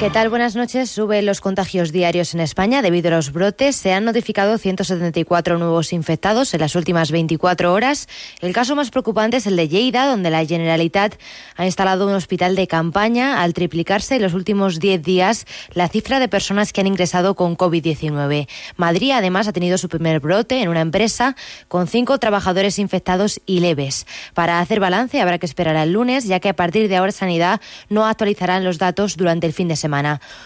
[0.00, 0.30] ¿Qué tal?
[0.30, 0.90] Buenas noches.
[0.90, 3.76] Suben los contagios diarios en España debido a los brotes.
[3.76, 8.08] Se han notificado 174 nuevos infectados en las últimas 24 horas.
[8.40, 11.16] El caso más preocupante es el de Lleida, donde la Generalitat
[11.54, 16.18] ha instalado un hospital de campaña al triplicarse en los últimos 10 días la cifra
[16.18, 18.48] de personas que han ingresado con COVID-19.
[18.78, 21.36] Madrid, además, ha tenido su primer brote en una empresa
[21.68, 24.06] con cinco trabajadores infectados y leves.
[24.32, 27.60] Para hacer balance habrá que esperar al lunes, ya que a partir de ahora Sanidad
[27.90, 29.89] no actualizarán los datos durante el fin de semana.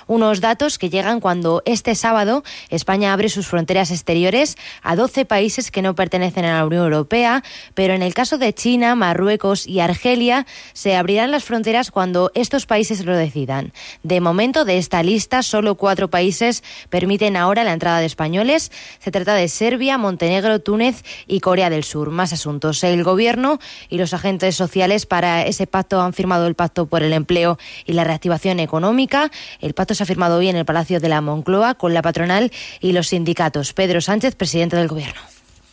[0.07, 5.71] Unos datos que llegan cuando este sábado España abre sus fronteras exteriores a 12 países
[5.71, 7.43] que no pertenecen a la Unión Europea,
[7.75, 12.67] pero en el caso de China, Marruecos y Argelia se abrirán las fronteras cuando estos
[12.67, 13.73] países lo decidan.
[14.03, 18.73] De momento, de esta lista, solo cuatro países permiten ahora la entrada de españoles.
[18.99, 22.11] Se trata de Serbia, Montenegro, Túnez y Corea del Sur.
[22.11, 22.83] Más asuntos.
[22.85, 23.59] El Gobierno
[23.89, 27.93] y los agentes sociales para ese pacto han firmado el Pacto por el Empleo y
[27.93, 29.31] la Reactivación Económica.
[29.61, 32.53] El pacto se ha firmado hoy en el Palacio de la Moncloa con la patronal
[32.81, 33.73] y los sindicatos.
[33.73, 35.21] Pedro Sánchez, presidente del Gobierno.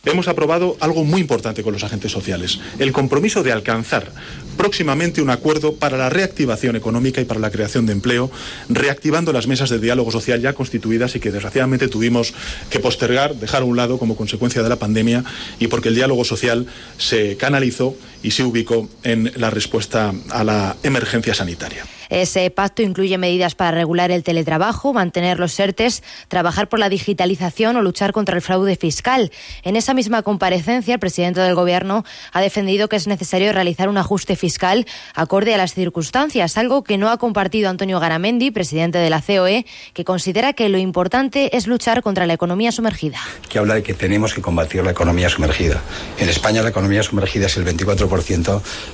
[0.04, 4.10] Hemos aprobado algo muy importante con los agentes sociales, el compromiso de alcanzar
[4.56, 8.28] próximamente un acuerdo para la reactivación económica y para la creación de empleo,
[8.68, 12.34] reactivando las mesas de diálogo social ya constituidas y que desgraciadamente tuvimos
[12.68, 15.22] que postergar, dejar a un lado como consecuencia de la pandemia
[15.60, 16.66] y porque el diálogo social
[16.98, 21.84] se canalizó y se ubicó en la respuesta a la emergencia sanitaria.
[22.12, 27.74] Ese pacto incluye medidas para regular el teletrabajo, mantener los ERTES, trabajar por la digitalización
[27.76, 29.32] o luchar contra el fraude fiscal.
[29.62, 33.96] En esa misma comparecencia, el presidente del Gobierno ha defendido que es necesario realizar un
[33.96, 39.08] ajuste fiscal acorde a las circunstancias, algo que no ha compartido Antonio Garamendi, presidente de
[39.08, 39.64] la COE,
[39.94, 43.20] que considera que lo importante es luchar contra la economía sumergida.
[43.48, 45.80] Que habla de que tenemos que combatir la economía sumergida.
[46.18, 48.11] En España la economía sumergida es el 24%,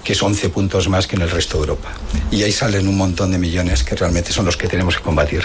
[0.05, 1.93] que es 11 puntos más que en el resto de Europa.
[2.31, 5.43] Y ahí salen un montón de millones que realmente son los que tenemos que combatir.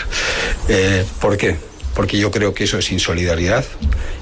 [0.68, 1.72] Eh, ¿Por qué?
[1.96, 3.66] Porque yo creo que eso es insolidaridad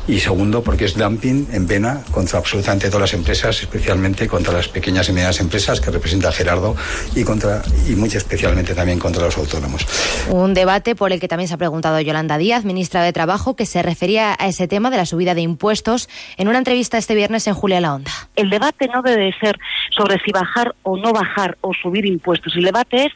[0.07, 4.67] y segundo porque es dumping en vena contra absolutamente todas las empresas, especialmente contra las
[4.67, 6.75] pequeñas y medianas empresas que representa Gerardo
[7.15, 9.85] y contra y muy especialmente también contra los autónomos.
[10.29, 13.65] Un debate por el que también se ha preguntado Yolanda Díaz, ministra de Trabajo, que
[13.65, 17.47] se refería a ese tema de la subida de impuestos en una entrevista este viernes
[17.47, 18.11] en Julia La Onda.
[18.35, 19.57] El debate no debe ser
[19.95, 22.55] sobre si bajar o no bajar o subir impuestos.
[22.55, 23.11] El debate es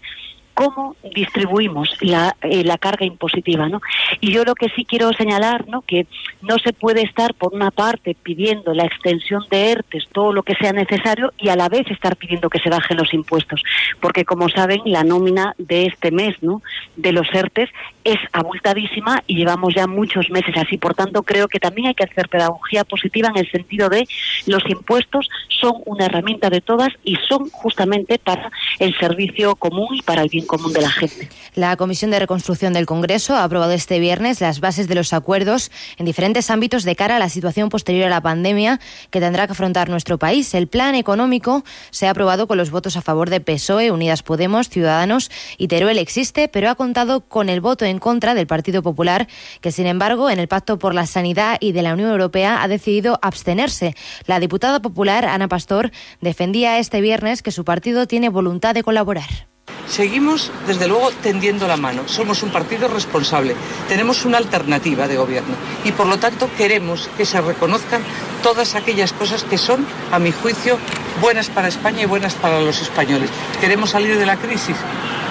[0.55, 3.81] cómo distribuimos la, eh, la, carga impositiva, ¿no?
[4.21, 5.81] Y yo lo que sí quiero señalar, ¿no?
[5.81, 6.07] Que
[6.41, 10.55] no se puede estar por una parte pidiendo la extensión de ERTES, todo lo que
[10.55, 13.61] sea necesario, y a la vez estar pidiendo que se bajen los impuestos,
[13.99, 16.61] porque como saben la nómina de este mes, ¿no?
[16.95, 17.69] De los ERTES
[18.05, 20.77] es abultadísima y llevamos ya muchos meses así.
[20.77, 24.07] Por tanto, creo que también hay que hacer pedagogía positiva en el sentido de
[24.45, 30.01] los impuestos son una herramienta de todas y son justamente para el servicio común y
[30.01, 31.29] para el bien común de la gente.
[31.55, 35.71] La Comisión de Reconstrucción del Congreso ha aprobado este viernes las bases de los acuerdos
[35.97, 38.79] en diferentes ámbitos de cara a la situación posterior a la pandemia
[39.09, 40.53] que tendrá que afrontar nuestro país.
[40.53, 44.69] El plan económico se ha aprobado con los votos a favor de PSOE, Unidas Podemos,
[44.69, 49.27] Ciudadanos y Teruel existe, pero ha contado con el voto en contra del Partido Popular,
[49.61, 52.67] que sin embargo en el Pacto por la Sanidad y de la Unión Europea ha
[52.67, 53.95] decidido abstenerse.
[54.25, 55.91] La diputada popular Ana Pastor
[56.21, 59.47] defendía este viernes que su partido tiene voluntad de colaborar.
[59.87, 62.07] Seguimos, desde luego, tendiendo la mano.
[62.07, 63.55] Somos un partido responsable.
[63.87, 65.55] Tenemos una alternativa de gobierno.
[65.83, 68.01] Y, por lo tanto, queremos que se reconozcan
[68.41, 70.77] todas aquellas cosas que son, a mi juicio,
[71.21, 73.29] buenas para España y buenas para los españoles.
[73.61, 74.75] Queremos salir de la crisis.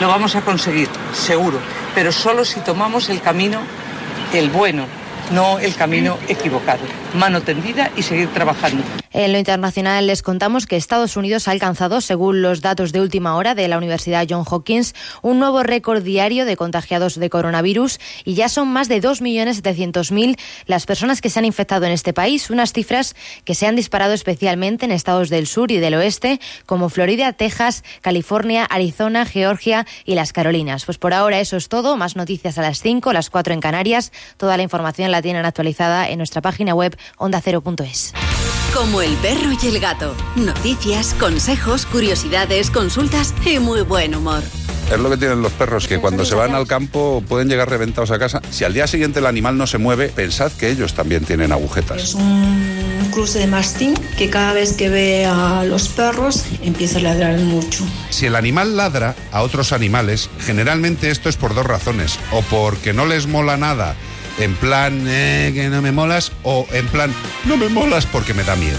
[0.00, 1.58] Lo vamos a conseguir, seguro.
[1.94, 3.60] Pero solo si tomamos el camino,
[4.32, 4.86] el bueno,
[5.30, 6.82] no el camino equivocado.
[7.14, 8.82] Mano tendida y seguir trabajando.
[9.14, 13.36] En lo internacional les contamos que Estados Unidos ha alcanzado, según los datos de última
[13.36, 14.92] hora de la Universidad John Hopkins,
[15.22, 20.36] un nuevo récord diario de contagiados de coronavirus y ya son más de 2.700.000
[20.66, 23.14] las personas que se han infectado en este país, unas cifras
[23.44, 27.84] que se han disparado especialmente en estados del sur y del oeste como Florida, Texas,
[28.00, 30.86] California, Arizona, Georgia y las Carolinas.
[30.86, 34.10] Pues por ahora eso es todo, más noticias a las 5, las 4 en Canarias.
[34.38, 38.12] Toda la información la tienen actualizada en nuestra página web ondacero.es.
[38.74, 40.16] Como el perro y el gato.
[40.34, 44.42] Noticias, consejos, curiosidades, consultas y muy buen humor.
[44.92, 48.10] Es lo que tienen los perros, que cuando se van al campo pueden llegar reventados
[48.10, 48.42] a casa.
[48.50, 52.02] Si al día siguiente el animal no se mueve, pensad que ellos también tienen agujetas.
[52.02, 57.02] Es un cruce de mastín que cada vez que ve a los perros empieza a
[57.02, 57.84] ladrar mucho.
[58.10, 62.18] Si el animal ladra a otros animales, generalmente esto es por dos razones.
[62.32, 63.94] O porque no les mola nada
[64.38, 67.12] en plan eh, que no me molas o en plan
[67.44, 68.78] no me molas porque me da miedo.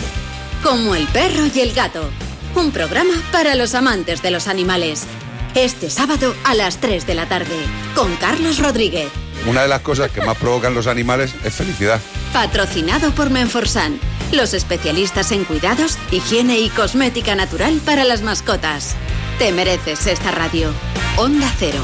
[0.63, 2.09] Como el perro y el gato.
[2.55, 5.05] Un programa para los amantes de los animales.
[5.53, 7.55] Este sábado a las 3 de la tarde
[7.93, 9.09] con Carlos Rodríguez.
[9.47, 12.01] Una de las cosas que más provocan los animales es felicidad.
[12.33, 13.99] Patrocinado por Menforsan,
[14.31, 18.95] los especialistas en cuidados, higiene y cosmética natural para las mascotas.
[19.37, 20.71] Te mereces esta radio.
[21.17, 21.79] Onda Cero,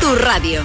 [0.00, 0.64] tu radio.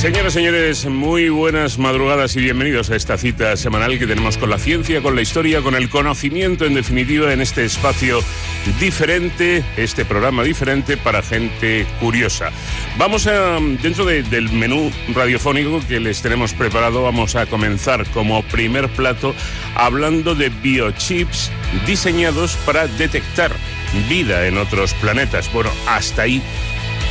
[0.00, 4.48] Señoras y señores, muy buenas madrugadas y bienvenidos a esta cita semanal que tenemos con
[4.48, 8.20] la ciencia, con la historia, con el conocimiento, en definitiva, en este espacio
[8.80, 12.50] diferente, este programa diferente para gente curiosa.
[12.96, 18.88] Vamos a, dentro del menú radiofónico que les tenemos preparado, vamos a comenzar como primer
[18.88, 19.34] plato
[19.74, 21.50] hablando de biochips
[21.86, 23.52] diseñados para detectar
[24.08, 25.52] vida en otros planetas.
[25.52, 26.42] Bueno, hasta ahí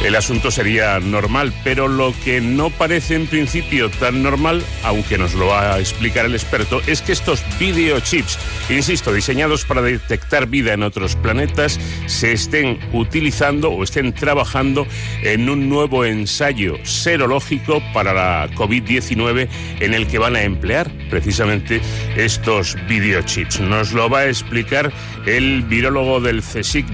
[0.04, 5.34] el asunto sería normal, pero lo que no parece en principio tan normal, aunque nos
[5.34, 10.74] lo va a explicar el experto, es que estos videochips, insisto, diseñados para detectar vida
[10.74, 14.88] en otros planetas, se estén utilizando o estén trabajando
[15.22, 19.48] en un nuevo ensayo serológico para la COVID-19
[19.80, 21.82] en el que van a emplear precisamente
[22.16, 23.60] estos videochips.
[23.60, 24.92] Nos lo va a explicar
[25.26, 26.86] el virólogo del CSIC,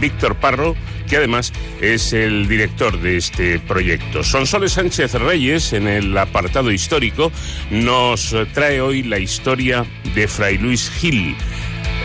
[0.00, 0.76] Víctor Parro,
[1.10, 4.22] que además es el director de este proyecto.
[4.22, 7.32] Sonsoles Sánchez Reyes, en el apartado histórico,
[7.70, 9.84] nos trae hoy la historia
[10.14, 11.34] de Fray Luis Gil.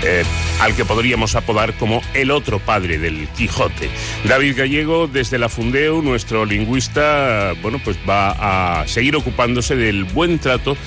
[0.04, 0.24] Eh,
[0.60, 3.90] al que podríamos apodar como el otro padre del Quijote.
[4.24, 10.40] David Gallego, desde la Fundeu, nuestro lingüista, bueno, pues va a seguir ocupándose del buen
[10.40, 10.78] trato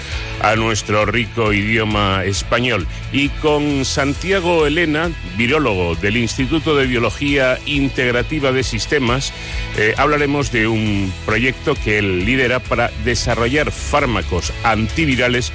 [0.40, 2.86] a nuestro rico idioma español.
[3.12, 9.32] Y con Santiago Elena, virólogo del Instituto de Biología Integrativa de Sistemas,
[9.76, 15.52] eh, hablaremos de un proyecto que él lidera para desarrollar fármacos antivirales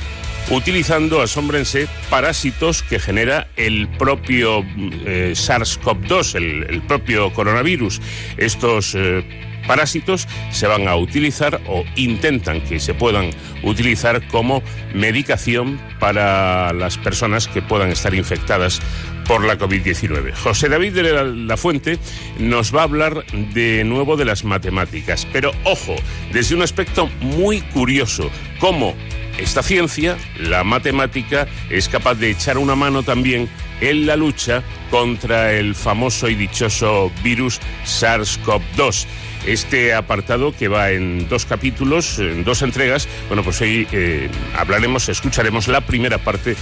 [0.49, 4.59] utilizando, asómbrense, parásitos que genera el propio
[5.05, 8.01] eh, SARS-CoV-2, el, propio coronavirus.
[8.37, 9.23] Estos eh,
[9.67, 13.31] parásitos se van a utilizar o intentan que se puedan
[13.63, 14.61] utilizar como
[14.93, 18.81] medicación para las personas que puedan estar infectadas
[19.25, 20.33] por la COVID-19.
[20.33, 21.97] José David de la Fuente
[22.39, 25.95] nos va a hablar de nuevo de las matemáticas, pero ojo,
[26.33, 28.29] desde un aspecto muy curioso,
[28.59, 28.95] cómo
[29.37, 33.49] esta ciencia, la matemática, es capaz de echar una mano también
[33.81, 39.05] en la lucha contra el famoso y dichoso virus SARS-CoV-2.
[39.45, 45.09] Este apartado que va en dos capítulos, en dos entregas, bueno, pues hoy eh, hablaremos,
[45.09, 46.55] escucharemos la primera parte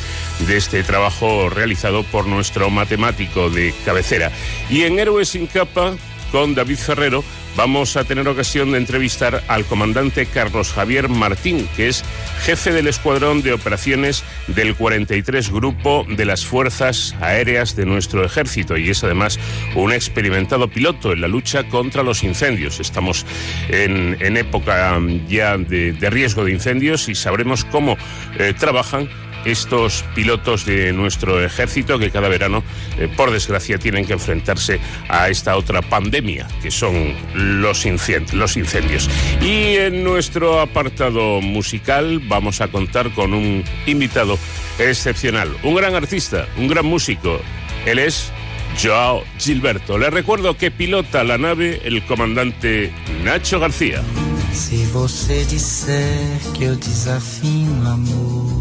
[0.48, 4.32] de este trabajo realizado por nuestro matemático de cabecera.
[4.70, 5.94] Y en Héroes sin capa,
[6.32, 7.24] con David Ferrero,
[7.56, 12.04] vamos a tener ocasión de entrevistar al comandante Carlos Javier Martín, que es
[12.44, 18.78] jefe del Escuadrón de Operaciones del 43 Grupo de las Fuerzas Aéreas de nuestro ejército
[18.78, 19.40] y es además
[19.76, 22.80] un experimentado piloto en la lucha contra los incendios.
[22.80, 23.26] Estamos
[23.70, 27.98] en, época ya de, riesgo de incendios y sabremos cómo
[28.40, 29.10] eh, trabajan
[29.46, 32.64] estos pilotos de nuestro ejército que cada verano,
[32.98, 34.80] eh, por desgracia, tienen que enfrentarse
[35.10, 37.86] a esta otra pandemia, que son los,
[38.34, 39.10] los incendios.
[39.42, 44.38] Y en nuestro apartado musical vamos a contar con un invitado
[44.80, 47.40] excepcional, un gran artista, un gran músico.
[47.86, 48.32] Él es
[48.82, 49.98] Joao Gilberto.
[49.98, 52.92] Le recuerdo que pilota la nave el comandante
[53.24, 54.02] Nacho García.
[54.54, 58.61] Si você disser que eu desafino amor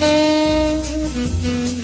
[0.00, 1.77] Mm-hmm.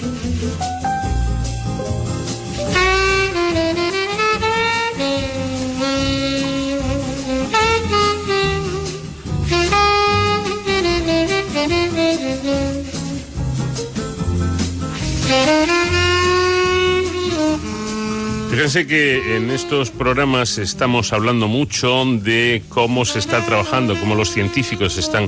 [18.55, 24.31] Fíjense que en estos programas estamos hablando mucho de cómo se está trabajando, cómo los
[24.31, 25.27] científicos están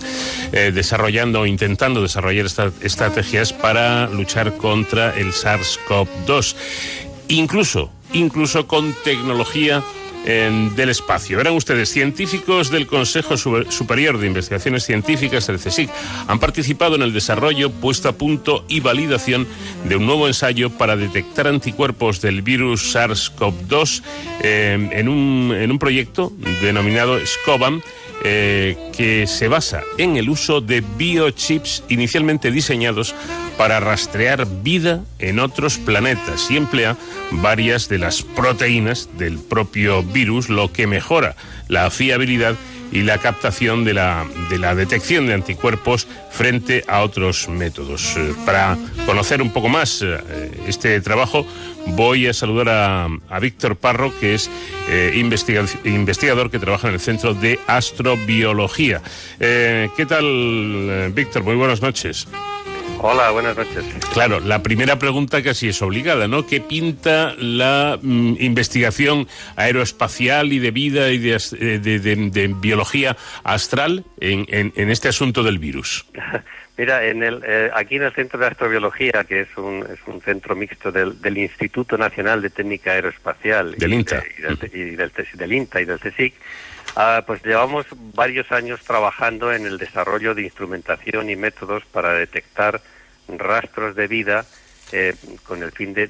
[0.53, 6.55] eh, desarrollando o intentando desarrollar estas estrategias para luchar contra el SARS-CoV-2.
[7.27, 9.84] Incluso, incluso con tecnología
[10.27, 11.38] del espacio.
[11.38, 15.89] Verán ustedes, científicos del Consejo Superior de Investigaciones Científicas, el CSIC,
[16.27, 19.48] han participado en el desarrollo, puesta a punto y validación
[19.86, 24.03] de un nuevo ensayo para detectar anticuerpos del virus SARS-CoV-2
[24.41, 27.81] eh, en, un, en un proyecto denominado SCOBAM
[28.24, 33.13] eh, que se basa en el uso de biochips inicialmente diseñados
[33.57, 36.97] para rastrear vida en otros planetas y emplea
[37.31, 41.36] varias de las proteínas del propio virus, lo que mejora
[41.67, 42.55] la fiabilidad
[42.91, 48.15] y la captación de la, de la detección de anticuerpos frente a otros métodos.
[48.17, 51.46] Eh, para conocer un poco más eh, este trabajo,
[51.88, 54.50] voy a saludar a, Víctor Parro, que es
[54.89, 59.01] eh, investigador que trabaja en el Centro de Astrobiología.
[59.39, 61.44] ¿Qué tal, Víctor?
[61.44, 62.27] Muy buenas noches.
[63.00, 63.86] Hola, buenas noches.
[64.13, 66.48] Claro, la primera pregunta casi es obligada, ¿no?
[66.48, 74.74] ¿Qué pinta la mm, investigación aeroespacial y de vida y de, eh, biología astral en,
[74.75, 76.06] este asunto del virus?
[76.77, 80.22] Mira, en el, eh, aquí en el Centro de Astrobiología, que es un, es un
[80.22, 84.96] centro mixto del, Instituto Nacional de Técnica Aeroespacial del INTA y, del, y
[85.38, 86.34] del, INTA y del CSIC,
[86.98, 92.82] ah, pues llevamos varios años trabajando en el desarrollo de instrumentación y métodos para detectar
[93.27, 94.46] rastros de vida
[94.92, 95.13] eh,
[95.44, 96.04] con el fin de,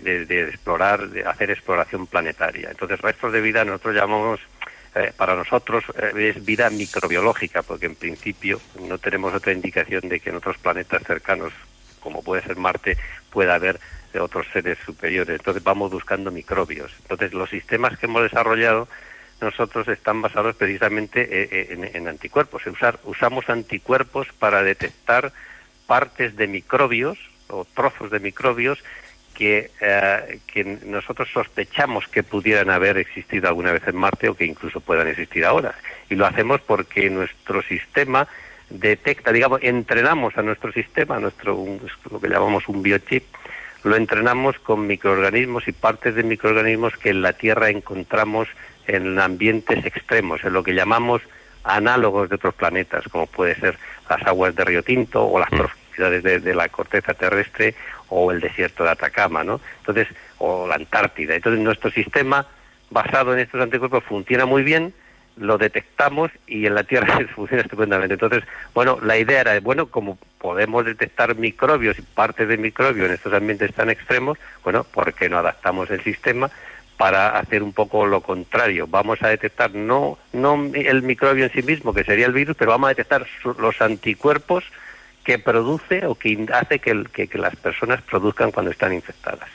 [0.49, 2.69] explorar, de hacer exploración planetaria.
[2.69, 4.39] Entonces, rastros de vida nosotros llamamos,
[4.95, 10.19] eh, para nosotros eh, es vida microbiológica, porque en principio no tenemos otra indicación de
[10.19, 11.51] que en otros planetas cercanos,
[11.99, 12.97] como puede ser Marte,
[13.31, 13.79] pueda haber
[14.19, 15.37] otros seres superiores.
[15.39, 16.91] Entonces vamos buscando microbios.
[17.01, 18.87] Entonces los sistemas que hemos desarrollado
[19.41, 22.65] nosotros están basados precisamente en, en anticuerpos.
[22.67, 25.31] Usar, usamos anticuerpos para detectar
[25.85, 27.17] partes de microbios
[27.49, 28.83] o trozos de microbios
[29.33, 34.45] que, eh, que nosotros sospechamos que pudieran haber existido alguna vez en Marte o que
[34.45, 35.75] incluso puedan existir ahora.
[36.09, 38.27] Y lo hacemos porque nuestro sistema
[38.69, 41.55] detecta, digamos, entrenamos a nuestro sistema, nuestro
[42.11, 43.23] lo que llamamos un biochip,
[43.83, 48.47] lo entrenamos con microorganismos y partes de microorganismos que en la Tierra encontramos
[48.87, 51.21] en ambientes extremos, en lo que llamamos
[51.63, 53.77] análogos de otros planetas, como puede ser
[54.09, 55.57] las aguas de Río Tinto o las mm.
[55.57, 57.75] profundidades de, la corteza terrestre
[58.09, 59.59] o el desierto de Atacama, ¿no?
[59.79, 61.35] Entonces, o la Antártida.
[61.35, 62.45] Entonces, nuestro sistema
[62.89, 64.93] basado en estos anticuerpos funciona muy bien,
[65.35, 68.13] lo detectamos y en la Tierra funciona estupendamente.
[68.13, 73.13] Entonces, bueno, la idea era, bueno, como podemos detectar microbios y partes de microbios en
[73.13, 76.49] estos ambientes tan extremos, bueno, ¿por qué no adaptamos el sistema
[76.97, 78.87] para hacer un poco lo contrario.
[78.87, 82.71] Vamos a detectar no, no el microbio en sí mismo, que sería el virus, pero
[82.71, 83.25] vamos a detectar
[83.59, 84.63] los anticuerpos
[85.23, 89.49] que produce o que hace que, que, las personas produzcan cuando están infectadas.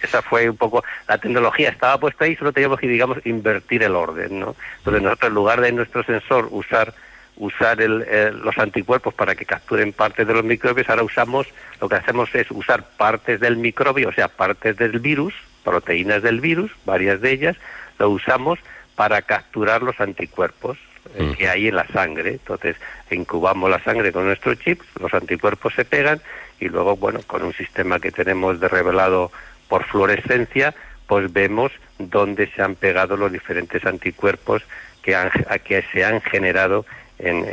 [0.00, 3.94] Esa fue un poco, la tecnología estaba puesta ahí, solo teníamos que, digamos, invertir el
[3.94, 4.56] orden, ¿no?
[4.78, 6.94] Entonces nosotros, en lugar de nuestro sensor usar
[7.36, 11.46] usar los anticuerpos para que capturen partes de los microbios, ahora usamos,
[11.80, 16.40] lo que hacemos es usar partes del microbio, o sea, partes del virus, proteínas del
[16.40, 17.56] virus, varias de ellas,
[17.98, 18.58] lo usamos
[18.94, 20.78] para capturar los anticuerpos,
[21.14, 22.30] eh, que hay en la sangre.
[22.30, 22.76] Entonces,
[23.10, 26.20] incubamos la sangre con nuestro chip, los anticuerpos se pegan
[26.60, 29.32] y luego, bueno, con un sistema que tenemos de revelado
[29.68, 30.74] por fluorescencia,
[31.06, 34.62] pues vemos dónde se han pegado los diferentes anticuerpos
[35.02, 35.30] que, han,
[35.64, 36.86] que se han generado
[37.18, 37.44] en,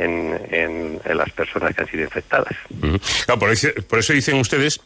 [0.50, 2.54] en, en, las personas que han sido infectadas.
[3.38, 4.80] por, eso, dicen ustedes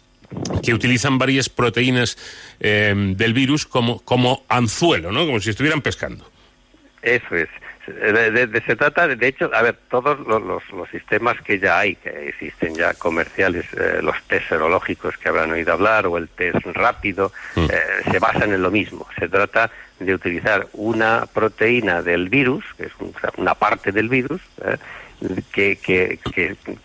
[0.62, 2.16] que utilizan varias proteínas
[2.60, 5.26] eh, del virus como, como anzuelo, ¿no?
[5.26, 6.24] Como si estuvieran pescando.
[7.02, 7.48] Eso es.
[7.86, 12.28] De, se trata, de, hecho, a ver, todos los, los, sistemas que ya hay, que
[12.28, 17.30] existen ya comerciales, eh, los test serológicos que habrán oído hablar o el test rápido,
[17.56, 17.64] mm.
[17.64, 19.06] eh, se basan en lo mismo.
[19.18, 22.92] Se trata de utilizar una proteína del virus, que es
[23.36, 24.78] una parte del virus, eh,
[25.52, 26.18] que, que,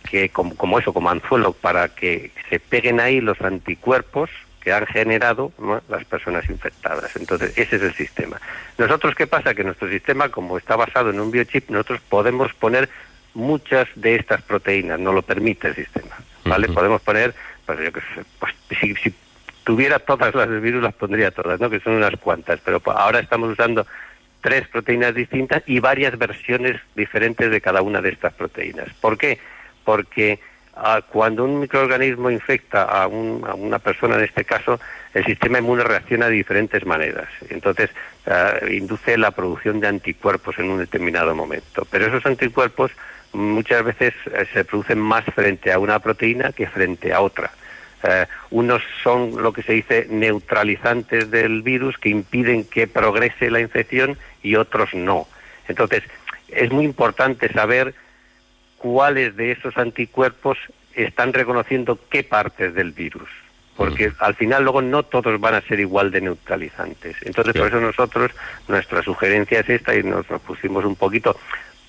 [0.10, 4.30] que, como, como, eso, como anzuelo, para que se peguen ahí los anticuerpos
[4.62, 5.52] que han generado
[5.88, 7.16] las personas infectadas.
[7.16, 8.40] Entonces, ese es el sistema.
[8.78, 9.54] Nosotros, ¿qué pasa?
[9.54, 12.90] Que nuestro sistema, como está basado en un biochip, nosotros podemos poner
[13.34, 16.16] muchas de estas proteínas, no lo permite el sistema,
[16.46, 16.68] ¿vale?
[16.68, 17.34] Podemos poner,
[17.66, 18.02] pues, yo que
[18.40, 19.14] pues si, si,
[19.64, 21.70] tuviera todas las del virus las pondría todas, ¿no?
[21.70, 23.86] Que son unas cuantas, pero ahora estamos usando
[24.42, 28.88] tres proteínas distintas y varias versiones diferentes de cada una de estas proteínas.
[29.02, 29.40] ¿Por qué?
[29.84, 30.40] Porque
[31.12, 34.80] cuando un microorganismo infecta a, una persona, en este caso,
[35.14, 37.28] el sistema inmune reacciona de diferentes maneras.
[37.50, 37.90] Entonces,
[38.26, 41.86] eh, induce la producción de anticuerpos en un determinado momento.
[41.90, 42.92] Pero esos anticuerpos
[43.34, 47.52] muchas veces eh, se producen más frente a una proteína que frente a otra.
[48.04, 53.60] Eh, unos son lo que se dice neutralizantes del virus que impiden que progrese la
[53.60, 55.28] infección y otros no.
[55.68, 56.04] Entonces,
[56.48, 57.94] es muy importante saber
[58.78, 60.58] cuáles de esos anticuerpos
[60.96, 63.30] están reconociendo qué partes del virus.
[63.76, 67.16] Porque al final luego no todos van a ser igual de neutralizantes.
[67.22, 68.32] Entonces por eso nosotros,
[68.68, 71.38] nuestra sugerencia es esta y nos, pusimos un poquito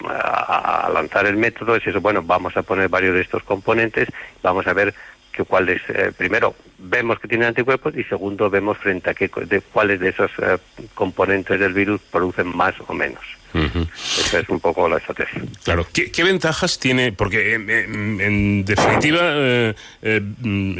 [0.08, 4.08] a, lanzar el método, es eso, bueno, vamos a poner varios de estos componentes,
[4.40, 4.94] vamos a ver
[5.32, 9.60] que cuáles, eh, primero, vemos que tienen anticuerpos y segundo, vemos frente a qué, de
[9.60, 10.58] cuáles de esos eh,
[10.94, 13.22] componentes del virus producen más o menos.
[13.52, 15.42] Esa es un poco la estrategia.
[15.64, 17.12] Claro, ¿qué, ventajas tiene?
[17.12, 20.78] Porque en, definitiva eh, eh, mm,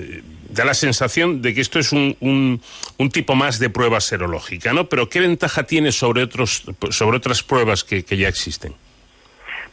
[0.50, 4.88] da la sensación de que esto es un, un, tipo más de prueba serológica, ¿no?
[4.88, 8.74] Pero ¿qué ventaja tiene sobre, otros, sobre otras pruebas que, ya existen?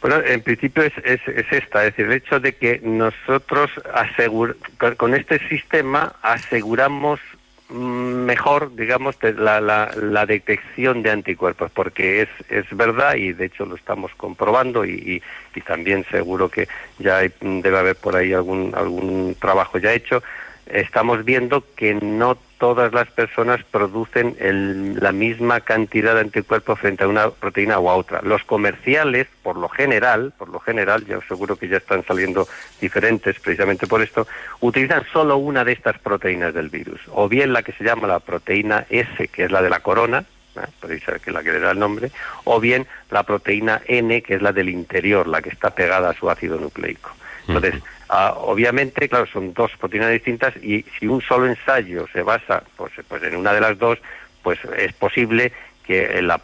[0.00, 3.70] Bueno, en principio es, es, esta, es decir, el hecho de que nosotros
[4.96, 7.20] con este sistema aseguramos
[7.70, 13.66] mejor, digamos, la, la, la, detección de anticuerpos, porque es, es verdad y de hecho
[13.66, 15.22] lo estamos comprobando y,
[15.54, 16.68] y, también seguro que
[17.00, 20.22] ya debe haber por ahí algún, algún trabajo ya hecho.
[20.66, 24.36] Estamos viendo que no todas las personas producen
[25.00, 28.20] la misma cantidad de anticuerpos frente a una proteína o a otra.
[28.22, 32.46] Los comerciales, por lo general, por lo general, yo seguro que ya están saliendo
[32.80, 34.26] diferentes precisamente por esto,
[34.60, 38.20] utilizan solo una de estas proteínas del virus, o bien la que se llama la
[38.20, 40.24] proteína S, que es la de la corona,
[40.80, 42.10] podéis saber que es la que le da el nombre,
[42.44, 46.14] o bien la proteína N, que es la del interior, la que está pegada a
[46.14, 47.10] su ácido nucleico.
[47.48, 52.62] Entonces, ah, obviamente, claro, son dos proteínas distintas y si un solo ensayo se basa
[52.76, 53.98] pues, pues en una de las dos,
[54.42, 55.52] pues es posible
[55.88, 56.38] que la,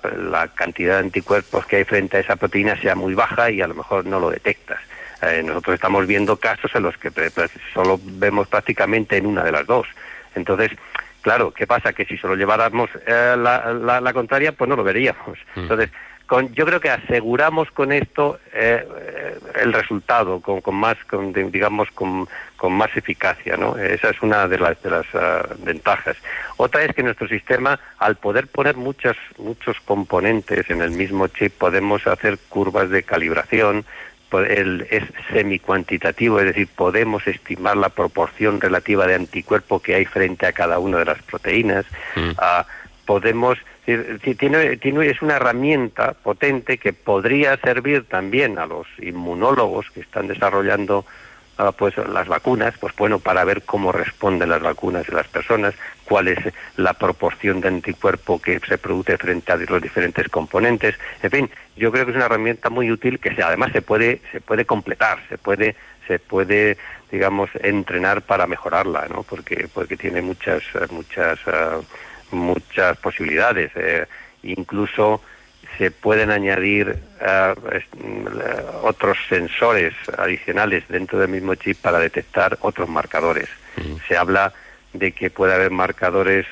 [0.55, 3.75] cantidad de anticuerpos que hay frente a esa proteína sea muy baja y a lo
[3.75, 4.81] mejor no lo detectas.
[5.21, 7.11] Eh, nosotros estamos viendo casos en los que
[7.75, 9.87] solo vemos prácticamente en una de las dos.
[10.35, 10.71] Entonces,
[11.21, 11.93] claro, ¿qué pasa?
[11.93, 15.39] Que si solo lleváramos eh, la, la, contraria, pues no lo veríamos.
[15.55, 15.69] Mm.
[16.25, 18.83] Entonces, yo creo que aseguramos con esto eh,
[19.57, 22.27] el resultado con, más con, digamos con,
[22.71, 26.17] más eficacia no esa es una de las de las ah, ventajas
[26.57, 31.53] otra es que nuestro sistema al poder poner muchos muchos componentes en el mismo chip
[31.59, 33.85] podemos hacer curvas de calibración
[34.43, 40.47] el, es semi-cuantitativo, es decir, podemos estimar la proporción relativa de anticuerpo que hay frente
[40.47, 41.87] a cada una de las proteínas.
[42.17, 42.31] Mm.
[42.39, 42.67] Ah,
[43.07, 50.01] podemos tiene, tiene, es una herramienta potente que podría servir también a los inmunólogos que
[50.01, 51.05] están desarrollando
[51.59, 55.75] ah, pues las vacunas, pues bueno, para ver cómo responden las vacunas de las personas,
[56.07, 56.39] cuál es
[56.77, 60.95] la proporción de anticuerpo que se produce frente a los diferentes componentes.
[61.23, 64.41] En fin, yo creo que es una herramienta muy útil que además se puede se
[64.41, 66.79] puede completar, se puede se puede
[67.11, 69.23] digamos entrenar para mejorarla, ¿no?
[69.25, 71.81] Porque porque tiene muchas muchas ah,
[72.35, 73.71] muchas posibilidades.
[73.75, 74.07] Eh,
[74.43, 75.21] incluso
[75.79, 77.55] se pueden añadir eh,
[78.83, 83.49] otros sensores adicionales dentro del mismo chip para detectar otros marcadores.
[84.07, 84.53] Se habla
[84.93, 86.47] de que puede haber marcadores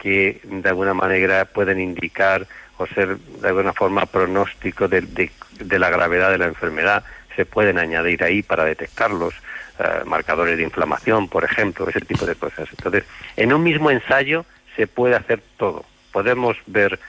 [0.00, 2.46] que de alguna manera pueden indicar
[2.78, 7.04] o ser de alguna forma pronóstico de, de, la gravedad de la enfermedad.
[7.36, 9.34] Se pueden añadir ahí para detectarlos.
[9.78, 12.68] Eh, marcadores de inflamación, por ejemplo, ese tipo de cosas.
[12.70, 13.04] Entonces,
[13.36, 14.44] en un mismo ensayo
[14.78, 15.84] se puede hacer todo.
[16.12, 17.00] Podemos ver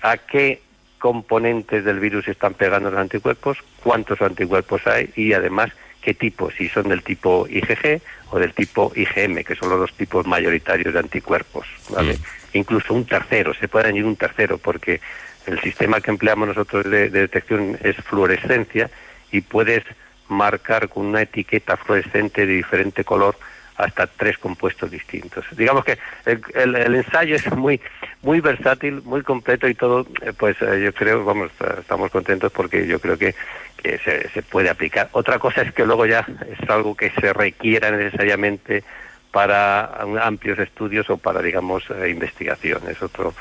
[0.00, 0.62] a qué
[0.98, 6.68] componentes del virus están pegando los anticuerpos, cuántos anticuerpos hay y además qué tipo, si
[6.68, 11.00] son del tipo IgG o del tipo IgM, que son los dos tipos mayoritarios de
[11.00, 11.66] anticuerpos.
[11.90, 12.14] ¿vale?
[12.14, 12.58] Mm.
[12.58, 15.00] Incluso un tercero, se puede añadir un tercero, porque
[15.46, 18.88] el sistema que empleamos nosotros de, detección es fluorescencia
[19.32, 19.82] y puedes
[20.28, 23.36] marcar con una etiqueta fluorescente de diferente color
[23.76, 25.44] hasta tres compuestos distintos.
[25.56, 27.80] Digamos que el, ensayo es muy
[28.22, 32.86] muy versátil, muy completo y todo, eh, pues eh, yo creo, vamos, estamos contentos porque
[32.86, 33.34] yo creo que,
[33.82, 35.08] se, se, puede aplicar.
[35.10, 38.84] Otra cosa es que luego ya es algo que se requiera necesariamente
[39.32, 39.86] para
[40.22, 43.02] amplios estudios o para, digamos, eh, investigaciones.
[43.02, 43.34] Otro,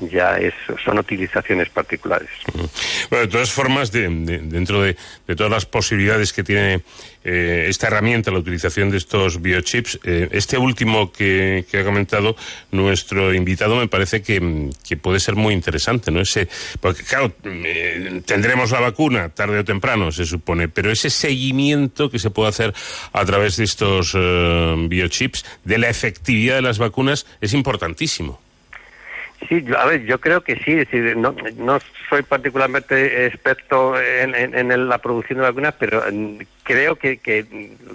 [0.00, 2.28] ya es, son utilizaciones particulares.
[3.10, 4.96] Bueno, de todas formas, dentro de,
[5.36, 6.82] todas las posibilidades que tiene
[7.24, 12.36] eh, esta herramienta, la utilización de estos biochips, eh, este último que, ha comentado
[12.70, 16.20] nuestro invitado me parece que, puede ser muy interesante, ¿no?
[16.20, 16.48] Ese,
[16.80, 22.18] porque claro, eh, tendremos la vacuna tarde o temprano, se supone, pero ese seguimiento que
[22.18, 22.74] se puede hacer
[23.12, 24.16] a través de estos
[24.88, 28.40] biochips de la efectividad de las vacunas es importantísimo.
[29.46, 30.76] Sí, a ver, yo creo que sí.
[31.16, 37.46] no, no soy particularmente experto en, la producción de vacunas, pero mm, creo que, que,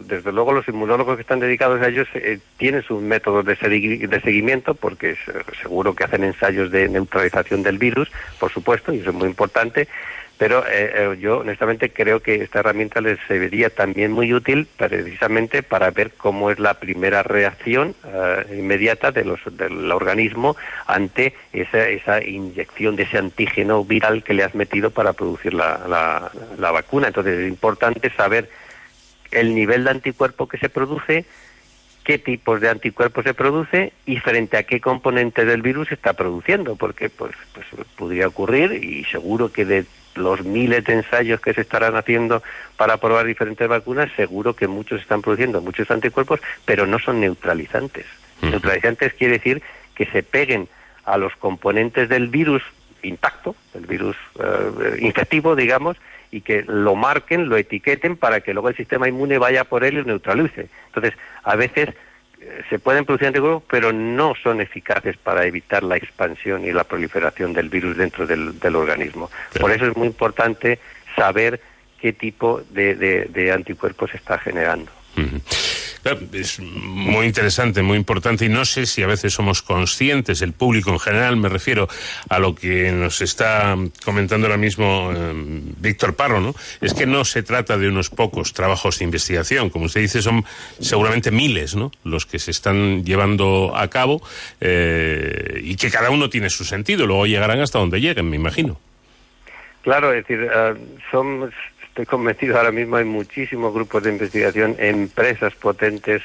[0.05, 4.21] desde luego los inmunólogos que están dedicados a ellos eh, tienen sus métodos de, de
[4.21, 5.17] seguimiento, porque
[5.61, 9.89] seguro que hacen ensayos de neutralización del virus, por supuesto, y eso es muy importante
[10.43, 15.63] pero eh, eh, yo honestamente creo que esta herramienta les serviría también muy útil precisamente
[15.63, 21.87] para ver cómo es la primera reacción eh, inmediata de los, del organismo ante esa,
[21.87, 26.29] esa inyección de ese antígeno viral que le has metido para producir la,
[26.59, 27.07] la vacuna.
[27.07, 28.49] Entonces es importante saber
[29.31, 31.23] el nivel de anticuerpo que se produce,
[32.03, 36.11] qué tipos de anticuerpos se produce y frente a qué componente del virus se está
[36.11, 41.53] produciendo, porque pues, pues podría ocurrir y seguro que de los miles de ensayos que
[41.53, 42.43] se estarán haciendo
[42.77, 48.05] para probar diferentes vacunas, seguro que muchos están produciendo muchos anticuerpos, pero no son neutralizantes.
[48.41, 49.61] Neutralizantes quiere decir
[49.95, 50.67] que se peguen
[51.05, 52.61] a los componentes del virus
[53.03, 55.97] intacto, el virus eh, infectivo, digamos,
[56.31, 59.93] y que lo marquen, lo etiqueten para que luego el sistema inmune vaya por él
[59.93, 60.67] y lo neutralice.
[60.87, 61.89] Entonces, a veces
[62.69, 67.53] se pueden producir anticuerpos, pero no son eficaces para evitar la expansión y la proliferación
[67.53, 69.29] del virus dentro del, organismo.
[69.59, 70.79] Por eso es muy importante
[71.15, 71.59] saber
[71.99, 74.91] qué tipo de, anticuerpos se está generando.
[76.33, 80.91] Es muy interesante, muy importante y no sé si a veces somos conscientes, el público
[80.91, 81.87] en general, me refiero
[82.27, 85.31] a lo que nos está comentando ahora mismo eh,
[85.79, 86.53] Víctor Parro, ¿no?
[86.81, 90.43] Es que no se trata de unos pocos trabajos de investigación, como usted dice, son
[90.79, 91.91] seguramente miles, ¿no?
[92.03, 94.21] Los que se están llevando a cabo
[94.59, 98.77] eh, y que cada uno tiene su sentido, luego llegarán hasta donde lleguen, me imagino.
[99.83, 100.77] Claro, es decir, uh,
[101.11, 101.51] son
[101.93, 106.23] estoy convencido ahora mismo hay muchísimos grupos de investigación, empresas potentes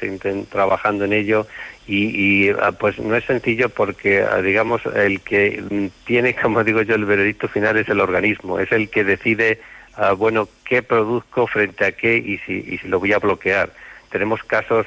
[0.48, 1.46] trabajando en ello
[1.87, 6.94] y, ah, pues no es sencillo porque ah, digamos el que tiene como digo yo
[6.94, 9.61] el veredicto final es el organismo, es el que decide
[9.96, 13.70] ah, bueno qué produzco frente a qué y si, y si lo voy a bloquear.
[14.11, 14.87] Tenemos casos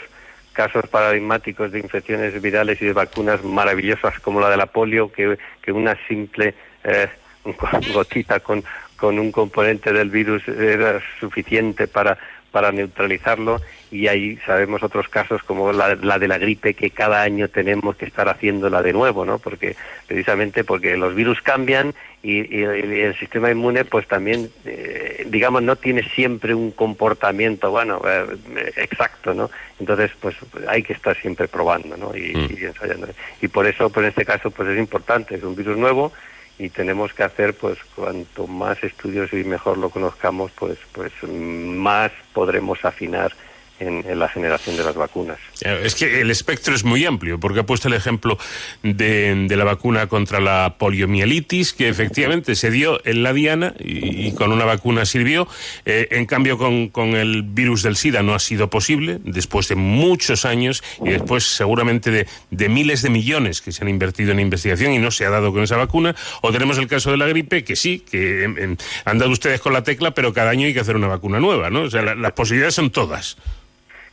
[0.51, 5.37] casos paradigmáticos de infecciones virales y de vacunas maravillosas como la de la polio que,
[5.61, 7.07] que una simple eh,
[7.93, 8.63] gotita con,
[9.01, 12.19] con un componente del virus era suficiente para,
[12.51, 13.59] para neutralizarlo
[13.89, 18.05] y ahí sabemos otros casos como la, de la gripe que cada año tenemos que
[18.05, 19.39] estar haciéndola de nuevo, ¿no?
[19.39, 25.75] Porque precisamente porque los virus cambian y, el sistema inmune pues también eh, digamos no
[25.77, 29.49] tiene siempre un comportamiento bueno eh, exacto, ¿no?
[29.79, 30.35] Entonces pues
[30.67, 32.15] hay que estar siempre probando, ¿no?
[32.15, 32.49] Y, mm.
[32.55, 33.07] y ensayando.
[33.41, 36.13] Y por eso pues en este caso pues es importante, es un virus nuevo
[36.61, 42.11] y tenemos que hacer pues cuanto más estudios y mejor lo conozcamos pues pues más
[42.33, 43.33] podremos afinar
[43.81, 45.39] en, la generación de las vacunas.
[45.61, 48.37] Es que el espectro es muy amplio, porque ha puesto el ejemplo
[48.83, 54.51] de, la vacuna contra la poliomielitis, que efectivamente se dio en la diana y, con
[54.51, 55.47] una vacuna sirvió.
[55.85, 60.45] Eh, en cambio, con, el virus del SIDA no ha sido posible, después de muchos
[60.45, 62.11] años y después seguramente
[62.49, 65.51] de, miles de millones que se han invertido en investigación y no se ha dado
[65.51, 66.15] con esa vacuna.
[66.41, 69.83] O tenemos el caso de la gripe, que sí, que han dado ustedes con la
[69.83, 71.81] tecla, pero cada año hay que hacer una vacuna nueva, ¿no?
[71.81, 73.37] O sea, las posibilidades son todas.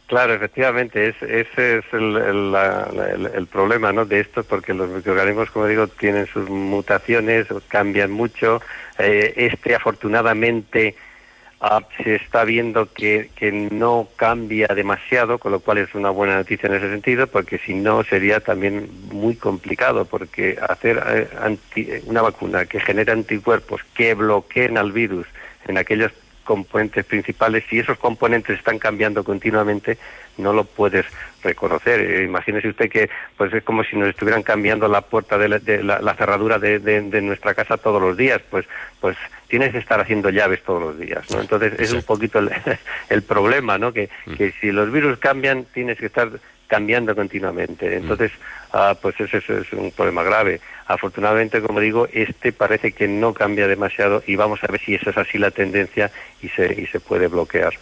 [0.08, 4.06] Claro, efectivamente, es, ese es el, el, problema ¿no?
[4.06, 8.62] de esto, porque los microorganismos, como digo, tienen sus mutaciones, cambian mucho.
[8.98, 10.94] Eh, este, afortunadamente,
[11.60, 13.28] ah, se está viendo que,
[13.70, 17.74] no cambia demasiado, con lo cual es una buena noticia en ese sentido, porque si
[17.74, 21.02] no sería también muy complicado, porque hacer
[21.76, 25.26] eh, una vacuna que genere anticuerpos que bloqueen al virus
[25.66, 26.12] en aquellos
[26.48, 29.98] componentes principales, si esos componentes están cambiando continuamente,
[30.38, 31.04] no lo puedes
[31.42, 32.00] reconocer.
[32.00, 35.58] Eh, imagínese usted que pues es como si nos estuvieran cambiando la puerta de la,
[35.58, 38.64] de la- la cerradura de, de- de nuestra casa todos los días, pues
[39.00, 39.16] pues
[39.48, 41.40] tienes que estar haciendo llaves todos los días, ¿no?
[41.42, 42.50] Entonces es un poquito el,
[43.10, 43.92] el problema, ¿no?
[43.92, 44.08] Que,
[44.38, 46.30] que si los virus cambian, tienes que estar
[46.68, 47.96] cambiando continuamente.
[47.96, 48.30] Entonces,
[48.72, 50.60] ah, pues ese, ese es un problema grave.
[50.86, 55.10] Afortunadamente, como digo, este parece que no cambia demasiado y vamos a ver si esa
[55.10, 57.74] es así la tendencia y se, y se puede bloquear.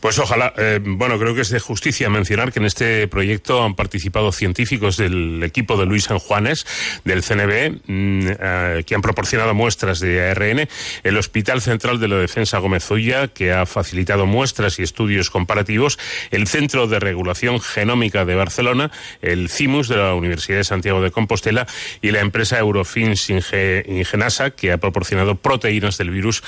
[0.00, 3.74] Pues ojalá, eh, bueno, creo que es de justicia mencionar que en este proyecto han
[3.74, 6.64] participado científicos del equipo de Luis San Juanes,
[7.04, 10.68] del CNB, mm, eh, que han proporcionado muestras de ARN,
[11.02, 15.98] el Hospital Central de la Defensa Gómez Ulla, que ha facilitado muestras y estudios comparativos,
[16.30, 18.90] el Centro de Regulación Genómica de Barcelona,
[19.22, 21.66] el CIMUS de la Universidad de Santiago de Compostela
[22.02, 26.42] y la empresa Eurofins Inge- Ingenasa, que ha proporcionado proteínas del virus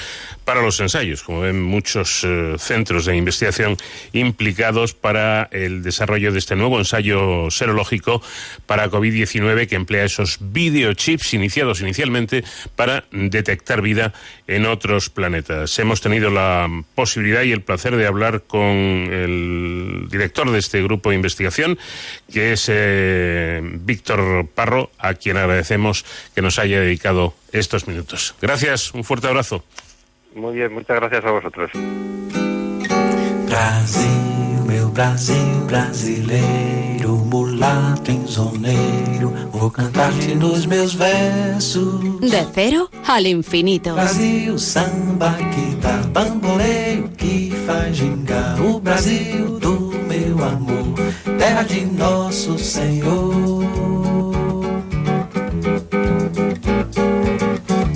[0.44, 1.22] para los ensayos.
[1.22, 3.76] Como ven, muchos eh, centros de investigación
[4.12, 8.22] implicados para el desarrollo de este nuevo ensayo serológico
[8.66, 12.44] para COVID-19 que emplea esos videochips iniciados inicialmente
[12.76, 14.12] para detectar vida
[14.46, 15.78] en otros planetas.
[15.78, 21.11] Hemos tenido la posibilidad y el placer de hablar con el director de este grupo
[21.11, 21.59] de investigación,
[22.32, 28.34] que es eh, Víctor Parro, a quien agradecemos que nos haya dedicado estos minutos.
[28.40, 29.64] Gracias, un fuerte abrazo.
[30.34, 31.70] Muy bien, muchas gracias a vosotros.
[33.46, 42.20] Brasil, meu Brasil brasileiro, mulato enzoneiro, vou cantar-te nos meus versos.
[42.20, 43.94] De cero al infinito.
[43.94, 50.79] Brasil, samba que dá bamboleio, que faz gingar o Brasil do meu amor,
[51.40, 53.64] terra de nosso Senhor.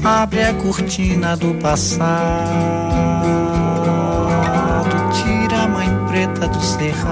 [0.02, 2.14] Abre a cortina do passado,
[5.12, 7.04] tira a mãe preta do cerrado,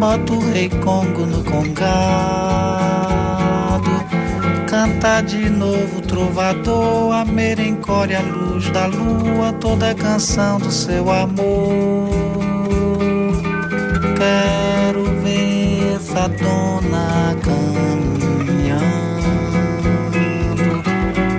[0.00, 1.94] bota o rei Congo no congado,
[4.68, 10.72] canta de novo o trovador, a merencore, a luz da lua, toda a canção do
[10.72, 12.53] seu amor.
[14.24, 18.82] Quero ver essa dona caminhando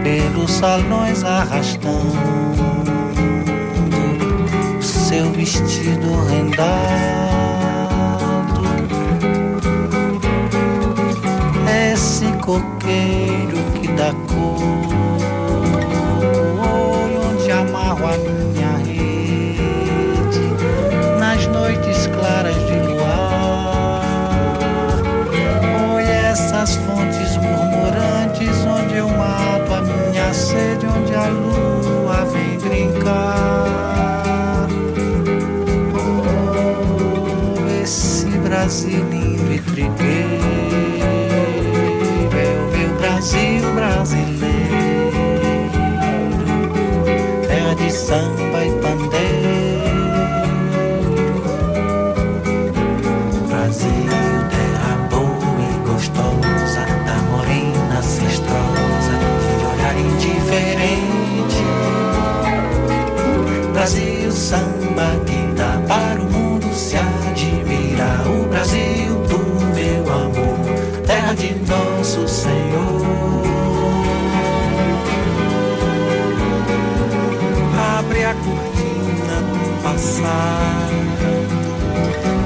[0.03, 2.45] pelos salões arrastando
[4.81, 6.65] seu vestido rendado.
[11.91, 14.61] Esse coqueiro que dá cor,
[17.31, 18.64] onde amarro a minha
[26.65, 34.67] essas fontes murmurantes onde eu mato a minha sede, onde a lua vem brincar.
[35.93, 40.43] Oh, esse Brasil lindo e trigueiro
[42.19, 43.74] o meu Brasil
[63.85, 68.27] Brasil, samba que dá para o mundo se admirar.
[68.27, 69.37] O Brasil do
[69.75, 70.57] meu amor,
[71.05, 73.45] terra de nosso Senhor.
[77.99, 80.95] Abre a cortina do passado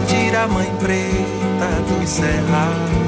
[0.07, 2.99] tira a mãe preta do cerrado,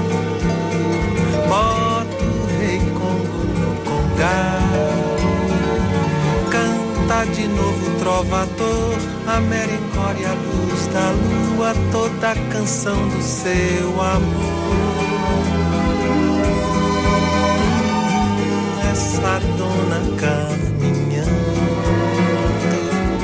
[1.49, 5.27] bota o rei Congo no congado,
[6.49, 14.01] canta de novo trovador, a merencore, a luz da lua, toda a canção do seu
[14.01, 14.71] amor.
[18.91, 21.31] Essa dona caminhando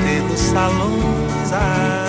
[0.00, 2.07] pelos salões arrastando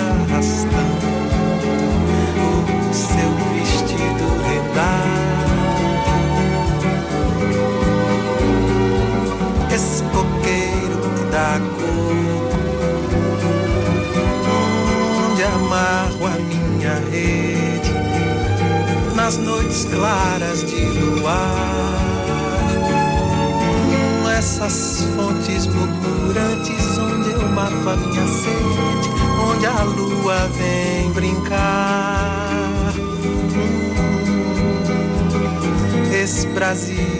[19.30, 21.94] nas noites claras de luar.
[24.36, 29.10] Essas fontes murmurantes onde eu mato a minha sede,
[29.52, 32.92] onde a lua vem brincar.
[36.12, 37.19] Esse Brasil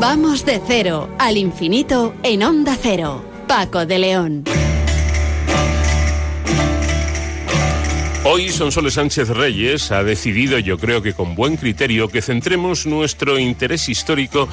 [0.00, 3.24] Vamos de cero al infinito en Onda Cero.
[3.48, 4.44] Paco de León.
[8.22, 13.40] Hoy Sonsoles Sánchez Reyes ha decidido, yo creo que con buen criterio, que centremos nuestro
[13.40, 14.48] interés histórico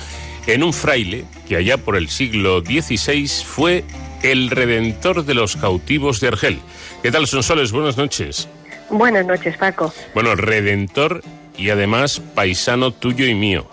[0.47, 3.83] en un fraile que allá por el siglo XVI fue
[4.23, 6.59] el redentor de los cautivos de Argel.
[7.03, 7.71] ¿Qué tal, Sonsoles?
[7.71, 8.49] Buenas noches.
[8.89, 9.93] Buenas noches, Paco.
[10.15, 11.21] Bueno, redentor
[11.55, 13.67] y además paisano tuyo y mío.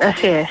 [0.00, 0.48] Así es.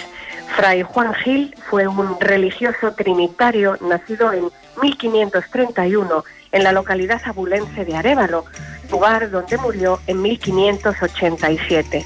[0.56, 4.50] Fray Juan Gil fue un religioso trinitario nacido en
[4.82, 8.46] 1531 en la localidad abulense de Arévalo,
[8.90, 12.06] lugar donde murió en 1587.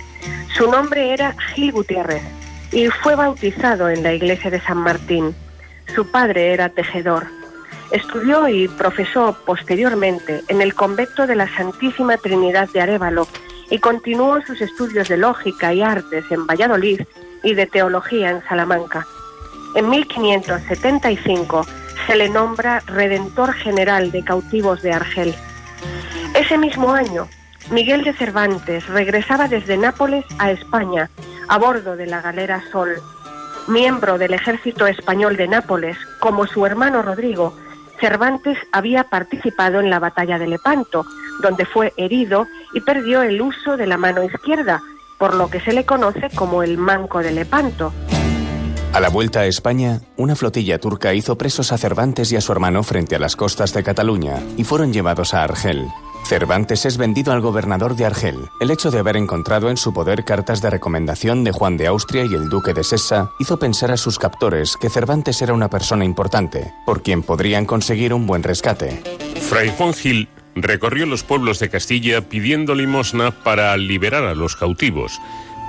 [0.57, 2.23] Su nombre era Gil Gutiérrez
[2.71, 5.35] y fue bautizado en la iglesia de San Martín.
[5.95, 7.27] Su padre era tejedor.
[7.91, 13.27] Estudió y profesó posteriormente en el convento de la Santísima Trinidad de Arévalo
[13.69, 17.01] y continuó sus estudios de lógica y artes en Valladolid
[17.43, 19.05] y de teología en Salamanca.
[19.75, 21.65] En 1575
[22.07, 25.35] se le nombra Redentor General de Cautivos de Argel.
[26.35, 27.27] Ese mismo año,
[27.69, 31.09] Miguel de Cervantes regresaba desde Nápoles a España
[31.47, 33.01] a bordo de la galera Sol.
[33.67, 37.55] Miembro del ejército español de Nápoles, como su hermano Rodrigo,
[37.99, 41.05] Cervantes había participado en la batalla de Lepanto,
[41.41, 44.81] donde fue herido y perdió el uso de la mano izquierda,
[45.21, 47.93] por lo que se le conoce como el Manco de Lepanto.
[48.91, 52.51] A la vuelta a España, una flotilla turca hizo presos a Cervantes y a su
[52.51, 55.87] hermano frente a las costas de Cataluña y fueron llevados a Argel.
[56.25, 58.49] Cervantes es vendido al gobernador de Argel.
[58.59, 62.25] El hecho de haber encontrado en su poder cartas de recomendación de Juan de Austria
[62.25, 66.03] y el duque de Sessa hizo pensar a sus captores que Cervantes era una persona
[66.03, 69.03] importante, por quien podrían conseguir un buen rescate.
[69.39, 75.19] Fray Juan Gil recorrió los pueblos de Castilla pidiendo limosna para liberar a los cautivos.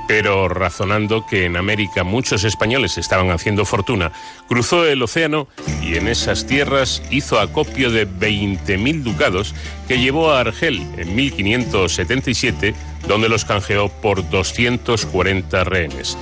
[0.09, 4.13] Pero razonando que en América muchos españoles estaban haciendo fortuna,
[4.49, 5.47] cruzó el océano
[5.81, 9.55] y en esas tierras hizo acopio de 20.000 ducados
[9.87, 12.75] que llevó a Argel en 1577,
[13.07, 16.19] donde los canjeó por 240 rehenes.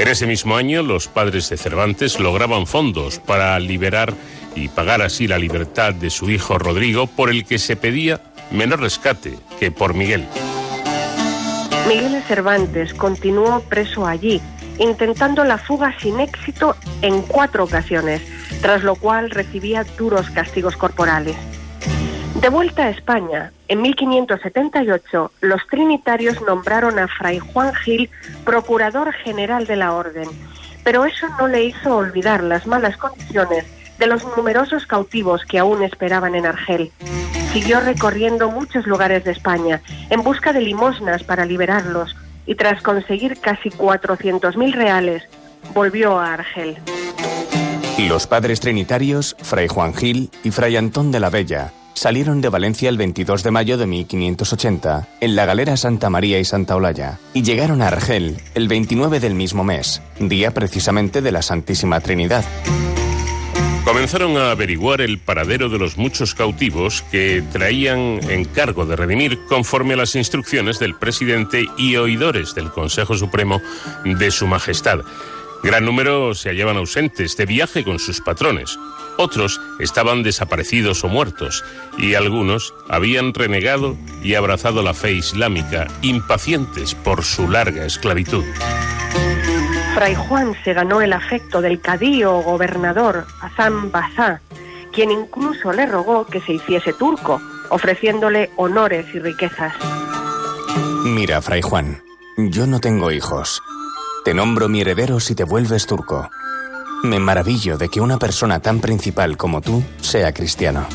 [0.00, 4.14] En ese mismo año, los padres de Cervantes lograban fondos para liberar
[4.54, 8.80] y pagar así la libertad de su hijo Rodrigo, por el que se pedía menor
[8.80, 10.26] rescate que por Miguel.
[11.88, 14.40] Miguel de Cervantes continuó preso allí,
[14.78, 18.22] intentando la fuga sin éxito en cuatro ocasiones,
[18.60, 21.36] tras lo cual recibía duros castigos corporales.
[22.40, 28.08] De vuelta a España, en 1578, los trinitarios nombraron a Fray Juan Gil
[28.44, 30.28] procurador general de la orden,
[30.84, 33.64] pero eso no le hizo olvidar las malas condiciones
[34.00, 36.90] de los numerosos cautivos que aún esperaban en Argel.
[37.52, 43.38] Siguió recorriendo muchos lugares de España en busca de limosnas para liberarlos y tras conseguir
[43.38, 45.22] casi 400.000 reales,
[45.74, 46.78] volvió a Argel.
[47.98, 52.88] Los padres trinitarios, Fray Juan Gil y Fray Antón de la Bella, salieron de Valencia
[52.88, 57.42] el 22 de mayo de 1580 en la galera Santa María y Santa Olalla y
[57.42, 62.44] llegaron a Argel el 29 del mismo mes, día precisamente de la Santísima Trinidad.
[63.84, 69.94] Comenzaron a averiguar el paradero de los muchos cautivos que traían encargo de redimir conforme
[69.94, 73.60] a las instrucciones del presidente y oidores del Consejo Supremo
[74.04, 75.00] de Su Majestad.
[75.62, 78.78] Gran número se hallaban ausentes de viaje con sus patrones.
[79.18, 81.64] Otros estaban desaparecidos o muertos,
[81.98, 88.44] y algunos habían renegado y abrazado la fe islámica, impacientes por su larga esclavitud.
[89.94, 94.40] Fray Juan se ganó el afecto del cadío o gobernador Azam Bazá,
[94.92, 99.74] quien incluso le rogó que se hiciese turco, ofreciéndole honores y riquezas.
[101.04, 102.02] Mira, Fray Juan,
[102.36, 103.62] yo no tengo hijos.
[104.24, 106.30] Te nombro mi heredero si te vuelves turco.
[107.02, 110.86] Me maravillo de que una persona tan principal como tú sea cristiano.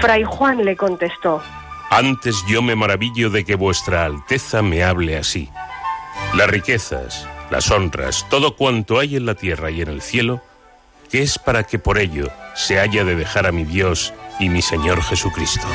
[0.00, 1.42] Fray Juan le contestó,
[1.90, 5.50] Antes yo me maravillo de que vuestra Alteza me hable así.
[6.34, 10.40] Las riquezas, las honras, todo cuanto hay en la tierra y en el cielo,
[11.10, 14.62] que es para que por ello se haya de dejar a mi Dios y mi
[14.62, 15.66] Señor Jesucristo.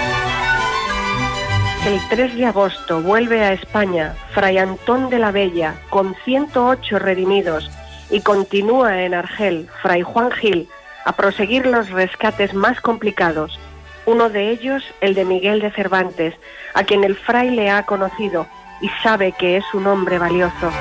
[1.85, 7.69] El 3 de agosto vuelve a España Fray Antón de la Bella con 108 redimidos
[8.09, 10.67] y continúa en Argel Fray Juan Gil
[11.05, 13.59] a proseguir los rescates más complicados.
[14.07, 16.33] Uno de ellos, el de Miguel de Cervantes,
[16.73, 18.47] a quien el fraile ha conocido
[18.81, 20.71] y sabe que es un hombre valioso.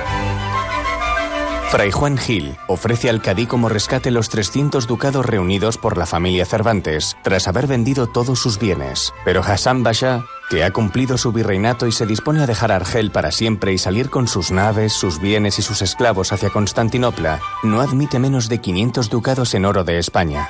[1.70, 6.46] Fray Juan Gil ofrece al Cadí como rescate los 300 ducados reunidos por la familia
[6.46, 9.12] Cervantes tras haber vendido todos sus bienes.
[9.24, 13.32] Pero Hassan Basha, que ha cumplido su virreinato y se dispone a dejar Argel para
[13.32, 18.20] siempre y salir con sus naves, sus bienes y sus esclavos hacia Constantinopla, no admite
[18.20, 20.48] menos de 500 ducados en oro de España.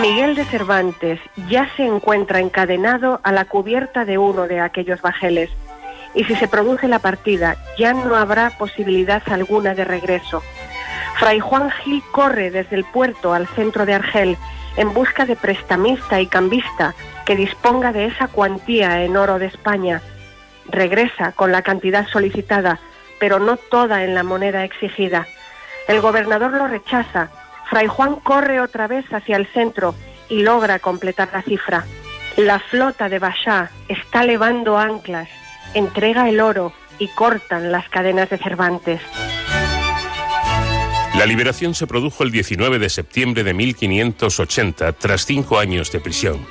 [0.00, 5.50] Miguel de Cervantes ya se encuentra encadenado a la cubierta de uno de aquellos bajeles
[6.14, 10.42] y si se produce la partida ya no habrá posibilidad alguna de regreso.
[11.18, 14.36] Fray Juan Gil corre desde el puerto al centro de Argel
[14.76, 16.94] en busca de prestamista y cambista
[17.24, 20.02] que disponga de esa cuantía en oro de España.
[20.66, 22.78] Regresa con la cantidad solicitada,
[23.20, 25.26] pero no toda en la moneda exigida.
[25.88, 27.28] El gobernador lo rechaza.
[27.68, 29.94] Fray Juan corre otra vez hacia el centro
[30.28, 31.84] y logra completar la cifra.
[32.36, 35.28] La flota de Bashá está levando anclas
[35.74, 39.00] entrega el oro y cortan las cadenas de Cervantes.
[41.16, 46.46] La liberación se produjo el 19 de septiembre de 1580, tras cinco años de prisión.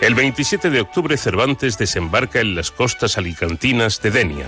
[0.00, 4.46] El 27 de octubre Cervantes desembarca en las costas alicantinas de Denia.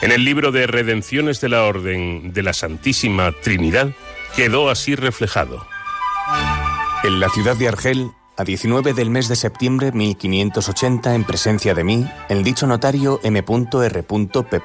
[0.00, 3.90] En el libro de Redenciones de la Orden de la Santísima Trinidad
[4.34, 5.66] quedó así reflejado.
[7.02, 8.10] En la ciudad de Argel,
[8.40, 14.58] a 19 del mes de septiembre 1580, en presencia de mí, el dicho notario M.R.P.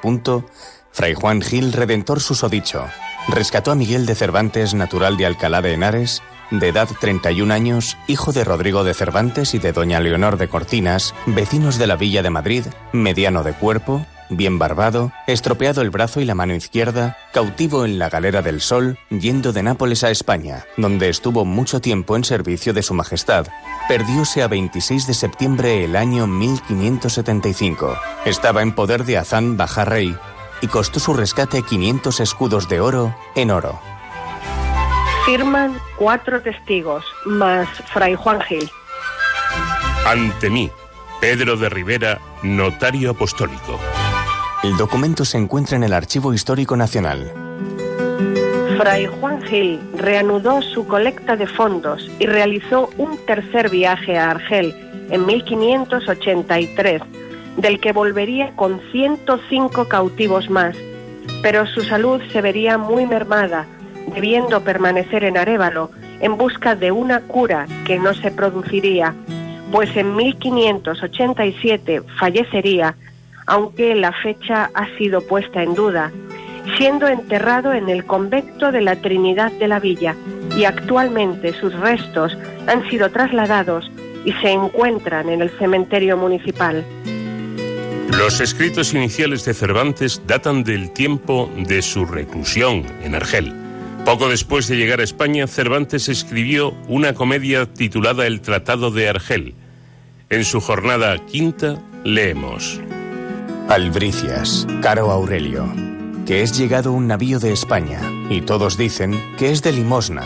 [0.92, 2.86] Fray Juan Gil, redentor susodicho,
[3.28, 8.32] rescató a Miguel de Cervantes, natural de Alcalá de Henares, de edad 31 años, hijo
[8.32, 12.30] de Rodrigo de Cervantes y de doña Leonor de Cortinas, vecinos de la Villa de
[12.30, 17.98] Madrid, mediano de cuerpo, bien barbado, estropeado el brazo y la mano izquierda, cautivo en
[17.98, 22.72] la galera del Sol, yendo de Nápoles a España, donde estuvo mucho tiempo en servicio
[22.72, 23.46] de Su Majestad.
[23.88, 27.96] Perdióse a 26 de septiembre el año 1575.
[28.24, 30.16] Estaba en poder de Azán Bajarrey
[30.60, 33.78] y costó su rescate 500 escudos de oro en oro.
[35.24, 38.70] Firman cuatro testigos, más Fray Juan Gil.
[40.06, 40.70] Ante mí,
[41.20, 43.78] Pedro de Rivera, notario apostólico.
[44.66, 47.32] El documento se encuentra en el Archivo Histórico Nacional.
[48.76, 54.74] Fray Juan Gil reanudó su colecta de fondos y realizó un tercer viaje a Argel
[55.12, 57.00] en 1583,
[57.58, 60.76] del que volvería con 105 cautivos más,
[61.42, 63.68] pero su salud se vería muy mermada,
[64.12, 69.14] debiendo permanecer en Arévalo en busca de una cura que no se produciría,
[69.70, 72.96] pues en 1587 fallecería,
[73.46, 76.12] aunque la fecha ha sido puesta en duda,
[76.76, 80.16] siendo enterrado en el convento de la Trinidad de la Villa
[80.56, 82.36] y actualmente sus restos
[82.66, 83.90] han sido trasladados
[84.24, 86.84] y se encuentran en el cementerio municipal.
[88.18, 93.52] Los escritos iniciales de Cervantes datan del tiempo de su reclusión en Argel.
[94.04, 99.54] Poco después de llegar a España, Cervantes escribió una comedia titulada El Tratado de Argel.
[100.30, 102.80] En su jornada quinta leemos.
[103.68, 105.66] Albricias, caro Aurelio,
[106.24, 108.00] que es llegado un navío de España,
[108.30, 110.22] y todos dicen que es de limosna.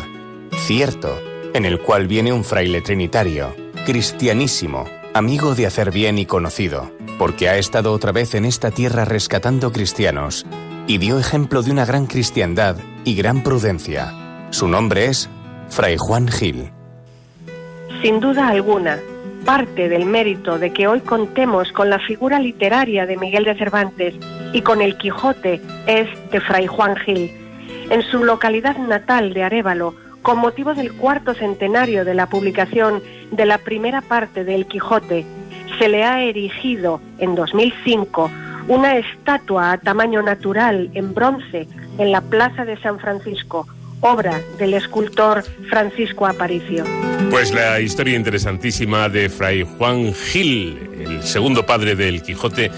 [0.67, 1.19] Cierto,
[1.55, 4.85] en el cual viene un fraile trinitario, cristianísimo,
[5.15, 9.73] amigo de hacer bien y conocido, porque ha estado otra vez en esta tierra rescatando
[9.73, 10.45] cristianos,
[10.87, 14.47] y dio ejemplo de una gran cristiandad y gran prudencia.
[14.51, 15.31] Su nombre es
[15.71, 16.71] Fray Juan Gil.
[18.03, 18.99] Sin duda alguna,
[19.45, 24.15] parte del mérito de que hoy contemos con la figura literaria de Miguel de Cervantes
[24.53, 27.31] y con el Quijote es de Fray Juan Gil.
[27.91, 33.47] En su localidad natal de Arévalo, con motivo del cuarto centenario de la publicación de
[33.47, 35.25] la primera parte del Quijote,
[35.79, 38.31] se le ha erigido en 2005
[38.69, 41.67] una estatua a tamaño natural en bronce
[41.99, 43.67] en la Plaza de San Francisco,
[44.01, 46.85] obra del escultor Francisco Aparicio.
[47.31, 52.71] Pues la historia interesantísima de Fray Juan Gil, el segundo padre del Quijote,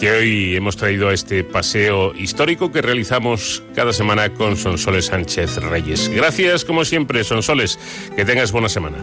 [0.00, 5.56] que hoy hemos traído a este paseo histórico que realizamos cada semana con Sonsoles Sánchez
[5.58, 6.08] Reyes.
[6.08, 7.78] Gracias, como siempre, Sonsoles.
[8.16, 8.98] Que tengas buena semana.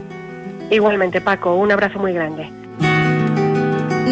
[0.69, 2.49] Igualmente, Paco, un abrazo muy grande.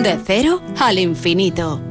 [0.02, 1.82] De cero al infinito.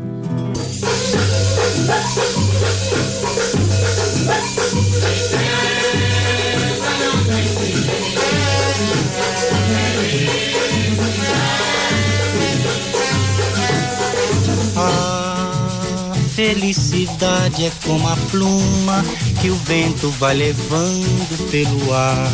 [16.35, 19.05] Felicidade é como a pluma
[19.41, 22.33] que o vento vai levando pelo ar.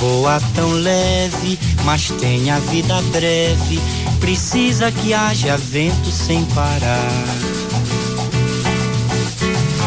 [0.00, 3.78] Voa tão leve, mas tem a vida breve.
[4.20, 7.24] Precisa que haja vento sem parar.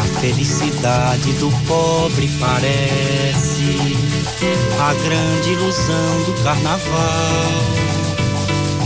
[0.00, 3.96] A felicidade do pobre parece
[4.78, 7.88] a grande ilusão do carnaval.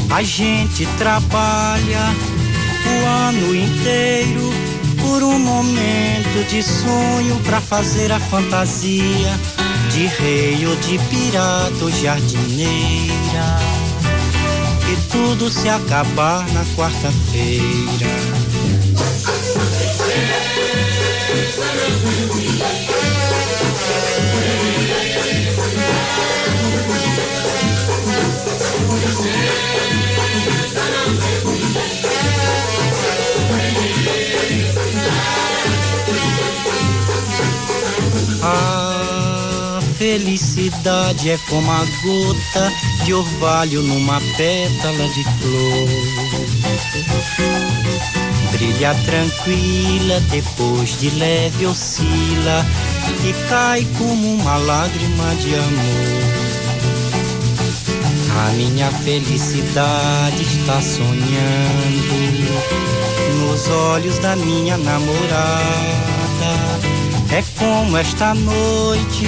[0.08, 2.14] A gente trabalha
[2.88, 4.50] o ano inteiro
[5.00, 9.38] por um momento de sonho pra fazer a fantasia
[9.90, 13.58] de rei ou de pirata ou jardineira.
[14.90, 18.32] E tudo se acabar na quarta-feira.
[40.03, 42.72] Felicidade é como a gota
[43.05, 45.88] de orvalho numa pétala de flor.
[48.50, 52.66] Brilha tranquila, depois de leve oscila
[53.24, 56.22] e cai como uma lágrima de amor.
[58.44, 61.12] A minha felicidade está sonhando
[63.38, 65.22] nos olhos da minha namorada.
[67.30, 69.26] É como esta noite,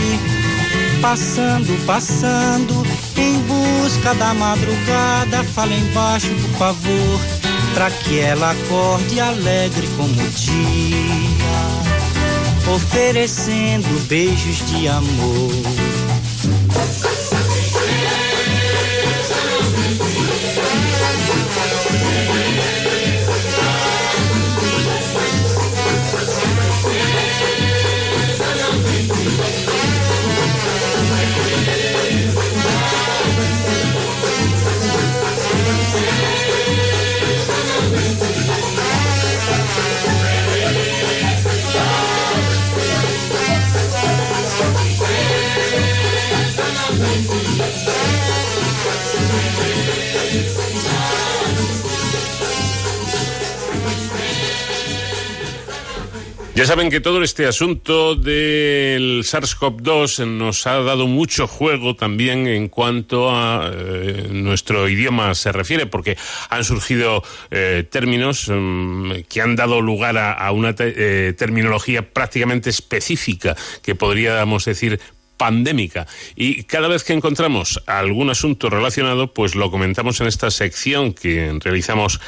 [1.04, 2.82] passando, passando,
[3.14, 5.44] em busca da madrugada.
[5.44, 7.20] Fala embaixo, por favor,
[7.74, 10.96] pra que ela acorde alegre como o dia,
[12.74, 15.83] oferecendo beijos de amor.
[56.56, 62.68] Ya saben que todo este asunto del SARS-CoV-2 nos ha dado mucho juego también en
[62.68, 66.16] cuanto a eh, nuestro idioma se refiere, porque
[66.50, 70.94] han surgido eh, términos mm, que han dado lugar a, una te-
[71.28, 75.00] eh, terminología prácticamente específica, que podríamos decir
[75.36, 76.06] pandémica.
[76.36, 81.56] Y cada vez que encontramos algún asunto relacionado, pues lo comentamos en esta sección que
[81.60, 82.20] realizamos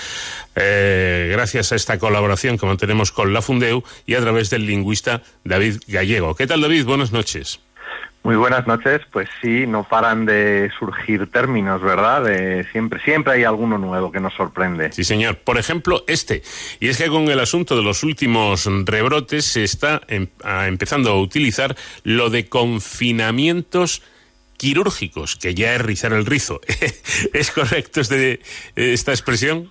[0.55, 5.23] eh, gracias a esta colaboración que mantenemos con la Fundeu y a través del lingüista
[5.45, 6.35] David Gallego.
[6.35, 6.85] ¿Qué tal, David?
[6.85, 7.61] Buenas noches.
[8.27, 9.03] Muy buenas noches.
[9.13, 12.25] Pues sí, no paran de surgir términos, ¿verdad?
[12.25, 14.91] De siempre, siempre hay alguno nuevo que nos sorprende.
[14.91, 15.37] Sí, señor.
[15.39, 16.43] Por ejemplo, este.
[16.81, 21.13] Y es que con el asunto de los últimos rebrotes se está em- a- empezando
[21.13, 24.03] a utilizar lo de confinamientos
[24.57, 26.61] quirúrgicos, que ya es rizar el rizo.
[27.33, 28.41] ¿Es correcto este-
[28.75, 29.71] esta expresión?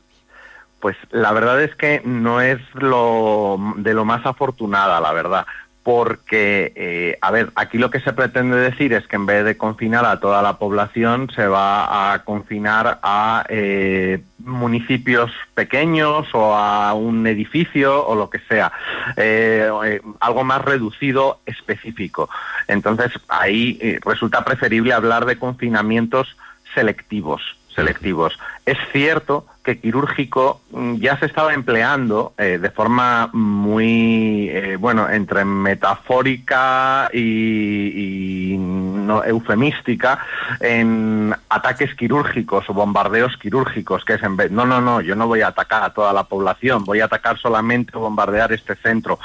[0.80, 5.46] Pues la verdad es que no es lo de lo más afortunada, la verdad.
[5.86, 9.56] Porque, eh, a ver, aquí lo que se pretende decir es que en vez de
[9.56, 16.92] confinar a toda la población, se va a confinar a eh, municipios pequeños o a
[16.96, 18.72] un edificio o lo que sea.
[19.16, 22.32] Eh, eh, algo más reducido, específico.
[22.68, 26.36] Entonces, ahí resulta preferible hablar de confinamientos
[26.74, 27.44] selectivos
[27.76, 28.40] selectivos.
[28.66, 35.10] Es cierto que quirúrgico mm, ya se estaba empleando eh, de forma muy, eh, bueno,
[35.10, 40.20] entre metafórica y, no eufemística
[40.60, 45.28] en ataques quirúrgicos o bombardeos quirúrgicos, que es en vez, no, no, no, yo no
[45.28, 49.20] voy a atacar a toda la población, voy a atacar solamente o bombardear este centro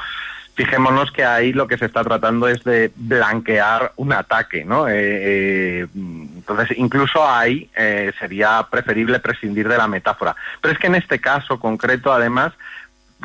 [0.61, 4.89] fijémonos que ahí lo que se está tratando es de blanquear un ataque, ¿no?
[4.89, 10.37] Eh, eh, entonces, incluso ahí eh, sería preferible prescindir de la metáfora.
[10.61, 12.53] Pero es que en este caso concreto, además,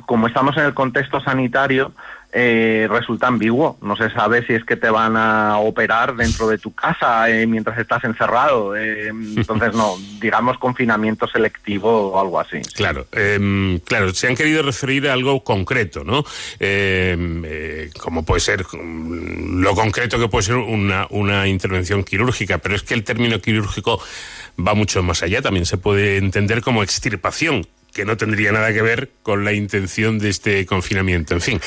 [0.05, 1.91] como estamos en el contexto sanitario,
[2.37, 3.77] eh, resulta ambiguo.
[3.81, 7.47] No se sabe si es que te van a operar dentro de tu casa eh,
[7.47, 8.75] mientras estás encerrado.
[8.75, 12.61] Eh, entonces, no, digamos confinamiento selectivo o algo así.
[12.75, 16.25] Claro, em, claro, se han querido referir a algo concreto, ¿no?
[16.59, 22.57] Em, eh, como puede ser mm, lo concreto que puede ser una, una intervención quirúrgica,
[22.57, 24.01] pero es que el término quirúrgico
[24.59, 25.41] va mucho más allá.
[25.41, 27.65] También se puede entender como extirpación
[27.95, 31.33] que no tendría nada que ver con la intención de este confinamiento.
[31.33, 31.61] En fin,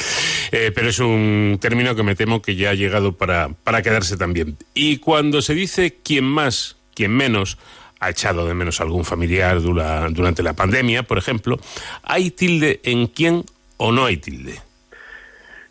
[0.53, 4.18] eh, pero es un término que me temo que ya ha llegado para, para quedarse
[4.18, 4.59] también.
[4.74, 7.57] Y cuando se dice quién más, quién menos,
[7.99, 11.59] ha echado de menos a algún familiar dura- durante la pandemia, por ejemplo,
[12.03, 13.45] ¿hay tilde en quién
[13.79, 14.61] o no hay tilde?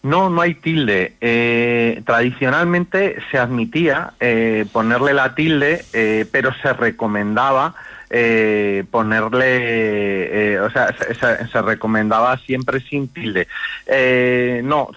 [0.02, 1.18] No, no hay tilde.
[1.22, 7.76] Eh, tradicionalmente se admitía eh, ponerle la tilde, eh, pero se recomendaba
[8.10, 13.48] eh, ponerle, eh, o sea, se, recomendaba siempre sin tilde.
[13.86, 14.92] Eh, no,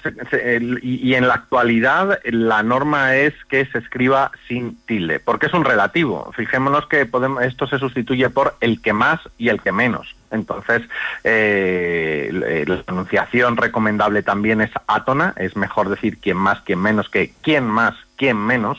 [0.82, 5.64] y, en la actualidad la norma es que se escriba sin tilde, porque es un
[5.64, 6.32] relativo.
[6.36, 10.14] Fijémonos que podemos, esto se sustituye por el que más y el que menos.
[10.30, 10.82] Entonces,
[11.24, 17.32] eh, la pronunciación recomendable también es átona, es mejor decir quién más, quién menos que
[17.42, 18.76] quién más, quién menos,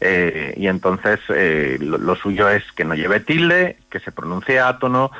[0.00, 5.12] eh, y entonces eh, lo, suyo es que no lleve tilde, que se pronuncie átono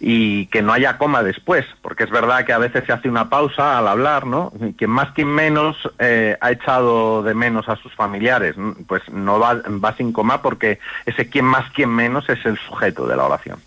[0.00, 3.28] y que no haya coma después, porque es verdad que a veces se hace una
[3.28, 4.54] pausa al hablar, ¿no?
[4.78, 8.54] Quien más, quien menos eh, ha echado de menos a sus familiares,
[8.86, 13.06] pues no va, va sin coma porque ese quien más, quien menos es el sujeto
[13.06, 13.58] de la oración.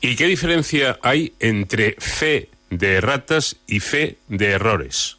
[0.00, 5.18] ¿Y qué diferencia hay entre fe de ratas y fe de errores?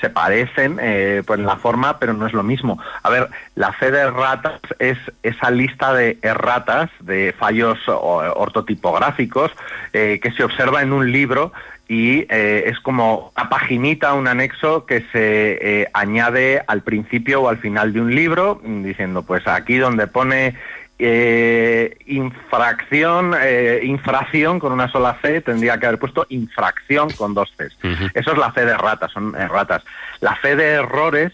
[0.00, 2.78] Se parecen eh, pues en la forma, pero no es lo mismo.
[3.02, 9.52] A ver, la fe de erratas es esa lista de erratas, de fallos o- ortotipográficos,
[9.92, 11.52] eh, que se observa en un libro
[11.88, 17.48] y eh, es como una paginita, un anexo que se eh, añade al principio o
[17.48, 20.56] al final de un libro, mm, diciendo, pues aquí donde pone
[20.98, 27.52] eh, infracción, eh, infracción con una sola C, tendría que haber puesto infracción con dos
[27.56, 27.76] Cs.
[28.14, 29.82] Eso es la fe de ratas, son erratas.
[30.20, 31.32] La fe de errores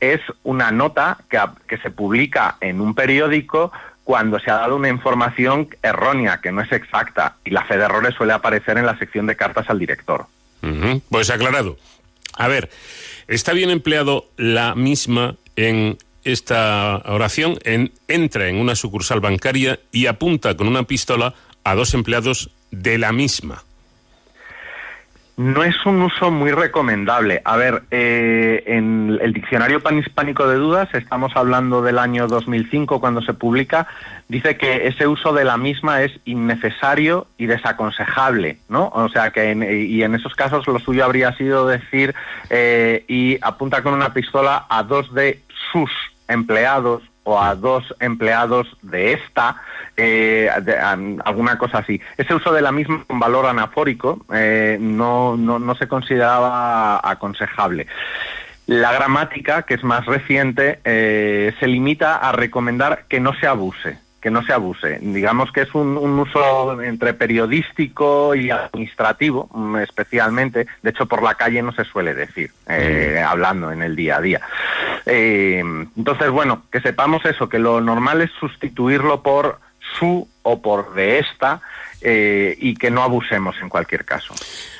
[0.00, 3.72] es una nota que, que se publica en un periódico
[4.04, 7.84] cuando se ha dado una información errónea, que no es exacta, y la fe de
[7.84, 10.26] errores suele aparecer en la sección de cartas al director.
[11.08, 11.76] Pues aclarado.
[12.36, 12.70] A ver,
[13.28, 17.58] ¿está bien empleado la misma en esta oración?
[17.64, 22.98] En, entra en una sucursal bancaria y apunta con una pistola a dos empleados de
[22.98, 23.62] la misma.
[25.36, 27.40] No es un uso muy recomendable.
[27.44, 33.22] A ver, eh, en el diccionario panhispánico de dudas, estamos hablando del año 2005 cuando
[33.22, 33.86] se publica,
[34.28, 38.90] dice que ese uso de la misma es innecesario y desaconsejable, ¿no?
[38.94, 42.14] O sea que en, y en esos casos lo suyo habría sido decir
[42.50, 45.40] eh, y apunta con una pistola a dos de
[45.72, 45.90] sus
[46.32, 49.56] empleados o a dos empleados de esta,
[49.96, 50.76] eh, de-
[51.24, 52.00] alguna cosa así.
[52.16, 57.86] Ese uso de la misma con valor anafórico eh, no, no, no se consideraba aconsejable.
[58.66, 63.98] La gramática, que es más reciente, eh, se limita a recomendar que no se abuse,
[64.22, 65.00] que no se abuse.
[65.02, 70.68] Digamos que es un, un uso entre periodístico y administrativo, mm, especialmente.
[70.80, 74.20] De hecho, por la calle no se suele decir, eh, hablando en el día a
[74.20, 74.40] día.
[75.04, 75.62] Eh,
[75.96, 79.58] entonces, bueno, que sepamos eso, que lo normal es sustituirlo por
[79.98, 81.60] su o por de esta
[82.00, 84.34] eh, y que no abusemos en cualquier caso.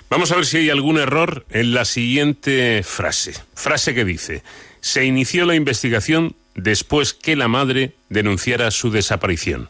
[0.09, 3.33] Vamos a ver si hay algún error en la siguiente frase.
[3.55, 4.45] Frase que dice,
[4.81, 9.69] se inició la investigación después que la madre denunciara su desaparición.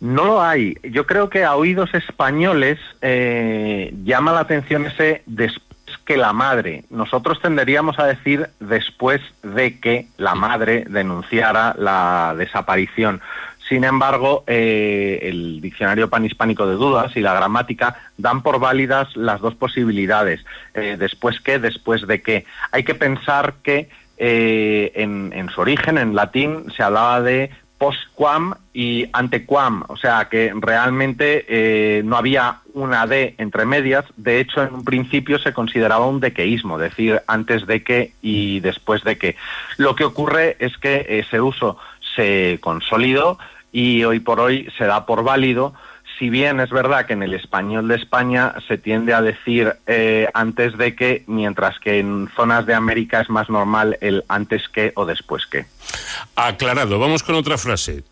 [0.00, 0.76] No lo hay.
[0.82, 5.72] Yo creo que a oídos españoles eh, llama la atención ese después
[6.04, 6.84] que la madre.
[6.90, 13.20] Nosotros tenderíamos a decir después de que la madre denunciara la desaparición.
[13.68, 19.40] Sin embargo, eh, el diccionario panhispánico de dudas y la gramática dan por válidas las
[19.40, 20.44] dos posibilidades.
[20.74, 22.44] Eh, después que, después de que.
[22.72, 23.88] Hay que pensar que
[24.18, 30.52] eh, en, su origen, en latín, se hablaba de postquam y antequam, o sea que
[30.54, 36.06] realmente eh, no había una D entre medias, de hecho en un principio se consideraba
[36.06, 39.34] un dequeísmo, decir antes de que y después de que.
[39.78, 41.76] Lo que ocurre es que ese uso
[42.14, 43.38] se consolidó
[43.72, 45.74] y hoy por hoy se da por válido,
[46.22, 50.28] si bien es verdad que en el español de España se tiende a decir eh,
[50.34, 54.92] antes de que, mientras que en zonas de América es más normal el antes que
[54.94, 55.66] o después que.
[56.36, 58.04] Aclarado, vamos con otra frase.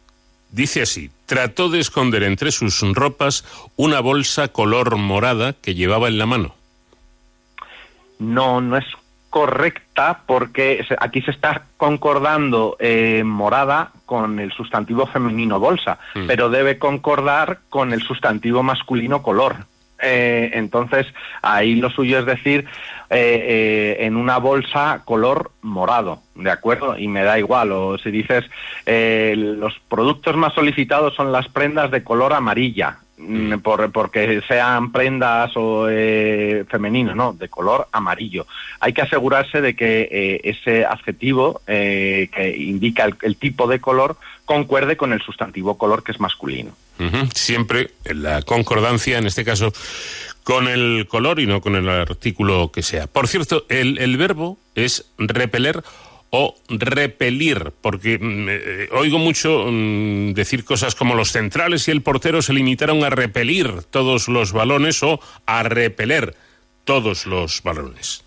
[0.50, 3.44] Dice así, trató de esconder entre sus ropas
[3.76, 6.56] una bolsa color morada que llevaba en la mano.
[8.18, 8.86] no, no es
[9.30, 16.26] correcta porque aquí se está concordando eh, morada con el sustantivo femenino bolsa, Mm.
[16.26, 19.56] pero debe concordar con el sustantivo masculino color.
[20.02, 21.06] Eh, entonces,
[21.42, 22.64] ahí lo suyo es decir,
[23.10, 26.96] eh, eh, en una bolsa color morado, ¿de acuerdo?
[26.98, 28.44] Y me da igual, o si dices,
[28.86, 32.96] los productos más solicitados son las prendas de color amarilla,
[33.62, 38.46] por, porque sean prendas o eh, femenino, no, de color amarillo.
[38.80, 43.80] Hay que asegurarse de que eh, ese adjetivo eh, que indica el, el tipo de
[43.80, 46.72] color concuerde con el sustantivo color que es masculino.
[46.98, 49.72] Ujú, Siempre en la concordancia, en este caso,
[50.42, 53.06] con el color y no con el artículo que sea.
[53.06, 55.82] Por cierto, el, el verbo es repeler
[56.30, 62.02] o repelir, porque mm, eh, oigo mucho mm, decir cosas como los centrales y el
[62.02, 66.36] portero se limitaron a repelir todos los balones o a repeler
[66.84, 68.24] todos los balones.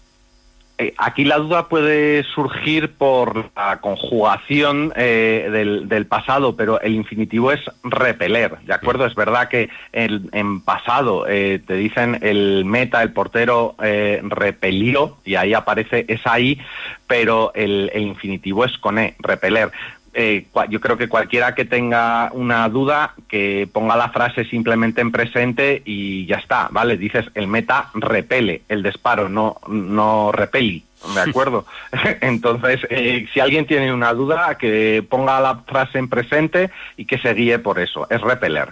[0.79, 6.95] Eh, aquí la duda puede surgir por la conjugación eh, del, del pasado, pero el
[6.95, 9.05] infinitivo es repeler, ¿de acuerdo?
[9.05, 13.75] Es verdad que el- en pasado eh, te dicen el meta, el portero
[14.23, 16.59] repelió, y ahí aparece esa I,
[17.05, 19.71] pero el, el infinitivo es con E, repeler.
[20.13, 25.11] Eh, yo creo que cualquiera que tenga una duda, que ponga la frase simplemente en
[25.11, 26.97] presente y ya está, ¿vale?
[26.97, 30.83] Dices, el meta repele el disparo, no, no repeli,
[31.15, 31.65] ¿de acuerdo?
[32.21, 37.17] Entonces, eh, si alguien tiene una duda, que ponga la frase en presente y que
[37.17, 38.69] se guíe por eso, es repeler.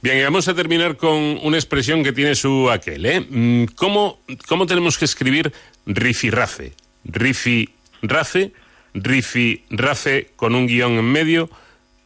[0.00, 3.20] Bien, y vamos a terminar con una expresión que tiene su aquel, ¿eh?
[3.20, 5.52] Mm, ¿Cómo, cómo tenemos que escribir
[5.86, 6.72] rifirrafe?
[7.04, 8.52] Rifirrafe,
[8.94, 11.50] rifirrafe con un guion en medio,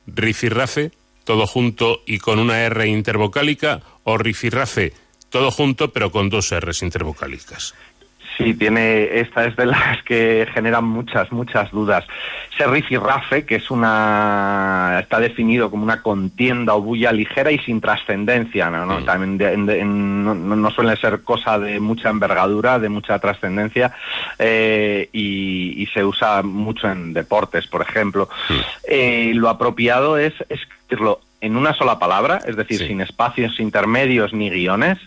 [0.07, 0.91] rifirrafe,
[1.25, 4.95] todo junto y con una R intervocálica, o rifirrafe,
[5.29, 7.75] todo junto pero con dos R's intervocálicas.
[8.39, 12.05] Sí, tiene, esta es de las que generan muchas, muchas dudas.
[12.55, 17.81] Ese rifirrafe, que es una, está definido como una contienda o bulla ligera y sin
[17.81, 18.87] trascendencia, ¿no?
[18.87, 19.05] ¿no?
[19.05, 23.93] También de- de- en- no, no suele ser cosa de mucha envergadura, de mucha trascendencia,
[24.39, 28.29] eh, y, y se usa mucho en deportes, por ejemplo.
[28.89, 34.51] Eh, lo apropiado es escribirlo en una sola palabra, es decir, sin espacios intermedios ni
[34.51, 34.99] guiones,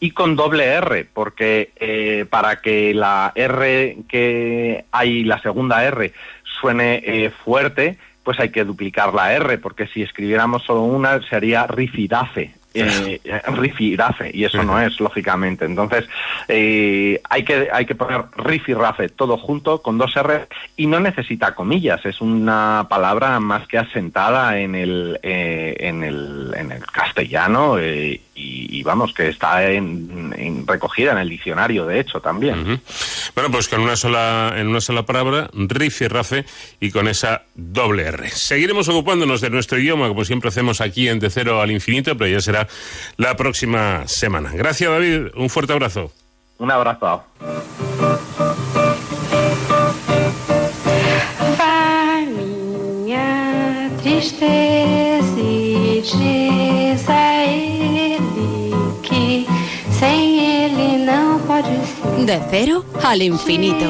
[0.00, 6.12] y con doble R, porque eh, para que la R que hay, la segunda R,
[6.44, 11.66] suene eh, fuerte, pues hay que duplicar la R, porque si escribiéramos solo una sería
[11.66, 12.57] rifidafe.
[12.80, 15.64] Eh, y eso no es lógicamente.
[15.64, 16.04] Entonces
[16.48, 21.54] eh, hay que hay que poner rifirafe todo junto con dos R y no necesita
[21.54, 27.78] comillas es una palabra más que asentada en el eh, en el en el castellano
[27.78, 32.80] eh, y, y vamos que está en, en- recogida en el diccionario de hecho también.
[33.34, 36.44] Bueno, pues con una sola, en una sola palabra, rifirrafe
[36.78, 38.28] y con esa doble R.
[38.30, 42.30] Seguiremos ocupándonos de nuestro idioma, como siempre hacemos aquí en De Cero al Infinito, pero
[42.30, 42.67] ya será
[43.16, 44.50] la próxima semana.
[44.52, 45.28] Gracias, David.
[45.36, 46.12] Un fuerte abrazo.
[46.58, 47.24] un abrazo
[54.02, 55.08] tristeza.
[62.18, 63.86] De cero al infinito.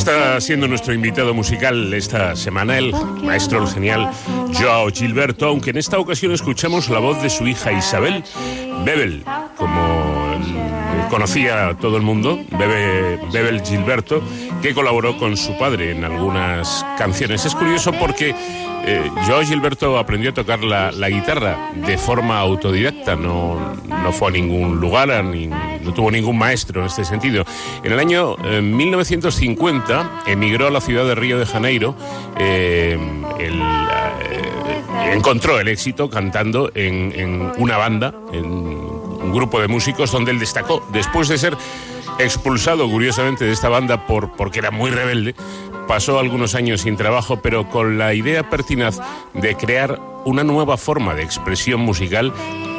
[0.00, 2.90] Está siendo nuestro invitado musical esta semana el
[3.22, 4.10] maestro, el genial
[4.58, 8.24] Joao Gilberto, aunque en esta ocasión escuchamos la voz de su hija Isabel
[8.82, 9.22] Bebel,
[9.58, 10.40] como
[11.10, 14.22] conocía todo el mundo, Bebe- Bebel Gilberto,
[14.62, 17.44] que colaboró con su padre en algunas canciones.
[17.44, 18.34] Es curioso porque
[18.86, 24.30] eh, Joao Gilberto aprendió a tocar la, guitarra de forma autodidacta, no, no fue a
[24.32, 27.44] ningún lugar, ni- no tuvo ningún maestro en este sentido.
[27.82, 31.94] En el año eh, 1950 emigró a la ciudad de Río de Janeiro,
[32.38, 32.98] eh,
[33.38, 40.30] eh, encontró el éxito cantando en, en una banda, en un grupo de músicos donde
[40.30, 40.84] él destacó.
[40.92, 41.56] Después de ser
[42.18, 45.34] expulsado, curiosamente, de esta banda por, porque era muy rebelde,
[45.90, 49.00] pasó algunos años sin trabajo, pero con la idea pertinaz
[49.34, 52.32] de crear una nueva forma de expresión musical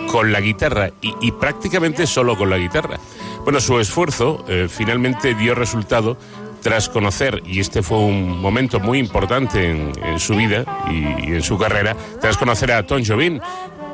[0.09, 3.01] con la guitarra y, prácticamente solo con la guitarra.
[3.43, 6.15] Bueno, su esfuerzo eh, finalmente dio resultado
[6.61, 11.57] tras conocer, y este fue un momento muy importante en, su vida y, en su
[11.57, 13.41] carrera, tras conocer a Tom Jobim,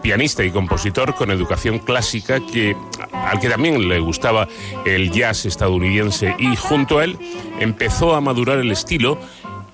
[0.02, 2.76] pianista y compositor con educación clásica que
[3.12, 4.48] al que también le gustaba
[4.86, 6.36] el jazz estadounidense.
[6.40, 7.18] Y junto a él
[7.60, 9.20] empezó a madurar el estilo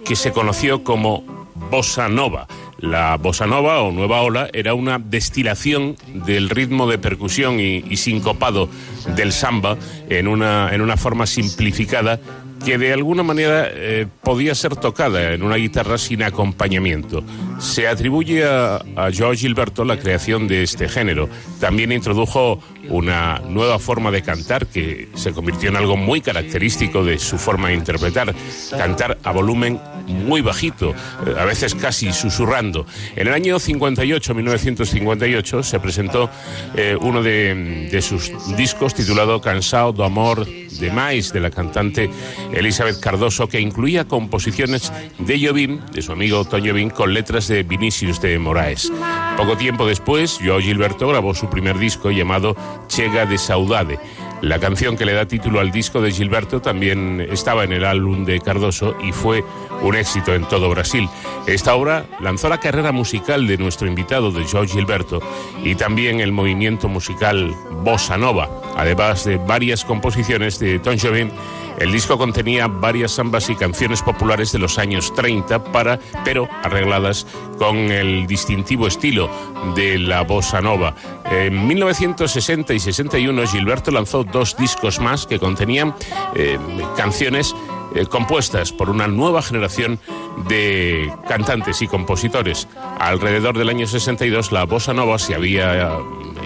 [0.04, 1.24] que se conoció como
[1.70, 2.48] bossa nova,
[2.80, 5.96] La bossa nova o nueva ola era una destilación
[6.26, 8.68] del ritmo de percusión y, sincopado
[9.16, 9.78] del samba
[10.10, 12.20] en una, en una forma simplificada
[12.64, 17.24] que de alguna manera eh, podía ser tocada en una guitarra sin acompañamiento.
[17.60, 18.82] Se atribuye a,
[19.16, 21.30] Joao Gilberto la creación de este género.
[21.60, 22.60] También introdujo
[22.90, 27.70] una nueva forma de cantar que se convirtió en algo muy característico de su forma
[27.70, 28.34] de interpretar,
[28.72, 32.86] cantar a volumen muy bajito, eh, a veces casi susurrando.
[33.16, 36.30] En el año 58, 1958, se presentó
[36.76, 42.10] eh, uno de, de sus discos titulado Cansado do Amor de Mais, de la cantante
[42.54, 47.64] Elizabeth Cardoso, que incluía composiciones de Jobim, de su amigo Toño Jobim, con letras de
[47.64, 48.92] Vinicius de Moraes.
[49.38, 52.56] Poco tiempo después, Joao Gilberto grabó su primer disco llamado
[52.88, 54.00] Chega de Saudade.
[54.42, 58.26] La canción que le da título al disco de Gilberto también estaba en el álbum
[58.26, 59.42] de Cardoso y fue
[59.82, 61.08] un éxito en todo Brasil.
[61.48, 65.22] Esta obra lanzó la carrera musical de nuestro invitado de Joao Gilberto
[65.64, 71.32] y también el movimiento musical Bossa Nova, además de varias composiciones de Tom Jobim
[71.80, 77.26] el disco contenía varias sambas y canciones populares de los años 30, para, pero arregladas
[77.58, 79.30] con el distintivo estilo
[79.76, 80.96] de la bossa nova.
[81.32, 85.96] En 1960 y 61 Gilberto lanzó dos discos más que contenían
[86.36, 86.60] eh,
[86.96, 87.56] canciones
[87.96, 90.00] eh, compuestas por una nueva generación
[90.48, 92.68] de cantantes y compositores.
[93.00, 95.98] Alrededor del año 62 la bossa nova se había eh,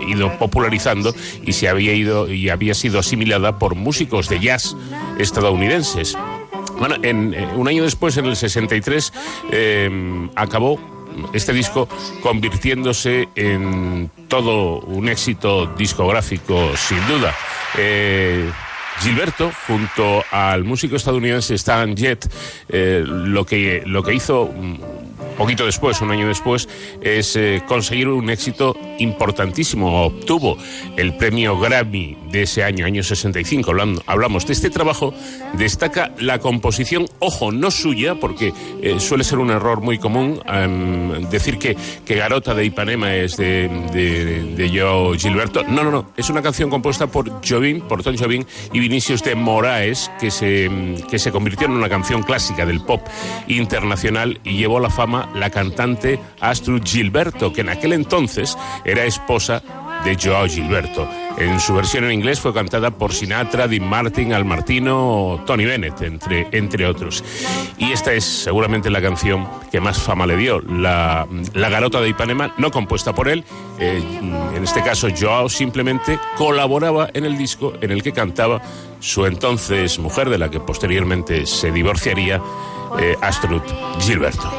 [0.08, 1.14] ido popularizando
[1.46, 4.76] y se había ido y había sido asimilada por músicos de jazz
[5.20, 6.18] estadounidenses.
[6.80, 9.14] Bueno, en, eh, un año después, en el 63,
[9.52, 10.80] eh, acabó
[11.34, 11.90] este disco
[12.22, 17.34] convirtiéndose en todo un éxito discográfico, sin duda.
[17.78, 18.50] Eh,
[19.00, 22.32] Gilberto, junto al músico estadounidense Stan Jett,
[22.70, 24.80] lo, que, lo que hizo un
[25.38, 26.68] poquito después, un año después,
[27.02, 27.38] es
[27.68, 30.06] conseguir un éxito importantísimo.
[30.06, 30.58] Obtuvo
[30.96, 33.72] el premio Grammy de ese año, año 65.
[33.72, 35.14] Hablando, hablamos de este trabajo,
[35.54, 41.30] destaca la composición, ojo, no suya, porque eh, suele ser un error muy común em,
[41.30, 41.76] decir que,
[42.06, 45.64] que Garota de Ipanema es de, de, de Joao Gilberto.
[45.64, 48.44] No, no, no, es una canción compuesta por Jobim, por Tom Jobim
[48.74, 50.70] y Vinicius de Moraes, que se,
[51.10, 53.02] que se convirtió en una canción clásica del pop
[53.48, 58.58] internacional y llevó a la fama la cantante Astrud Gilberto, que en aquel entonces
[58.88, 59.62] era esposa
[60.04, 61.08] de Joao Gilberto.
[61.38, 66.02] En su versión en inglés fue cantada por Sinatra, Dean Martin, Al Martino, Tony Bennett,
[66.02, 67.24] entre, entre otros.
[67.78, 72.10] Y esta es seguramente la canción que más fama le dio, La, la Garota de
[72.10, 73.44] Ipanema, no compuesta por él.
[73.78, 74.02] Eh,
[74.56, 78.62] en este caso, Joao simplemente colaboraba en el disco en el que cantaba
[79.00, 82.42] su entonces mujer, de la que posteriormente se divorciaría,
[83.00, 83.62] eh, Astrud
[84.00, 84.52] Gilberto.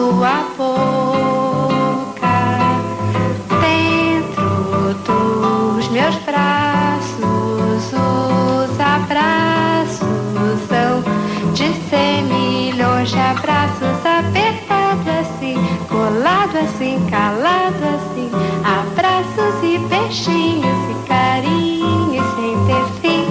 [0.00, 2.38] Sua boca
[3.60, 10.00] dentro dos meus braços os abraços
[10.70, 11.02] são
[11.52, 18.30] de cem milhões de abraços apertado assim colado assim calado assim
[18.64, 23.26] abraços e beijinhos e carinhos sem ter fim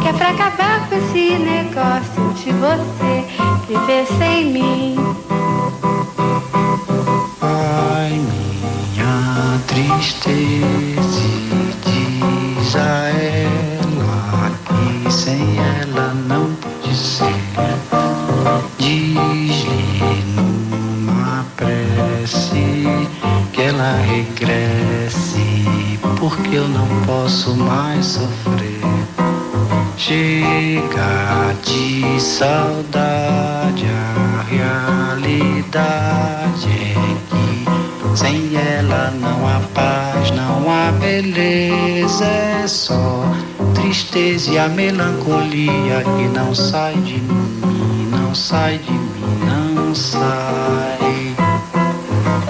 [0.00, 3.24] que é pra acabar com esse negócio de você
[3.68, 5.27] viver sem mim.
[7.40, 11.22] Ai, minha tristeza,
[11.84, 17.34] diz a ela que sem ela não pode ser.
[18.78, 22.86] Diz-lhe numa prece
[23.52, 29.07] que ela regresse, porque eu não posso mais sofrer.
[29.98, 35.88] Chega de saudade, a realidade
[36.70, 36.94] é
[37.28, 43.24] que sem ela não há paz, não há beleza, é só
[43.74, 51.34] tristeza e a melancolia que não sai de mim, não sai de mim, não sai.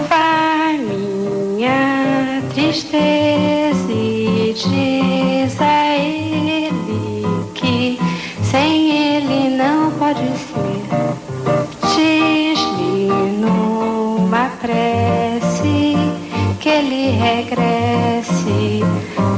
[0.06, 4.54] Vai minha tristeza e
[9.98, 10.84] pode ser.
[11.94, 13.08] Diz-lhe
[13.40, 15.96] numa prece
[16.60, 18.80] que ele regresse,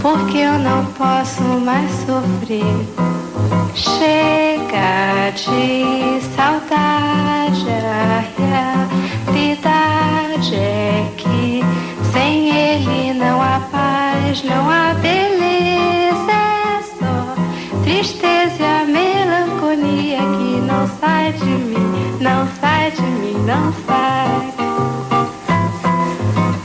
[0.02, 2.86] porque eu não posso mais sofrer.
[3.74, 8.24] Chega de saudade, a
[9.26, 11.62] realidade é que
[12.12, 17.34] sem ele não há paz, não há beleza, é só
[17.82, 19.19] tristeza e
[19.70, 24.52] a melancolia sai de mim, não sai de mim, não sai.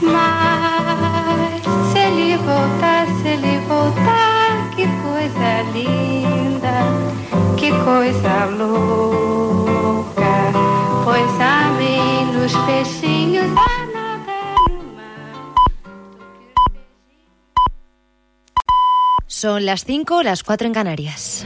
[0.01, 6.75] Mas se ele voltar, se ele voltar, que coisa linda,
[7.57, 10.35] que coisa louca.
[11.03, 13.45] Pois amém nos peixinhos.
[19.27, 21.45] Son las 5, las 4 en Canarias.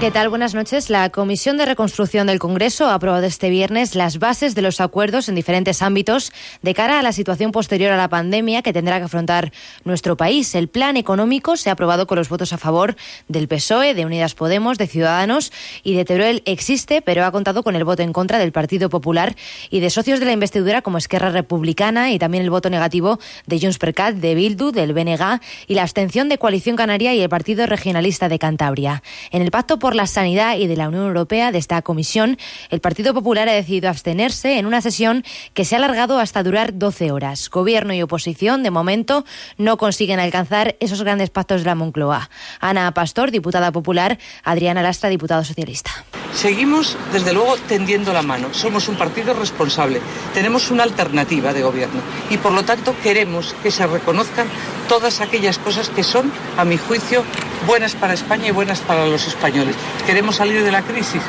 [0.00, 0.30] ¿Qué tal?
[0.30, 0.88] Buenas noches.
[0.88, 5.28] La Comisión de Reconstrucción del Congreso ha aprobado este viernes las bases de los acuerdos
[5.28, 6.32] en diferentes ámbitos
[6.62, 9.52] de cara a la situación posterior a la pandemia que tendrá que afrontar
[9.84, 10.54] nuestro país.
[10.54, 12.96] El plan económico se ha aprobado con los votos a favor
[13.28, 16.42] del PSOE, de Unidas Podemos, de Ciudadanos y de Teruel.
[16.46, 19.36] Existe, pero ha contado con el voto en contra del Partido Popular
[19.68, 23.60] y de socios de la investidura como Esquerra Republicana y también el voto negativo de
[23.60, 27.28] Junts per Cat, de Bildu, del BNG y la abstención de Coalición Canaria y el
[27.28, 29.02] Partido Regionalista de Cantabria.
[29.30, 32.38] En el pacto por la sanidad y de la Unión Europea de esta comisión,
[32.70, 35.24] el Partido Popular ha decidido abstenerse en una sesión
[35.54, 37.48] que se ha alargado hasta durar 12 horas.
[37.50, 39.24] Gobierno y oposición, de momento,
[39.58, 42.30] no consiguen alcanzar esos grandes pactos de la Moncloa.
[42.60, 45.90] Ana Pastor, diputada popular, Adriana Lastra, diputado socialista.
[46.34, 48.48] Seguimos, desde luego, tendiendo la mano.
[48.52, 50.00] Somos un partido responsable.
[50.32, 52.00] Tenemos una alternativa de gobierno.
[52.30, 54.48] Y, por lo tanto, queremos que se reconozcan
[54.88, 57.24] todas aquellas cosas que son, a mi juicio,
[57.66, 59.76] buenas para España y buenas para los españoles.
[60.06, 61.22] Queremos salir de la crisis.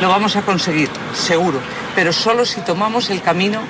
[0.00, 1.60] Lo vamos a conseguir, seguro.
[1.94, 3.60] Pero solo si tomamos el camino,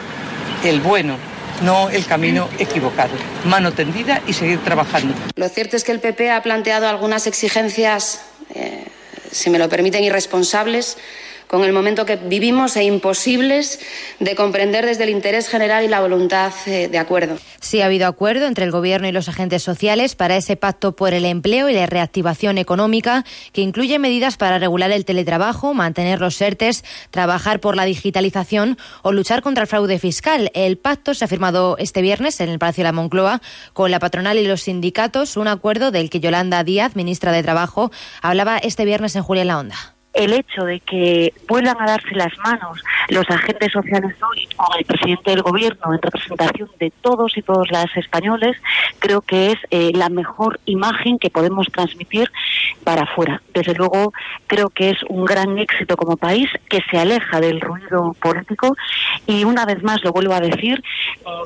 [0.64, 1.16] el bueno,
[1.62, 3.12] no el camino equivocado.
[3.44, 5.14] Mano tendida y seguir trabajando.
[5.36, 8.22] Lo cierto es que el PP ha planteado algunas exigencias,
[8.54, 8.84] eh,
[9.30, 10.96] si me lo permiten, irresponsables
[11.54, 13.78] con el momento que vivimos e imposibles
[14.18, 17.38] de comprender desde el interés general y la voluntad eh, de acuerdo.
[17.60, 21.14] Sí ha habido acuerdo entre el Gobierno y los agentes sociales para ese pacto por
[21.14, 26.40] el empleo y la reactivación económica que incluye medidas para regular el teletrabajo, mantener los
[26.40, 26.82] ERTES,
[27.12, 30.50] trabajar por la digitalización o luchar contra el fraude fiscal.
[30.54, 33.40] El pacto se ha firmado este viernes en el Palacio de la Moncloa
[33.72, 37.92] con la patronal y los sindicatos, un acuerdo del que Yolanda Díaz, ministra de Trabajo,
[38.22, 42.14] hablaba este viernes en Julia en la Onda el hecho de que vuelvan a darse
[42.14, 47.36] las manos los agentes sociales hoy con el presidente del gobierno en representación de todos
[47.36, 48.56] y todas las españoles,
[48.98, 52.30] creo que es eh, la mejor imagen que podemos transmitir
[52.84, 53.42] para afuera.
[53.52, 54.12] Desde luego,
[54.46, 58.76] creo que es un gran éxito como país que se aleja del ruido político
[59.26, 60.82] y una vez más lo vuelvo a decir,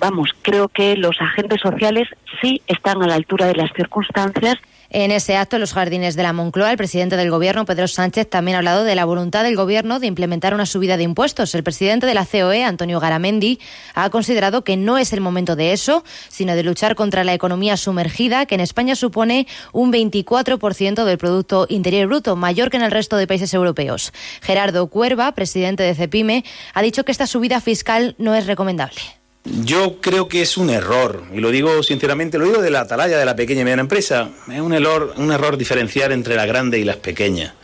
[0.01, 2.09] vamos, creo que los agentes sociales
[2.41, 4.59] sí están a la altura de las circunstancias
[4.91, 8.29] en ese acto, en los jardines de la Moncloa, el presidente del Gobierno, Pedro Sánchez,
[8.31, 11.55] también ha hablado de la voluntad del Gobierno de implementar una subida de impuestos.
[11.55, 13.59] El presidente de la COE, Antonio Garamendi,
[13.95, 17.77] ha considerado que no es el momento de eso, sino de luchar contra la economía
[17.77, 22.91] sumergida, que en España supone un 24% del Producto Interior Bruto, mayor que en el
[22.91, 24.13] resto de países europeos.
[24.41, 29.18] Gerardo Cuerva, presidente de CEPIME, ha dicho que esta subida fiscal no es recomendable.
[29.65, 33.19] Yo creo que es un error, y lo digo sinceramente, lo digo de la atalaya
[33.19, 36.79] de la pequeña y mediana empresa, es un error, un error diferenciar entre la grande
[36.79, 37.55] y las pequeñas.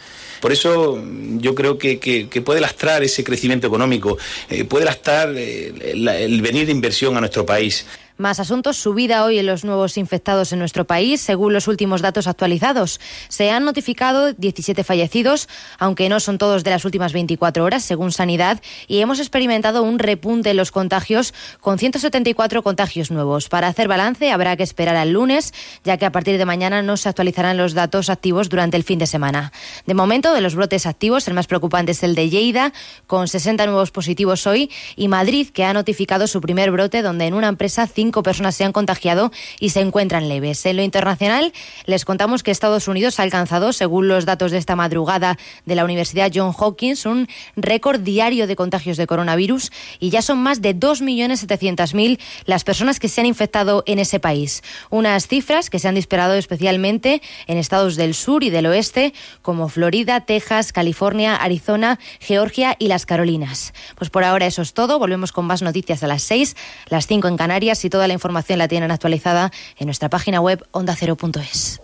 [0.41, 1.03] Por eso
[1.39, 4.19] yo creo que, que, puede lastrar ese crecimiento económico,
[4.51, 7.87] eh, puede lastrar eh, el venir de inversión a nuestro país.
[8.17, 12.29] Más asuntos, subida hoy en los nuevos infectados en nuestro país, según los últimos datos
[12.29, 13.01] actualizados.
[13.29, 15.49] Se han notificado 17 fallecidos,
[15.81, 19.99] aunque no son todos de las últimas 24 horas, según Sanidad, y hemos experimentado un
[19.99, 23.49] repunte en los contagios con 174 contagios nuevos.
[23.49, 25.53] Para hacer balance habrá que esperar al lunes,
[25.83, 29.01] ya que a partir de mañana no se actualizarán los datos activos durante el fin
[29.01, 29.51] de semana.
[29.87, 32.73] De momento, de los brotes activos, el más preocupante es el de Lleida,
[33.09, 37.35] con 60 nuevos positivos hoy, y Madrid, que ha notificado su primer brote, donde en
[37.35, 40.67] una empresa cinco personas se han contagiado y se encuentran leves.
[40.67, 41.55] En lo internacional,
[41.87, 45.85] les contamos que Estados Unidos ha alcanzado, según los datos de esta madrugada de la
[45.85, 50.79] Universidad John Hopkins, un récord diario de contagios de coronavirus y ya son más de
[50.79, 54.63] 2.700.000 las personas que se han infectado en ese país.
[54.91, 59.71] Unas cifras que se han disparado especialmente en estados del sur y del oeste, como
[59.71, 63.73] Florida, Texas, California, Arizona, Georgia y las Carolinas.
[63.95, 64.99] Pues por ahora eso es todo.
[64.99, 66.55] Volvemos con más noticias a las 6,
[66.91, 70.67] las 5 en Canarias y toda la información la tienen actualizada en nuestra página web
[70.73, 71.81] ondacero.es.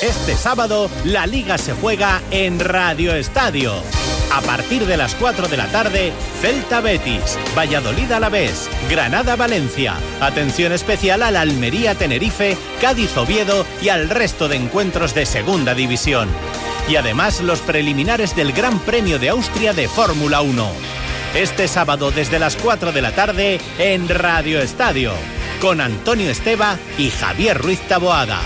[0.00, 3.74] Este sábado la liga se juega en Radio Estadio.
[4.32, 9.96] A partir de las 4 de la tarde, Celta Betis, Valladolid Alavés, Granada Valencia.
[10.22, 16.30] Atención especial al Almería Tenerife, Cádiz Oviedo y al resto de encuentros de Segunda División.
[16.88, 21.03] Y además los preliminares del Gran Premio de Austria de Fórmula 1.
[21.34, 25.12] Este sábado desde las 4 de la tarde en Radio Estadio
[25.60, 28.40] con Antonio Esteba y Javier Ruiz Taboada.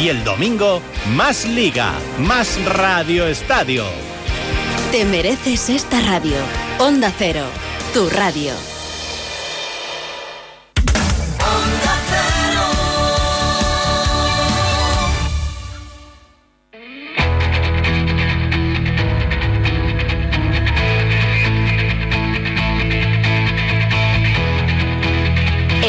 [0.00, 0.80] Y el domingo,
[1.14, 3.84] más liga, más Radio Estadio.
[4.92, 6.36] Te mereces esta radio.
[6.78, 7.46] Onda Cero,
[7.92, 8.73] tu radio.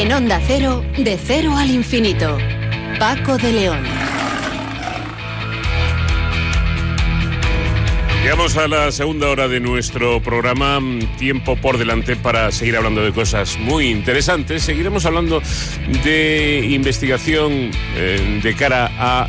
[0.06, 2.38] En Onda Cero, de cero al infinito.
[2.96, 3.82] Paco de León.
[8.22, 10.78] Llegamos a la segunda hora de nuestro programa.
[11.18, 14.62] Tiempo por delante para seguir hablando de cosas muy interesantes.
[14.62, 15.42] Seguiremos hablando
[16.04, 19.26] de investigación eh, de cara a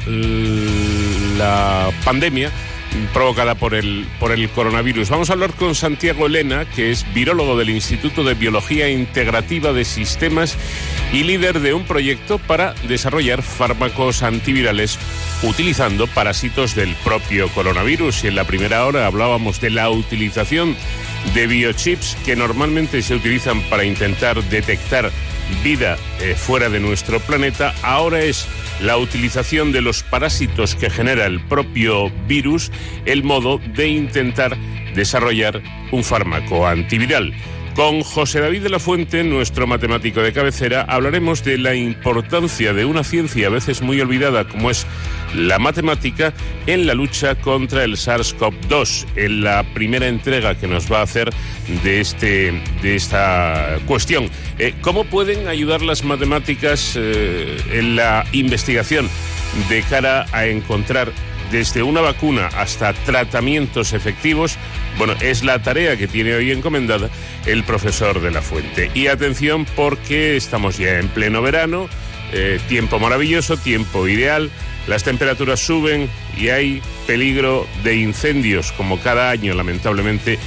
[1.39, 2.51] la pandemia
[3.13, 5.09] provocada por el, por el coronavirus.
[5.09, 9.85] Vamos a hablar con Santiago Elena, que es virólogo del Instituto de Biología Integrativa de
[9.85, 10.57] Sistemas
[11.13, 14.99] y líder de un proyecto para desarrollar fármacos antivirales
[15.43, 18.23] utilizando parásitos del propio coronavirus.
[18.23, 20.75] Y en la primera hora hablábamos de la utilización
[21.34, 25.11] de biochips que normalmente se utilizan para intentar detectar
[25.63, 27.73] vida eh, fuera de nuestro planeta.
[27.84, 28.47] Ahora es
[28.82, 32.71] la utilización de los parásitos que genera el propio virus
[33.05, 34.57] el modo de intentar
[34.93, 35.61] desarrollar
[35.91, 37.34] un fármaco antiviral.
[37.78, 42.86] Con José David de la Fuente, nuestro matemático de cabecera, hablaremos de la importancia de
[42.86, 44.88] una ciencia a veces muy olvidada como es
[45.36, 46.34] la matemática
[46.65, 51.30] en la lucha contra el SARS-CoV-2, en la primera entrega que nos va a hacer
[51.84, 54.28] de, este, de esta cuestión.
[54.57, 59.07] Eh, ¿Cómo pueden ayudar las matemáticas eh, en la investigación
[59.69, 61.11] de cara a encontrar
[61.51, 64.57] desde una vacuna hasta tratamientos efectivos,
[64.97, 67.09] bueno, es la tarea que tiene hoy encomendada
[67.45, 68.91] el profesor de la Fuente.
[68.93, 71.89] Y atención porque estamos ya en pleno verano,
[72.33, 74.49] eh, tiempo maravilloso, tiempo ideal,
[74.87, 76.09] las temperaturas suben
[76.39, 80.38] y hay peligro de incendios, como cada año, lamentablemente,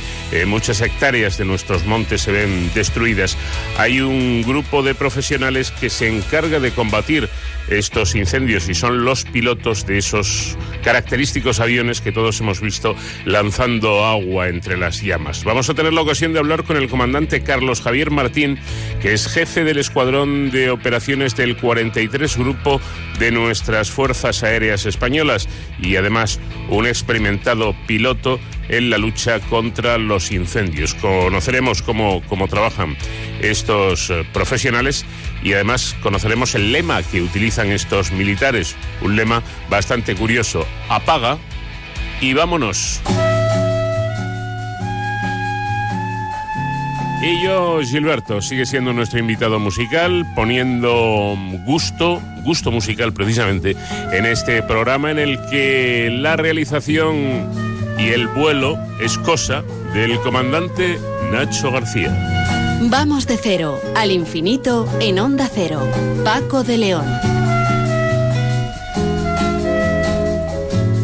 [0.46, 3.36] muchas hectáreas de nuestros montes se ven destruidas.
[3.78, 7.28] Hay un grupo de profesionales que se encarga de combatir
[7.68, 14.04] estos incendios y son los pilotos de esos característicos aviones que todos hemos visto lanzando
[14.04, 15.44] agua entre las llamas.
[15.44, 18.58] Vamos a tener la ocasión de hablar con el comandante Carlos Javier Martín,
[19.00, 22.80] que es jefe del Escuadrón de Operaciones del 43 Grupo
[23.18, 25.48] de nuestras Fuerzas Aéreas Españolas
[25.82, 30.94] y además un experimentado piloto en la lucha contra los incendios.
[30.94, 32.96] Conoceremos cómo, cómo trabajan
[33.40, 35.04] estos eh, profesionales
[35.42, 41.38] y además conoceremos el lema que utilizan estos militares, un lema bastante curioso, apaga
[42.20, 43.00] y vámonos.
[47.22, 53.76] Y yo, Gilberto, sigue siendo nuestro invitado musical, poniendo gusto, gusto musical precisamente,
[54.12, 57.46] en este programa en el que la realización
[57.98, 59.62] y el vuelo es cosa
[59.92, 60.98] del comandante
[61.30, 62.16] Nacho García.
[62.84, 65.86] Vamos de cero al infinito en Onda Cero.
[66.24, 67.04] Paco de León.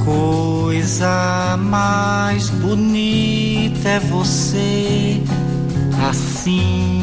[0.03, 5.21] Coisa mais bonita é você
[6.03, 7.03] assim,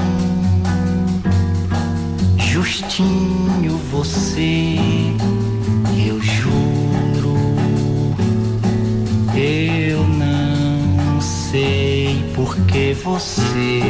[2.37, 4.75] justinho você,
[6.07, 7.35] eu juro,
[9.35, 13.81] eu não sei por que você.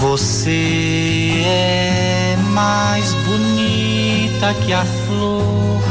[0.00, 5.82] Você é mais bonita que a flor,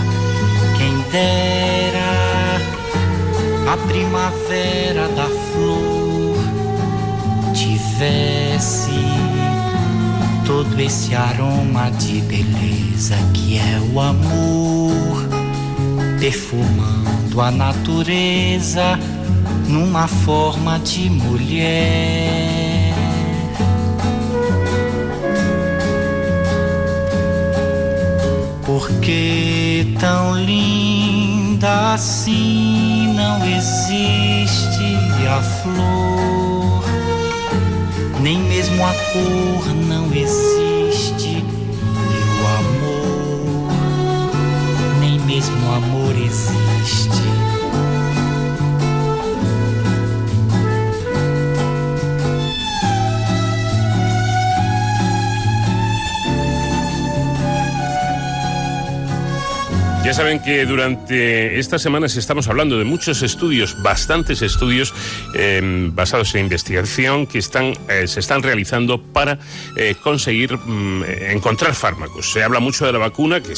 [0.77, 2.24] quem dera
[3.67, 6.37] a primavera da flor
[7.53, 8.91] tivesse
[10.45, 15.27] todo esse aroma de beleza que é o amor,
[16.19, 18.99] perfumando a natureza
[19.67, 22.93] numa forma de mulher.
[28.65, 30.37] Porque tão
[31.55, 34.97] linda assim não existe
[35.29, 36.83] a flor,
[38.21, 43.71] nem mesmo a cor não existe, e o amor,
[44.99, 47.34] nem mesmo o amor existe.
[60.05, 64.93] Ya saben que durante estas semanas estamos hablando de muchos estudios, bastantes estudios
[65.33, 69.39] eh, basados en investigación que están, eh, se están realizando para
[69.75, 72.31] eh, conseguir mm, encontrar fármacos.
[72.31, 73.55] Se habla mucho de la vacuna, que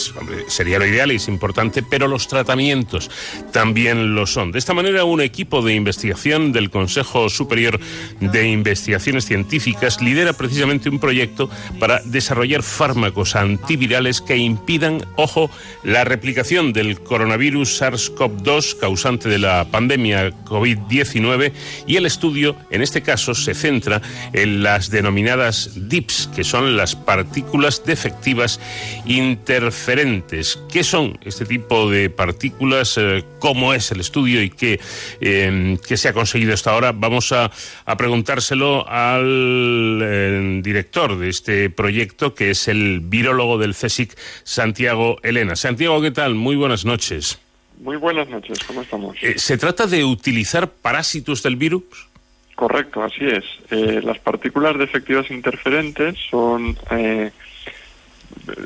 [0.48, 3.12] sería lo ideal y es importante, pero los tratamientos
[3.52, 4.54] también lo son.
[4.54, 7.78] De esta manera, un equipo de investigación del Consejo Superior
[8.22, 15.52] de Investigaciones Científicas lidera precisamente un proyecto para desarrollar fármacos antivirales que impidan, ojo,
[15.84, 21.52] la replicación del coronavirus SARS-CoV-2 causante de la pandemia COVID-19
[21.88, 24.04] y el estudio, en este caso, se centra
[24.34, 28.60] en las denominadas DIPS, que son las partículas defectivas
[29.08, 30.60] interferentes.
[30.72, 33.00] ¿Qué son este tipo de partículas?
[33.00, 34.80] Eh, ¿Cómo es el estudio y qué,
[35.20, 36.92] eh, qué se ha conseguido hasta ahora?
[36.92, 37.50] Vamos a,
[37.86, 45.18] a preguntárselo al eh, director de este proyecto, que es el virólogo del CSIC, Santiago
[45.24, 45.56] Elena.
[45.56, 46.27] Santiago, ¿qué tal?
[46.36, 47.40] Muy buenas noches.
[47.80, 49.16] Muy buenas noches, ¿cómo estamos?
[49.22, 51.84] Eh, ¿Se trata de utilizar parásitos del virus?
[52.56, 53.44] Correcto, así es.
[53.70, 57.32] Eh, las partículas defectivas interferentes son eh,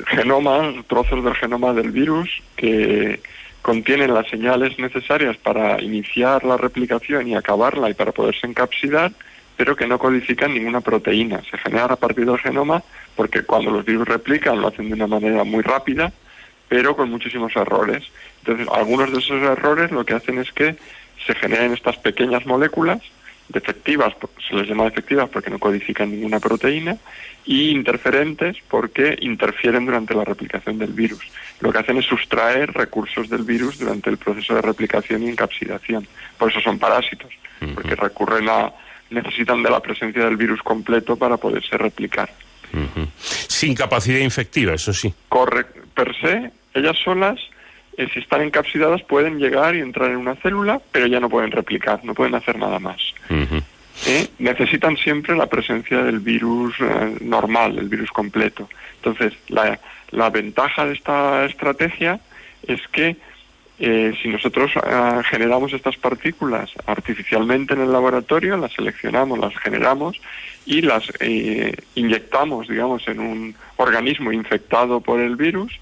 [0.08, 3.20] genoma, trozos del genoma del virus que
[3.62, 9.12] contienen las señales necesarias para iniciar la replicación y acabarla y para poderse encapsidar,
[9.58, 11.42] pero que no codifican ninguna proteína.
[11.52, 12.82] Se generan a partir del genoma
[13.16, 16.14] porque cuando los virus replican lo hacen de una manera muy rápida,
[16.72, 18.02] pero con muchísimos errores.
[18.40, 20.78] Entonces, algunos de esos errores lo que hacen es que
[21.28, 23.02] se generen estas pequeñas moléculas
[23.50, 24.14] defectivas,
[24.48, 26.96] se les llama defectivas porque no codifican ninguna proteína,
[27.44, 31.20] y interferentes porque interfieren durante la replicación del virus.
[31.60, 36.08] Lo que hacen es sustraer recursos del virus durante el proceso de replicación y encapsidación.
[36.38, 37.34] Por eso son parásitos,
[37.76, 38.72] porque recurren a,
[39.10, 42.32] necesitan de la presencia del virus completo para poderse replicar.
[43.18, 45.14] Sin capacidad infectiva, eso sí.
[45.28, 47.40] Corre, per se, ellas solas,
[47.98, 51.52] eh, si están encapsidadas, pueden llegar y entrar en una célula, pero ya no pueden
[51.52, 53.02] replicar, no pueden hacer nada más.
[54.08, 54.28] ¿Eh?
[54.40, 58.70] Necesitan siempre la presencia del virus eh, normal, el virus completo.
[58.98, 59.80] Entonces, la,
[60.12, 62.20] la ventaja de esta estrategia
[62.68, 63.18] es que
[63.84, 70.22] eh, si nosotros ah, generamos estas partículas artificialmente en el laboratorio, las seleccionamos, las generamos
[70.68, 75.74] y las eh, inyectamos, digamos, en un organismo infectado por el virus,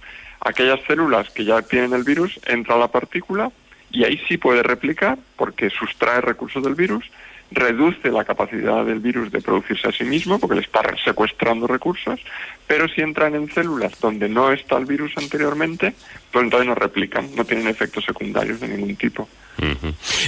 [0.42, 3.52] aquellas células que ya tienen el virus, entra la partícula
[3.92, 7.06] y ahí sí puede replicar porque sustrae recursos del virus,
[7.52, 12.20] reduce la capacidad del virus de producirse a sí mismo porque le está secuestrando recursos,
[12.68, 15.96] pero si entran en células donde no está el virus anteriormente,
[16.32, 19.28] pues entonces no replican, no tienen efectos secundarios de ningún tipo.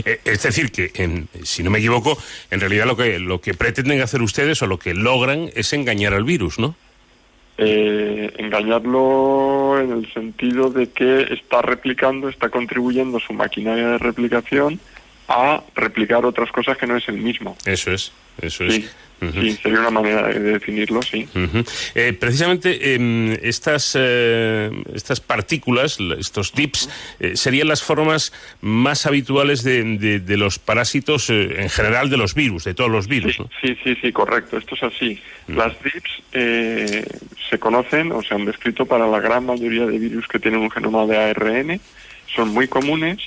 [0.03, 2.17] Eh, Es decir, que en- si no me equivoco,
[2.49, 6.13] en realidad lo que, lo que pretenden hacer ustedes o lo que logran es engañar
[6.15, 6.75] al virus, ¿no?
[7.63, 14.79] Eh, engañarlo en el sentido de que está replicando, está contribuyendo su maquinaria de replicación
[15.27, 17.55] a replicar otras cosas que no es el mismo.
[17.67, 18.11] Eso es,
[18.41, 18.73] eso es.
[18.73, 18.89] Sí,
[19.33, 21.27] sí, sería una manera de definirlo, sí.
[21.95, 26.89] Eh, precisamente em, estas, eh, estas partículas, estos dips,
[27.19, 32.17] eh, serían las formas más habituales de, de- de los parásitos eh, en general de
[32.17, 33.39] los virus, de todos los virus.
[33.39, 33.49] ¿no?
[33.61, 34.57] Sí, sí, sí, correcto.
[34.57, 35.19] Esto es así.
[35.47, 37.05] Las DIPS eh,
[37.49, 40.71] se conocen o se han descrito para la gran mayoría de virus que tienen un
[40.71, 41.79] genoma de ARN.
[42.33, 43.19] Son muy comunes.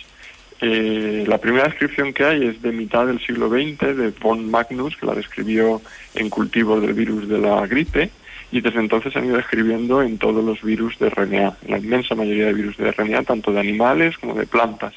[0.60, 4.96] Eh, la primera descripción que hay es de mitad del siglo XX, de von Magnus,
[4.96, 5.82] que la describió
[6.14, 8.10] en cultivos del virus de la gripe,
[8.52, 11.78] y desde entonces se han ido describiendo en todos los virus de RNA, en la
[11.78, 14.94] inmensa mayoría de virus de RNA, tanto de animales como de plantas.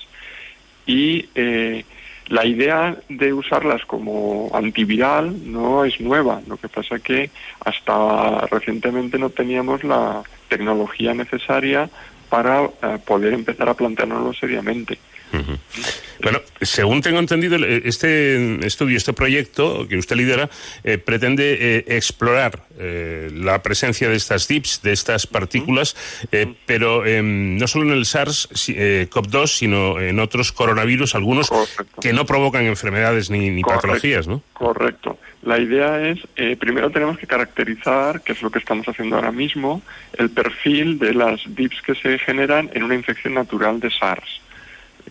[0.86, 1.84] Y eh,
[2.28, 6.42] la idea de usarlas como antiviral no es nueva.
[6.48, 7.30] Lo que pasa que
[7.64, 11.90] hasta recientemente no teníamos la tecnología necesaria
[12.30, 15.00] para eh, poder empezar a planteárnoslo seriamente.
[16.22, 20.50] Bueno, según tengo entendido, el- este estudio, este proyecto que usted lidera,
[20.84, 25.96] eh, pretende eh, explorar eh, la presencia de estas dips, de estas partículas,
[26.32, 31.52] eh, pero em, no solo en el SARS-CoV-2, sino en otros coronavirus, algunos
[32.02, 33.82] que no provocan enfermedades ni, ni Correcto.
[33.88, 34.42] patologías, ¿no?
[34.54, 35.20] Correcto.
[35.44, 39.32] La idea es, eh, primero tenemos que caracterizar, que es lo que estamos haciendo ahora
[39.32, 39.82] mismo,
[40.18, 44.42] el perfil de las DIPs que se generan en una infección natural de SARS,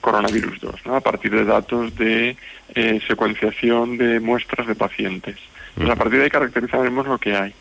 [0.00, 0.96] coronavirus 2, ¿no?
[0.96, 2.36] a partir de datos de
[2.74, 5.36] eh, secuenciación de muestras de pacientes.
[5.70, 7.54] Entonces, a partir de ahí caracterizaremos lo que hay.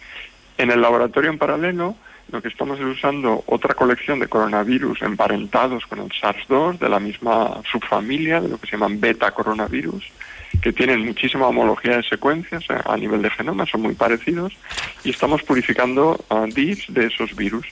[0.57, 1.95] En el laboratorio en paralelo,
[2.31, 6.99] lo que estamos es usando otra colección de coronavirus emparentados con el SARS-2 de la
[6.99, 10.03] misma subfamilia, de lo que se llaman beta coronavirus,
[10.61, 14.53] que tienen muchísima homología de secuencias eh, a nivel de genoma, son muy parecidos,
[15.03, 17.67] y estamos purificando ah, DIPs de esos virus.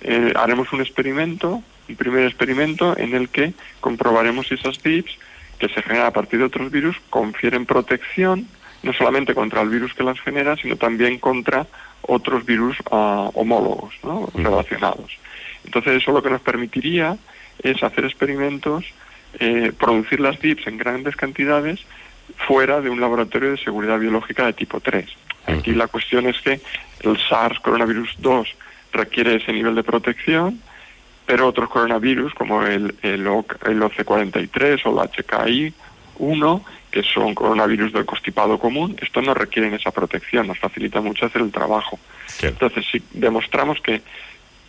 [0.00, 5.18] Eh, haremos un experimento un primer experimento en el que comprobaremos si esas DIPs
[5.58, 8.46] que se generan a partir de otros virus confieren protección
[8.82, 11.66] no solamente contra el virus que las genera, sino también contra
[12.02, 14.28] otros virus ah, homólogos, ¿no?
[14.34, 15.18] relacionados.
[15.64, 17.16] Entonces eso lo que nos permitiría
[17.62, 18.84] es hacer experimentos,
[19.38, 21.80] eh, producir las DIPs en grandes cantidades
[22.46, 25.06] fuera de un laboratorio de seguridad biológica de tipo 3.
[25.46, 26.60] Aquí la cuestión es que
[27.00, 28.48] el SARS coronavirus 2
[28.92, 30.60] requiere ese nivel de protección,
[31.26, 38.04] pero otros coronavirus como el, el, el OC43 o el HKI1, que son coronavirus del
[38.04, 41.98] constipado común, esto no requieren esa protección, nos facilita mucho hacer el trabajo.
[42.42, 44.02] Entonces, si demostramos que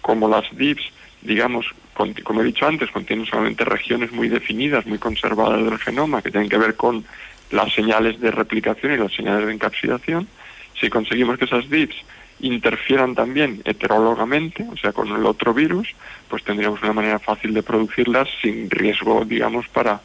[0.02, 0.84] como las DIPs,
[1.22, 1.66] digamos,
[2.24, 6.50] como he dicho antes, contienen solamente regiones muy definidas, muy conservadas del genoma, que tienen
[6.50, 7.06] que ver con
[7.52, 10.28] las señales de replicación y las señales de encapsulación,
[10.80, 11.96] si conseguimos que esas DIPs
[12.40, 15.88] interfieran también heterólogamente, o sea, con el otro virus,
[16.30, 20.02] pues tendríamos una manera fácil de producirlas sin riesgo, digamos, para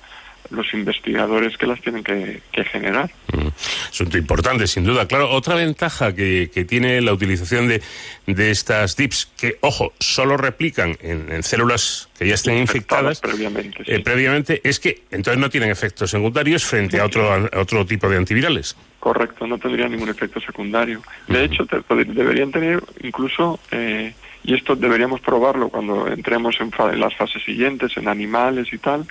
[0.50, 2.40] los investigadores que las tienen que,
[2.72, 3.10] generar.
[3.32, 3.48] Mm.
[3.90, 5.06] Asunto importante, sin duda.
[5.06, 7.82] Claro, otra ventaja que, tiene la utilización de,
[8.26, 14.00] de, estas DIPs, que, ojo, solo replican en, células que ya estén infectadas previamente, eh,
[14.00, 18.76] previamente, es que entonces no tienen efectos secundarios frente a otro, otro tipo de antivirales.
[19.00, 21.02] Correcto, no tendrían ningún efecto secundario.
[21.26, 24.12] De hecho, deberían tener incluso, eh,
[24.42, 29.06] y esto deberíamos probarlo cuando entremos en, en, las fases siguientes, en animales y tal,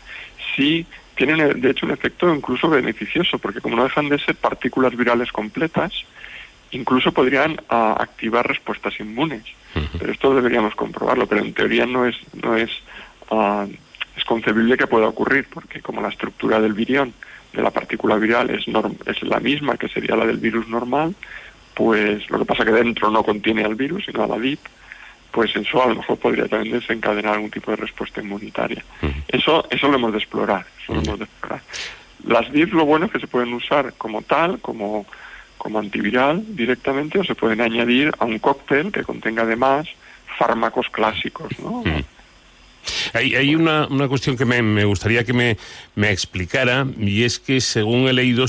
[0.56, 0.86] si
[1.20, 5.34] tienen de hecho un efecto incluso beneficioso, porque como no dejan de ser partículas virales
[5.34, 5.91] completas,
[6.72, 9.44] incluso podrían ah, activar respuestas inmunes.
[10.00, 12.72] Pero esto deberíamos comprobarlo, pero en teoría no es, no es,
[13.32, 13.68] ah,
[14.16, 17.14] es concebible que pueda ocurrir, porque como la estructura del virión,
[17.52, 18.66] de la partícula viral, es,
[19.06, 21.16] es la misma que sería la del virus normal,
[21.74, 24.62] pues lo que pasa que dentro no contiene al virus, sino a la VIP,
[25.32, 28.84] pues eso a lo mejor podría también desencadenar algún tipo de respuesta inmunitaria.
[29.28, 31.62] Eso eso lo hemos de explorar, eso lo hemos de explorar.
[32.26, 35.06] Las DIF lo bueno es que se pueden usar como tal, como,
[35.58, 39.88] como antiviral directamente, o se pueden añadir a un cóctel que contenga además
[40.38, 41.84] fármacos clásicos, ¿no?
[43.14, 45.58] Hay, hay una, una, cuestión que me, me gustaría que me,
[45.96, 48.46] me, explicara y es que según he leído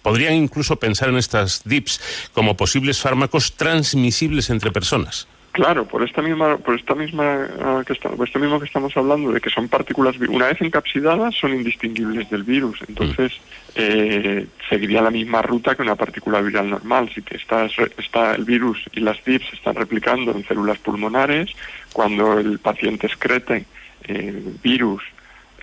[0.00, 5.26] podrían incluso pensar en estas DIPs como posibles fármacos transmisibles entre personas.
[5.52, 9.32] Claro, por esta misma, por esta misma ah, que por esto mismo que estamos hablando
[9.32, 13.38] de que son partículas una vez encapsidadas son indistinguibles del virus, entonces
[13.74, 17.66] eh, seguiría la misma ruta que una partícula viral normal, si que está,
[17.98, 21.50] está el virus y las DIPs están replicando en células pulmonares,
[21.92, 23.66] cuando el paciente excrete
[24.04, 25.02] eh, virus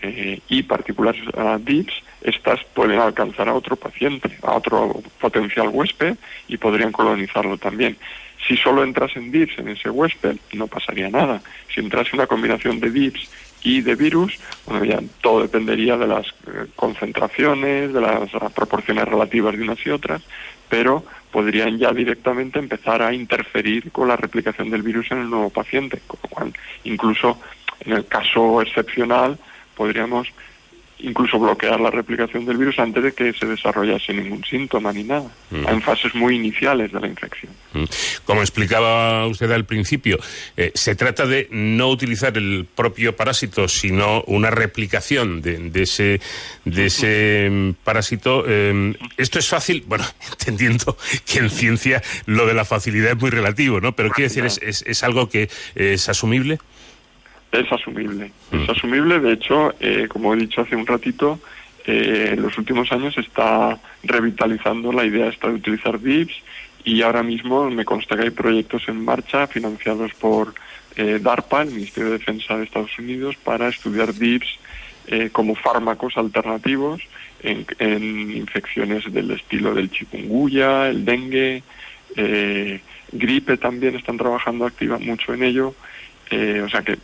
[0.04, 6.16] eh, y partículas uh, DIPs, estas pueden alcanzar a otro paciente, a otro potencial huésped
[6.48, 7.98] y podrían colonizarlo también.
[8.48, 11.42] Si solo entras en DIPS en ese huésped, no pasaría nada.
[11.74, 13.30] Si entras en una combinación de DIPS
[13.64, 19.58] y de virus, bueno, ya todo dependería de las eh, concentraciones, de las proporciones relativas
[19.58, 20.22] de unas y otras,
[20.70, 25.50] pero podrían ya directamente empezar a interferir con la replicación del virus en el nuevo
[25.50, 26.54] paciente, con lo cual
[26.86, 27.40] incluso
[27.82, 29.38] en el caso excepcional
[29.76, 30.28] podríamos
[31.00, 35.30] incluso bloquear la replicación del virus antes de que se desarrollase ningún síntoma ni nada,
[35.50, 35.68] mm.
[35.68, 37.52] en fases muy iniciales de la infección.
[37.74, 37.84] Mm.
[38.26, 40.20] Como explicaba usted al principio,
[40.58, 46.20] eh, se trata de no utilizar el propio parásito, sino una replicación de, ese,
[46.66, 48.44] de ese mm, parásito.
[48.48, 53.30] Eh, esto es fácil, bueno, entendiendo que en ciencia lo de la facilidad es muy
[53.30, 53.96] relativo, ¿no?
[53.96, 56.60] Pero quiero decir, ¿es, es, es algo que es asumible?
[57.52, 58.72] Es asumible, es mm.
[58.72, 59.20] asumible.
[59.20, 61.40] De hecho, eh, como he dicho hace un ratito,
[61.86, 66.36] eh, en los últimos años se está revitalizando la idea esta de utilizar DIPS
[66.84, 70.54] y ahora mismo me consta que hay proyectos en marcha financiados por
[70.96, 74.60] eh, DARPA, el Ministerio de Defensa de Estados Unidos, para estudiar DIPS
[75.32, 77.02] como fármacos alternativos
[77.42, 81.64] en, en, infecciones del estilo del chikungunya, el dengue,
[83.12, 85.74] gripe también están trabajando activa mucho en ello.
[86.32, 87.00] o sea que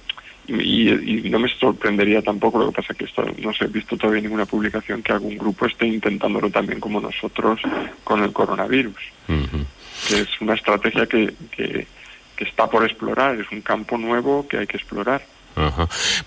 [0.47, 4.21] y, no me sorprendería tampoco, lo que pasa que esto no se ha visto todavía
[4.21, 7.59] ninguna publicación que algún grupo esté intentándolo también como nosotros
[8.03, 8.95] con el coronavirus.
[9.27, 11.87] Que es una estrategia que, que,
[12.35, 15.23] que está por explorar, es un campo nuevo que hay que explorar.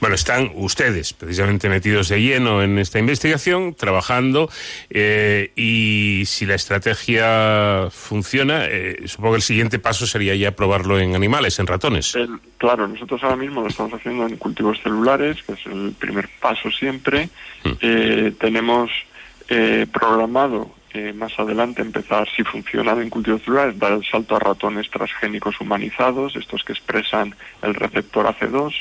[0.01, 4.51] Bueno, están ustedes precisamente metidos de lleno en esta investigación, trabajando,
[4.91, 10.99] eh, y si la estrategia funciona, eh, supongo que el siguiente paso sería ya probarlo
[10.99, 12.17] en animales, en ratones.
[12.57, 16.71] claro, nosotros ahora mismo lo estamos haciendo en cultivos celulares, que es el primer paso
[16.71, 17.29] siempre.
[17.65, 17.71] Mm.
[17.81, 18.91] Eh, tenemos
[19.93, 20.75] programado
[21.15, 26.37] más adelante empezar, si funciona en cultivos celulares, dar el salto a ratones transgénicos humanizados,
[26.37, 28.75] estos que expresan el receptor AC2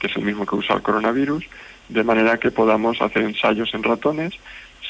[0.00, 1.44] que es el mismo que usa el coronavirus,
[1.88, 4.34] de manera que podamos hacer ensayos en ratones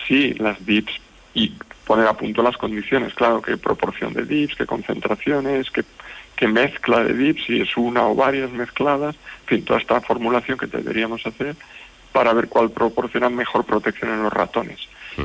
[0.06, 0.92] si las DIPs
[1.34, 1.52] y
[1.84, 5.84] poner a punto las condiciones, claro, qué proporción de DIPs, qué concentraciones, qué,
[6.36, 10.56] qué mezcla de DIPs, si es una o varias mezcladas, en fin, toda esta formulación
[10.56, 11.56] que deberíamos hacer
[12.12, 14.78] para ver cuál proporciona mejor protección en los ratones.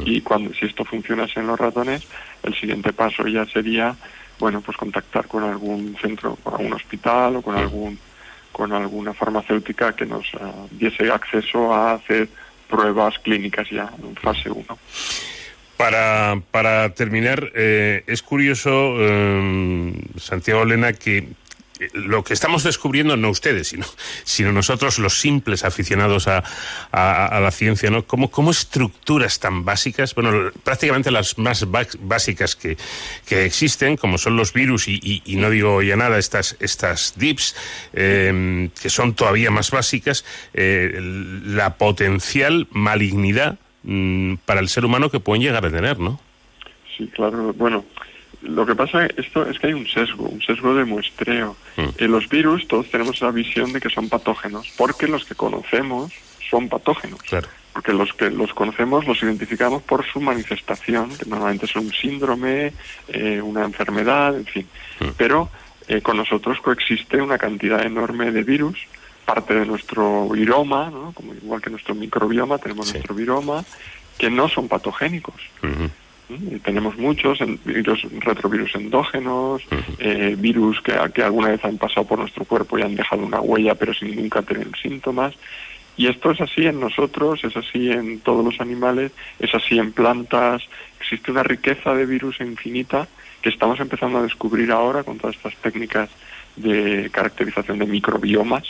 [0.03, 2.05] Y cuando si esto funcionase en los ratones,
[2.43, 3.95] el siguiente paso ya sería,
[4.39, 7.97] bueno, pues contactar con algún centro, con algún hospital o con algún
[8.55, 12.29] con alguna farmacéutica que nos ah, diese acceso a hacer
[12.69, 14.65] pruebas clínicas ya en fase 1.
[15.75, 21.27] Para, para terminar, eh, es curioso, eh, Santiago Elena, que eh,
[21.93, 23.85] lo que estamos descubriendo, no ustedes, sino,
[24.23, 26.43] sino nosotros, los simples aficionados a,
[26.91, 28.03] a- a la ciencia, ¿no?
[28.05, 31.65] ¿Cómo, ¿Cómo estructuras tan básicas, bueno, prácticamente las más
[31.99, 32.77] básicas que,
[33.25, 37.55] que existen, como son los virus y, y- no digo ya nada, estas, estas DIPs,
[37.93, 40.23] eh, que son todavía más básicas,
[40.53, 40.97] eh,
[41.45, 46.19] la potencial malignidad mm, para el ser humano que pueden llegar a tener, ¿no?
[46.97, 47.53] Sí, claro.
[47.53, 47.83] Bueno,
[48.45, 51.55] lo que pasa esto es que hay un sesgo, un sesgo de muestreo.
[51.77, 56.13] En los virus todos tenemos la visión de que son patógenos, porque los que conocemos
[56.49, 57.19] son patógenos.
[57.73, 62.71] Porque los que los conocemos los identificamos por su manifestación, que normalmente son un síndrome,
[63.09, 64.67] eh, una enfermedad, en fin.
[65.17, 65.49] Pero
[65.87, 68.77] eh, con nosotros coexiste una cantidad enorme de virus,
[69.25, 71.11] parte de nuestro viroma, ¿no?
[71.13, 73.65] Como igual que nuestro microbioma, tenemos nuestro viroma,
[74.17, 75.35] que no son patogénicos.
[76.29, 79.61] Y tenemos muchos en- virus, retrovirus endógenos,
[79.99, 83.39] eh, virus que, que alguna vez han pasado por nuestro cuerpo y han dejado una
[83.41, 85.35] huella pero sin nunca tener síntomas.
[85.97, 89.93] Y esto es así en nosotros, es así en todos los animales, es así en
[89.93, 90.63] plantas.
[90.99, 93.07] Existe una riqueza de virus infinita
[93.41, 96.09] que estamos empezando a descubrir ahora con todas estas técnicas
[96.57, 98.63] de caracterización de microbiomas,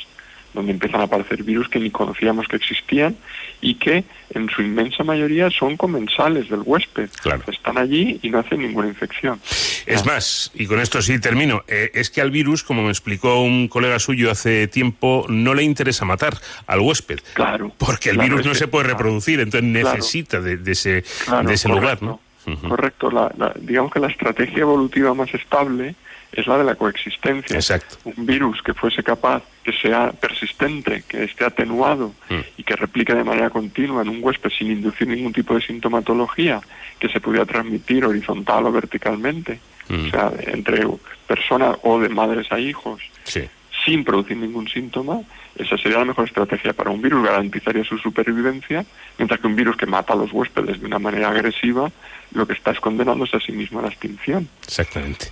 [0.55, 3.15] donde empiezan a aparecer virus que ni conocíamos que existían
[3.61, 7.09] y que en su inmensa mayoría son comensales del huésped.
[7.47, 9.39] Están allí y no hacen ninguna infección.
[9.85, 13.41] Es más, y con esto sí termino, eh, es que al virus, como me explicó
[13.41, 17.19] un colega suyo hace tiempo, no le interesa matar al huésped.
[17.33, 17.71] Claro.
[17.77, 19.95] Porque el Claro, virus no que- se puede reproducir, entonces Claro.
[19.97, 21.03] necesita de, de ese,
[21.45, 22.19] de ese lugar, ¿no?
[22.67, 23.09] Correcto.
[23.11, 25.95] La, la- digamos que la estrategia evolutiva más estable
[26.35, 27.55] es la de la coexistencia.
[27.55, 27.97] Exacto.
[28.05, 32.39] Un virus que fuese capaz, que sea persistente, que esté atenuado Mm.
[32.57, 36.61] y que replique de manera continua en un huésped sin inducir ningún tipo de sintomatología,
[36.99, 39.59] que se pudiera transmitir horizontal o verticalmente,
[39.89, 40.07] Mm.
[40.07, 40.85] o sea, entre
[41.27, 43.41] personas o de madres a hijos, Sí.
[43.85, 45.21] sin producir ningún síntoma,
[45.57, 48.85] esa sería la mejor estrategia para un virus, garantizaría su supervivencia,
[49.17, 51.91] mientras que un virus que mata a los huéspedes de una manera agresiva,
[52.33, 54.49] lo que está es condenándose a sí mismo a la extinción.
[54.65, 55.27] Exactamente.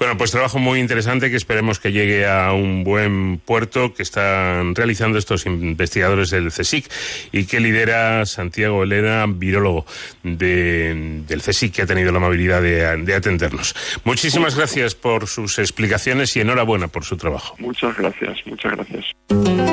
[0.00, 4.74] Bueno, pues trabajo muy interesante que esperemos que llegue a un buen puerto que están
[4.74, 6.90] realizando estos investigadores del CSIC
[7.30, 9.86] y que lidera Santiago Elena, virólogo
[10.24, 13.74] de- del CSIC, que ha tenido la amabilidad de, de atendernos.
[14.04, 17.54] Muchísimas gracias por sus explicaciones y enhorabuena por su trabajo.
[17.58, 19.67] Muchas gracias, muchas gracias.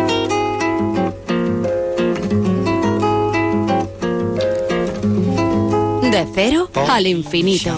[6.16, 7.76] De cero al infinito.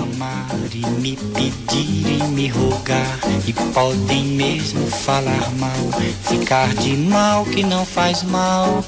[0.71, 5.73] e me pedir e me rogar e podem mesmo falar mal,
[6.21, 8.85] ficar de mal que não faz mal.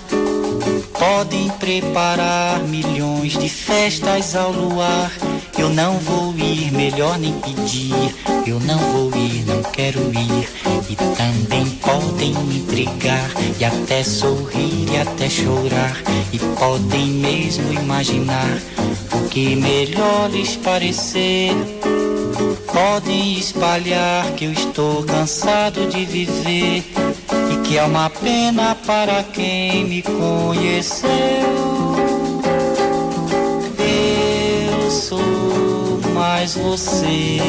[0.93, 5.11] Podem preparar milhões de festas ao luar.
[5.57, 8.13] Eu não vou ir, melhor nem pedir.
[8.45, 10.47] Eu não vou ir, não quero ir.
[10.87, 15.97] E também podem me brigar e até sorrir e até chorar.
[16.31, 18.59] E podem mesmo imaginar
[19.29, 21.51] que melhor lhes parecer.
[22.71, 26.83] Podem espalhar que eu estou cansado de viver
[27.51, 31.09] e que é uma pena para quem me conheceu.
[33.77, 37.39] Eu sou mais você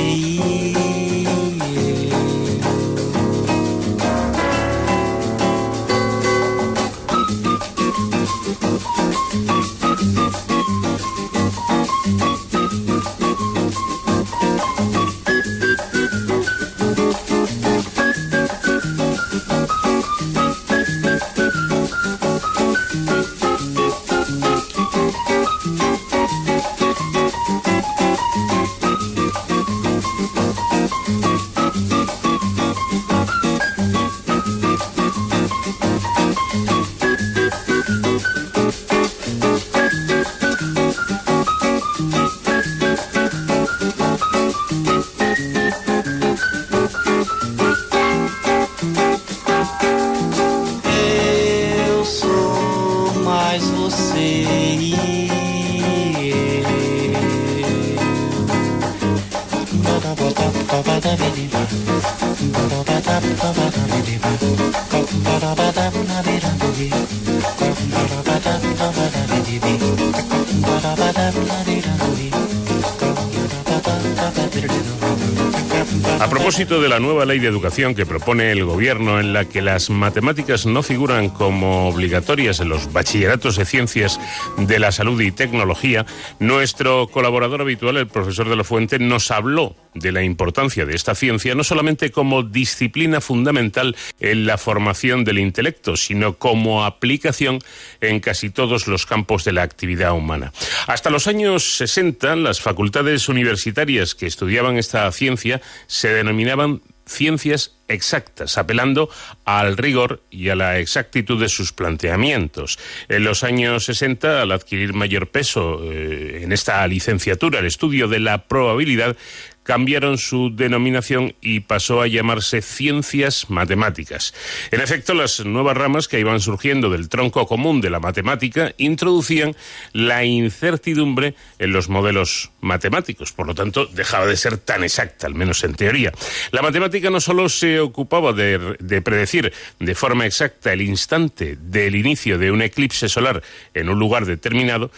[76.60, 79.88] propósito de la nueva ley de educación que propone el gobierno en la que las
[79.88, 84.20] matemáticas no figuran como obligatorias en los bachilleratos de ciencias
[84.58, 86.04] de la salud y tecnología,
[86.38, 91.14] nuestro colaborador habitual, el profesor de la Fuente, nos habló de la importancia de esta
[91.14, 97.58] ciencia no solamente como disciplina fundamental en la formación del intelecto, sino como aplicación
[98.00, 100.52] en casi todos los campos de la actividad humana.
[100.86, 108.56] Hasta los años 60, las facultades universitarias que estudiaban esta ciencia se denominaban ciencias exactas,
[108.56, 109.10] apelando
[109.44, 112.78] al rigor y a la exactitud de sus planteamientos.
[113.08, 118.20] En los años 60, al adquirir mayor peso eh, en esta licenciatura, el estudio de
[118.20, 119.16] la probabilidad
[119.62, 124.34] cambiaron su denominación y pasó a llamarse ciencias matemáticas.
[124.70, 129.54] En efecto, las nuevas ramas que iban surgiendo del tronco común de la matemática introducían
[129.92, 135.34] la incertidumbre en los modelos matemáticos, por lo tanto dejaba de ser tan exacta, al
[135.34, 136.12] menos en teoría.
[136.52, 141.96] La matemática no solo se ocupaba de, de predecir de forma exacta el instante del
[141.96, 143.42] inicio de un eclipse solar
[143.74, 144.90] en un lugar determinado,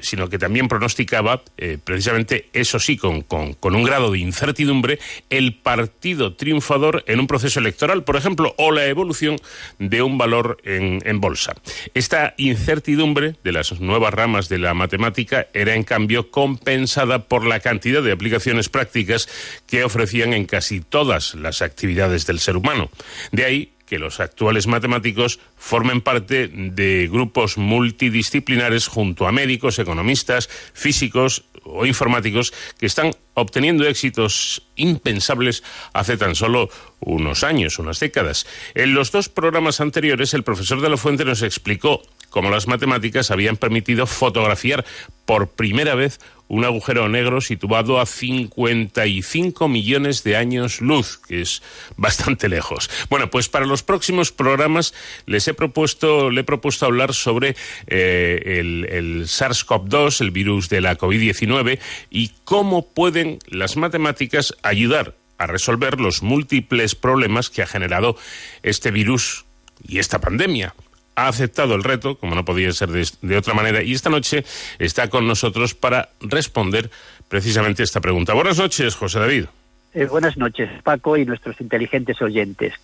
[0.00, 4.98] sino que también pronosticaba, eh, precisamente eso sí, con, con, un grado de incertidumbre,
[5.30, 9.36] el partido triunfador en un proceso electoral, por ejemplo, o la evolución
[9.78, 11.54] de un valor en, en bolsa.
[11.94, 17.60] Esta incertidumbre de las nuevas ramas de la matemática era, en cambio, compensada por la
[17.60, 19.28] cantidad de aplicaciones prácticas
[19.66, 22.90] que ofrecían en casi todas las actividades del ser humano.
[23.30, 30.48] De ahí que los actuales matemáticos formen parte de grupos multidisciplinares junto a médicos, economistas,
[30.72, 35.62] físicos o informáticos que están obteniendo éxitos impensables
[35.92, 36.70] hace tan solo
[37.00, 38.46] unos años, unas décadas.
[38.74, 42.00] En los dos programas anteriores, el profesor de la Fuente nos explicó
[42.30, 44.86] cómo las matemáticas habían permitido fotografiar
[45.26, 46.18] por primera vez
[46.52, 51.62] un agujero negro situado a 55 millones de años luz, que es
[51.96, 52.90] bastante lejos.
[53.08, 54.92] Bueno, pues para los próximos programas
[55.24, 57.56] les he propuesto, le he propuesto hablar sobre
[57.86, 61.78] eh, el, el SARS-CoV-2, el virus de la COVID-19,
[62.10, 68.18] y cómo pueden las matemáticas ayudar a resolver los múltiples problemas que ha generado
[68.62, 69.46] este virus
[69.88, 70.74] y esta pandemia
[71.14, 74.44] ha aceptado el reto, como no podía ser de, otra manera, y esta noche
[74.78, 76.90] está con nosotros para responder
[77.28, 78.34] precisamente esta pregunta.
[78.34, 79.44] Buenas noches, José David.
[79.94, 82.74] Eh, buenas noches, Paco, y nuestros inteligentes oyentes.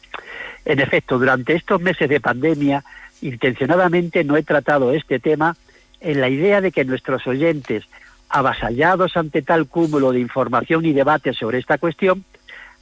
[0.65, 2.85] En efecto, durante estos meses de pandemia,
[3.23, 5.57] intencionadamente no he tratado este tema
[6.01, 7.85] en la idea de que nuestros oyentes,
[8.29, 12.25] avasallados ante tal cúmulo de información y debate sobre esta cuestión,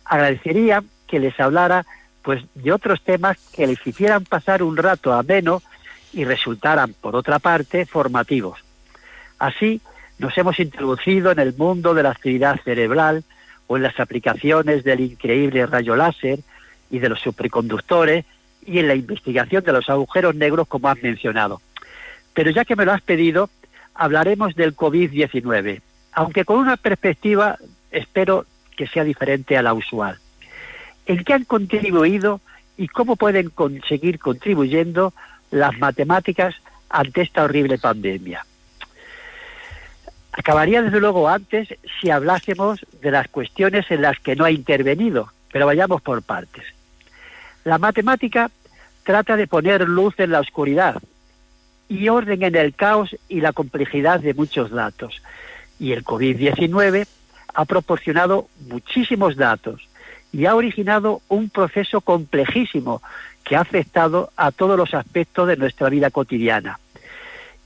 [0.05, 1.87] agradecerían que les hablara
[2.27, 5.63] pues de otros temas que les hicieran pasar un rato ameno
[6.13, 8.59] y resultaran, por otra parte, formativos.
[9.39, 9.81] Así,
[10.19, 13.23] nos hemos introducido en el mundo de la actividad cerebral
[13.69, 16.41] o en las aplicaciones del increíble rayo láser
[16.91, 18.25] y de los superconductores
[18.67, 21.63] y en la investigación de los agujeros negros, como has mencionado.
[22.35, 23.51] Pero ya que me lo has pedido,
[23.95, 25.81] hablaremos del COVID-19,
[26.11, 27.57] aunque con una perspectiva,
[27.93, 28.47] espero
[28.77, 30.19] que sea diferente a la usual
[31.07, 32.41] en qué han contribuido
[32.77, 33.53] y cómo pueden
[33.89, 35.15] seguir contribuyendo
[35.51, 36.55] las matemáticas
[36.91, 38.45] ante esta horrible pandemia.
[40.33, 41.69] Acabaría desde luego antes
[42.01, 46.65] si hablásemos de las cuestiones en las que no ha intervenido, pero vayamos por partes.
[47.65, 48.51] La matemática
[49.03, 51.01] trata de poner luz en la oscuridad
[51.89, 55.23] y orden en el caos y la complejidad de muchos datos.
[55.79, 57.07] Y el COVID-19
[57.55, 59.89] ha proporcionado muchísimos datos
[60.37, 63.01] y ha originado un proceso complejísimo
[63.43, 66.79] que ha afectado a todos los aspectos de nuestra vida cotidiana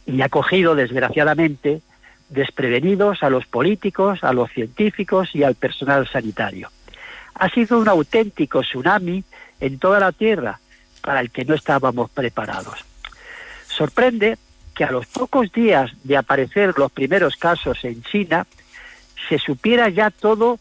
[0.06, 1.82] y ha cogido, desgraciadamente,
[2.28, 6.70] desprevenidos a los políticos, a los científicos y al personal sanitario.
[7.34, 9.24] Ha sido un auténtico tsunami
[9.59, 10.60] en toda la Tierra
[11.02, 12.84] para el que no estábamos preparados.
[13.66, 14.38] Sorprende
[14.76, 18.47] que a los pocos días de aparecer los primeros casos en China,
[19.28, 20.60] se supiera ya todo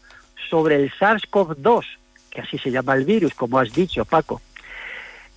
[0.50, 1.99] sobre el SARS-CoV-2,
[2.30, 4.40] que así se llama el virus, como has dicho, Paco.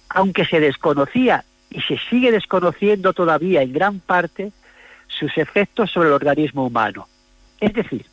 [0.10, 4.52] Aunque se desconocía y se sigue desconociendo todavía en gran parte
[5.08, 7.08] sus efectos sobre el organismo humano.
[7.60, 8.06] Es decir,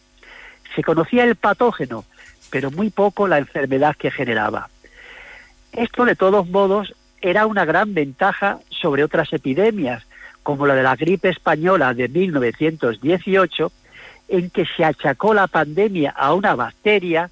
[0.75, 2.05] se conocía el patógeno,
[2.51, 4.69] pero muy poco la enfermedad que generaba.
[5.73, 10.05] Esto, de todos modos, era una gran ventaja sobre otras epidemias,
[10.43, 13.73] como la de la gripe española de 1918,
[14.29, 17.31] en que se achacó la pandemia a una bacteria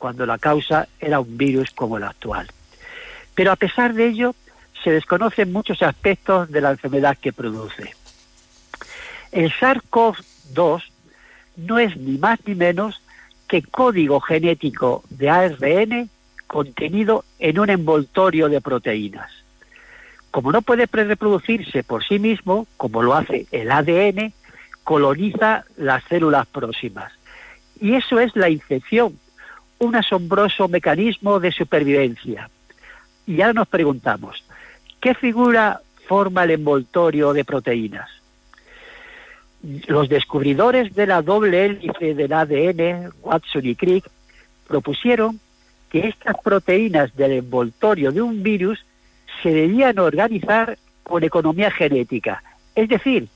[0.00, 2.48] cuando la causa era un virus como el actual.
[3.34, 4.34] Pero a pesar de ello,
[4.82, 7.94] se desconocen muchos aspectos de la enfermedad que produce.
[9.30, 10.82] El SARS-CoV-2
[11.56, 13.02] no es ni más ni menos
[13.46, 16.10] que código genético de ARN
[16.46, 19.30] contenido en un envoltorio de proteínas.
[20.30, 24.32] Como no puede reproducirse por sí mismo, como lo hace el ADN,
[24.82, 27.12] coloniza las células próximas.
[27.80, 29.18] Y eso es la infección,
[29.80, 32.50] un asombroso mecanismo de supervivencia.
[33.26, 34.44] Y ahora nos preguntamos,
[35.00, 38.08] ¿qué figura forma el envoltorio de proteínas?
[39.86, 44.04] Los descubridores de la doble hélice del ADN, Watson y Crick,
[44.68, 45.40] propusieron
[45.90, 48.84] que estas proteínas del envoltorio de un virus
[49.42, 52.42] se debían organizar con economía genética,
[52.74, 53.28] es decir,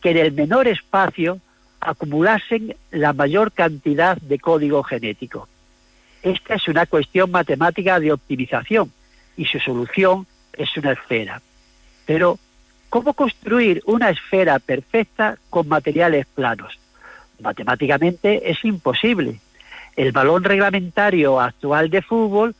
[0.00, 1.38] que en el menor espacio
[1.80, 5.48] acumulasen la mayor cantidad de código genético.
[6.22, 8.92] Esta es una cuestión matemática de optimización
[9.36, 11.42] y su solución es una esfera.
[12.06, 12.38] Pero,
[12.88, 16.78] ¿cómo construir una esfera perfecta con materiales planos?
[17.40, 19.40] Matemáticamente es imposible.
[19.96, 22.54] El balón reglamentario actual de fútbol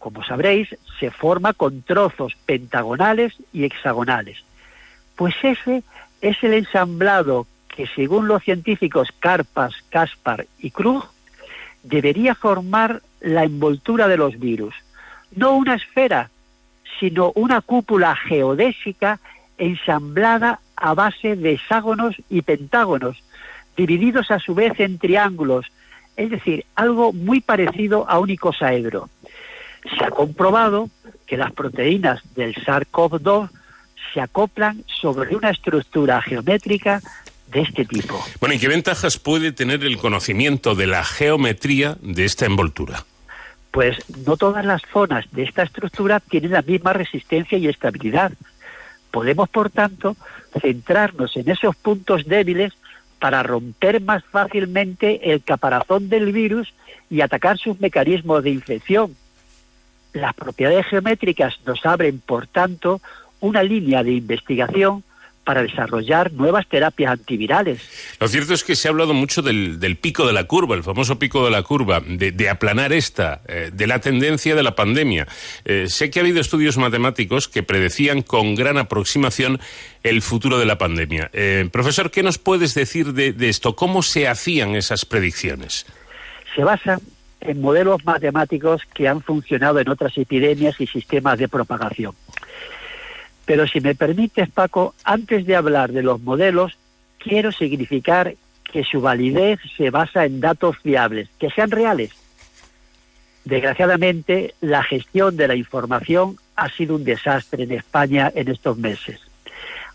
[0.00, 4.38] como sabréis, se forma con trozos pentagonales y hexagonales.
[5.14, 5.84] Pues ese
[6.22, 11.06] es el ensamblado que, según los científicos Carpas, Caspar y Krug,
[11.82, 14.74] debería formar la envoltura de los virus.
[15.34, 16.30] No una esfera,
[16.98, 19.20] sino una cúpula geodésica
[19.58, 23.22] ensamblada a base de hexágonos y pentágonos,
[23.76, 25.66] divididos a su vez en triángulos,
[26.16, 29.08] es decir, algo muy parecido a un icosaedro
[29.98, 30.90] se ha comprobado
[31.26, 33.50] que las proteínas del SARS-CoV-2
[34.12, 37.00] se acoplan sobre una estructura geométrica
[37.52, 38.22] de este tipo.
[38.40, 43.04] Bueno, ¿y qué ventajas puede tener el conocimiento de la geometría de esta envoltura?
[43.70, 43.96] Pues
[44.26, 48.32] no todas las zonas de esta estructura tienen la misma resistencia y estabilidad.
[49.10, 50.16] Podemos, por tanto,
[50.60, 52.72] centrarnos en esos puntos débiles
[53.18, 56.72] para romper más fácilmente el caparazón del virus
[57.10, 59.14] y atacar sus mecanismos de infección,
[60.12, 63.00] las propiedades geométricas nos abren, por tanto,
[63.40, 65.04] una línea de investigación
[65.50, 67.80] para desarrollar nuevas terapias antivirales.
[68.20, 71.18] Lo cierto es que se ha hablado mucho del, pico de la curva, el famoso
[71.18, 75.26] pico de la curva, de, aplanar esta, eh, de la tendencia de la pandemia.
[75.64, 79.58] Eh, sé que ha habido estudios matemáticos que predecían con gran aproximación
[80.04, 81.30] el futuro de la pandemia.
[81.32, 83.74] Eh, profesor, ¿qué nos puedes decir de, de esto?
[83.74, 85.84] ¿Cómo se hacían esas predicciones?
[86.54, 87.00] Se basan
[87.40, 92.14] en modelos matemáticos que han funcionado en otras epidemias y sistemas de propagación.
[93.50, 96.78] Pero si me permites, Paco, antes de hablar de los modelos,
[97.18, 102.12] quiero significar que su validez se basa en datos fiables, que sean reales.
[103.44, 109.18] Desgraciadamente, la gestión de la información ha sido un desastre en España en estos meses.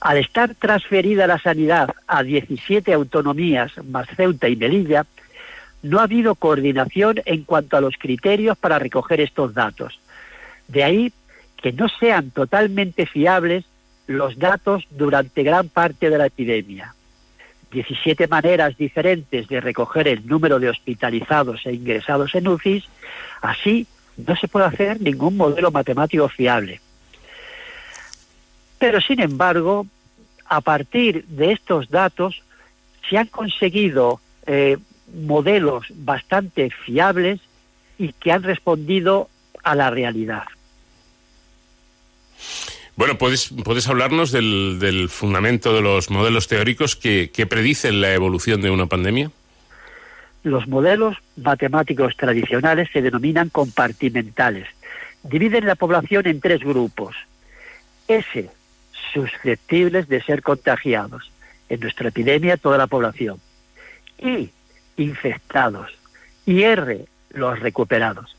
[0.02, 5.06] Al estar transferida la sanidad a 17 autonomías más Ceuta y Melilla,
[5.82, 9.98] no ha habido coordinación en cuanto a los criterios para recoger estos datos.
[10.68, 11.14] De ahí
[11.66, 13.66] que no sean totalmente fiables
[14.06, 16.94] los datos durante gran parte de la epidemia.
[17.72, 22.84] 17 maneras diferentes de recoger el número de hospitalizados e ingresados en UCIs,
[23.42, 26.82] así no se puede hacer ningún modelo matemático fiable.
[28.78, 29.88] Pero sin embargo,
[30.46, 32.44] a partir de estos datos
[33.10, 34.78] se han conseguido eh,
[35.16, 37.40] modelos bastante fiables
[37.98, 39.30] y que han respondido
[39.64, 40.44] a la realidad.
[42.96, 48.14] Bueno, ¿puedes, ¿puedes hablarnos del, del fundamento de los modelos teóricos que, que predicen la
[48.14, 49.32] evolución de una pandemia?
[50.44, 54.68] Los modelos matemáticos tradicionales se denominan compartimentales.
[55.24, 57.16] Dividen la población en tres grupos.
[58.08, 58.50] S,
[59.14, 61.32] susceptibles de ser contagiados.
[61.68, 63.40] En nuestra epidemia, toda la población.
[64.20, 64.52] Y,
[64.98, 65.92] infectados
[66.46, 68.38] y R, los recuperados.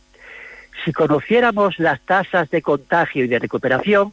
[0.84, 4.12] Si conociéramos las tasas de contagio y de recuperación,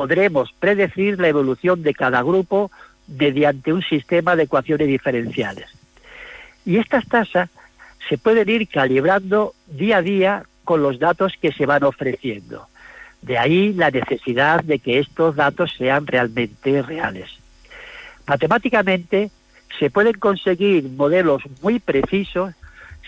[0.00, 2.70] podremos predecir la evolución de cada grupo
[3.06, 5.66] mediante un sistema de ecuaciones diferenciales.
[6.64, 7.50] Y estas tasas
[8.08, 12.66] se pueden ir calibrando día a día con los datos que se van ofreciendo.
[13.20, 17.28] De ahí la necesidad de que estos datos sean realmente reales.
[18.26, 19.30] Matemáticamente,
[19.78, 22.54] se pueden conseguir modelos muy precisos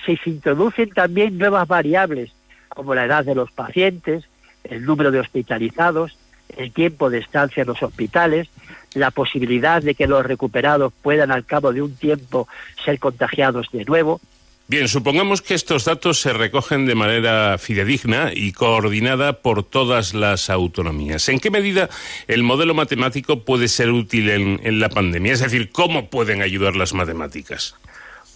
[0.05, 2.32] si se introducen también nuevas variables
[2.69, 4.24] como la edad de los pacientes,
[4.64, 6.19] el número de hospitalizados,
[6.57, 8.49] el tiempo de estancia en los hospitales,
[8.95, 12.49] la posibilidad de que los recuperados puedan al cabo de un tiempo
[12.85, 14.20] ser contagiados de nuevo.
[14.69, 20.49] Bien, supongamos que estos datos se recogen de manera fidedigna y coordinada por todas las
[20.49, 21.29] autonomías.
[21.29, 21.91] ¿En qué medida
[22.29, 25.33] el modelo matemático puede ser útil en, en la pandemia?
[25.33, 27.74] Es decir, ¿cómo pueden ayudar las matemáticas?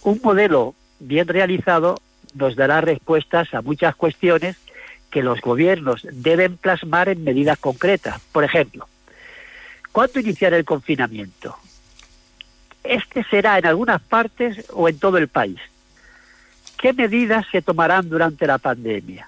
[0.03, 1.99] Un modelo bien realizado
[2.35, 4.57] nos dará respuestas a muchas cuestiones
[5.09, 8.19] que los gobiernos deben plasmar en medidas concretas.
[8.31, 8.87] Por ejemplo,
[9.91, 11.55] ¿cuándo iniciar el confinamiento?
[12.83, 15.59] Este será en algunas partes o en todo el país.
[16.77, 19.27] ¿Qué medidas se tomarán durante la pandemia?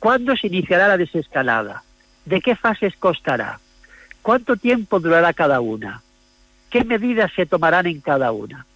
[0.00, 1.82] ¿Cuándo se iniciará la desescalada?
[2.24, 3.60] ¿De qué fases costará?
[4.22, 6.02] ¿Cuánto tiempo durará cada una?
[6.70, 8.66] ¿Qué medidas se tomarán en cada una?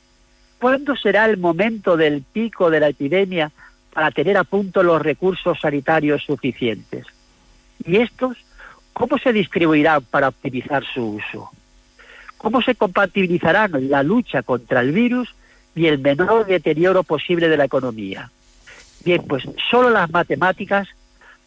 [0.58, 3.50] ¿Cuándo será el momento del pico de la epidemia
[3.98, 7.04] para tener a punto los recursos sanitarios suficientes?
[7.84, 8.36] ¿Y estos
[8.92, 11.50] cómo se distribuirán para optimizar su uso?
[12.36, 15.34] ¿Cómo se compatibilizarán la lucha contra el virus
[15.74, 18.30] y el menor deterioro posible de la economía?
[19.04, 20.86] Bien, pues solo las matemáticas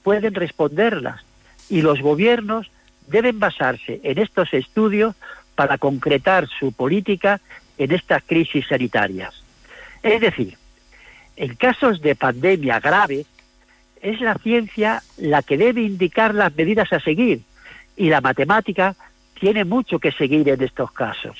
[0.03, 1.21] pueden responderlas
[1.69, 2.69] y los gobiernos
[3.07, 5.15] deben basarse en estos estudios
[5.55, 7.39] para concretar su política
[7.77, 9.41] en estas crisis sanitarias.
[10.03, 10.57] Es decir,
[11.35, 13.25] en casos de pandemia grave,
[14.01, 17.41] es la ciencia la que debe indicar las medidas a seguir
[17.95, 18.95] y la matemática
[19.39, 21.37] tiene mucho que seguir en estos casos.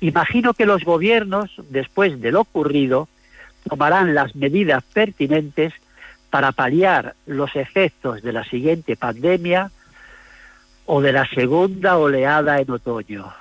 [0.00, 3.08] Imagino que los gobiernos, después de lo ocurrido,
[3.68, 5.72] tomarán las medidas pertinentes
[6.30, 9.70] para paliar los efectos de la siguiente pandemia
[10.86, 13.32] o de la segunda oleada en otoño.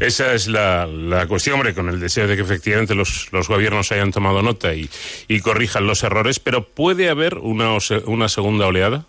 [0.00, 3.92] Esa es la, la, cuestión, hombre, con el deseo de que efectivamente los, los gobiernos
[3.92, 4.90] hayan tomado nota y,
[5.28, 9.06] y, corrijan los errores, pero ¿puede haber una, una segunda oleada?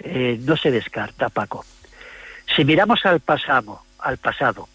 [0.00, 1.64] Eh, no se descarta, Paco.
[2.56, 4.68] Si miramos al pasado, al pasado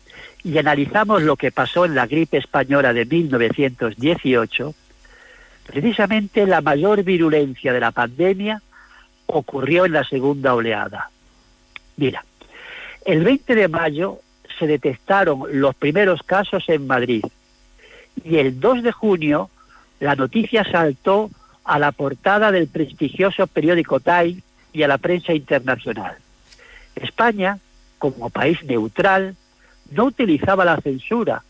[0.43, 4.73] y analizamos lo que pasó en la gripe española de 1918,
[5.65, 8.61] precisamente la mayor virulencia de la pandemia
[9.25, 11.09] ocurrió en la segunda oleada.
[11.99, 12.23] Mira,
[13.05, 14.19] el 20 de mayo
[14.57, 17.25] se detectaron los primeros casos en Madrid
[18.23, 19.49] y el 2 de junio
[19.99, 21.29] la noticia saltó
[21.65, 24.37] a la portada del prestigioso periódico Time
[24.71, 26.15] y a la prensa internacional.
[26.95, 27.59] España,
[27.97, 29.35] como país neutral,
[29.91, 31.43] no utilizaba la censura,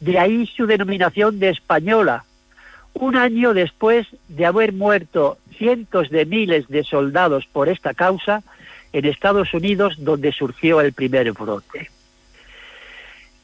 [0.00, 2.24] de ahí su denominación de española,
[2.94, 8.42] un año después de haber muerto cientos de miles de soldados por esta causa
[8.92, 11.90] en Estados Unidos, donde surgió el primer brote.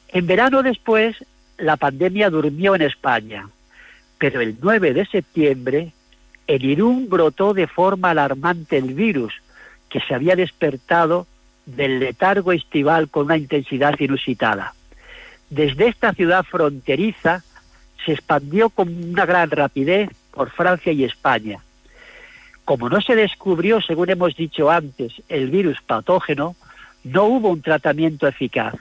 [0.09, 1.15] En verano después,
[1.57, 3.49] la pandemia durmió en España,
[4.17, 5.91] pero el 9 de septiembre,
[6.47, 9.33] en Irún brotó de forma alarmante el virus,
[9.89, 11.27] que se había despertado
[11.65, 14.73] del letargo estival con una intensidad inusitada.
[15.49, 17.43] Desde esta ciudad fronteriza
[18.05, 21.59] se expandió con una gran rapidez por Francia y España.
[22.69, 26.55] Como no se descubrió, según hemos dicho antes, el virus patógeno,
[27.03, 28.75] no hubo un tratamiento eficaz.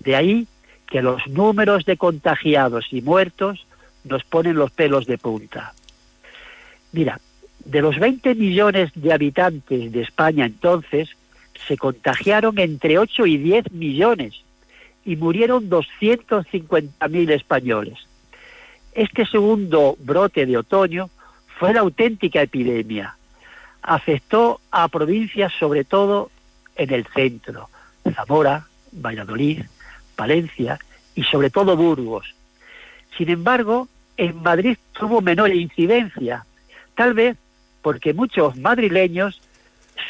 [0.00, 0.46] De ahí
[0.86, 3.66] que los números de contagiados y muertos
[4.04, 5.74] nos ponen los pelos de punta.
[6.92, 7.20] Mira,
[7.62, 11.10] de los 20 millones de habitantes de España entonces,
[11.68, 14.32] se contagiaron entre 8 y 10 millones
[15.04, 17.98] y murieron 250.000 españoles.
[18.94, 21.10] Este segundo brote de otoño
[21.58, 23.15] fue la auténtica epidemia.
[23.86, 26.30] Afectó a provincias sobre todo
[26.74, 27.70] en el centro,
[28.14, 29.62] Zamora, Valladolid,
[30.14, 30.78] Palencia
[31.14, 32.34] y sobre todo Burgos.
[33.16, 36.44] Sin embargo, en Madrid tuvo menor incidencia,
[36.94, 37.36] tal vez
[37.80, 39.40] porque muchos madrileños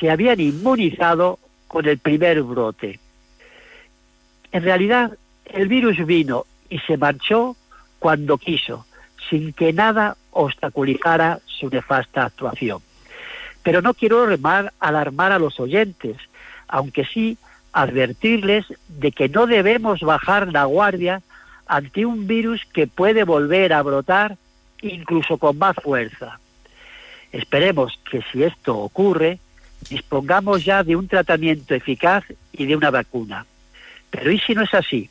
[0.01, 1.39] se habían inmunizado
[1.69, 2.99] con el primer brote.
[4.53, 7.57] En realidad, el virus vino y se marchó
[7.99, 8.87] cuando quiso,
[9.29, 12.81] sin que nada obstaculizara su nefasta actuación.
[13.67, 14.23] Pero no quiero
[14.79, 16.17] alarmar, a los oyentes,
[16.69, 17.37] aunque sí
[17.73, 21.21] advertirles de que no debemos bajar la guardia
[21.67, 24.37] ante un virus que puede volver a brotar
[24.83, 26.39] incluso con más fuerza.
[27.33, 29.41] Esperemos que si esto ocurre,
[29.91, 32.23] dispongamos ya de un tratamiento eficaz
[32.53, 33.47] y de una vacuna.
[34.11, 35.11] Pero ¿y si no es así?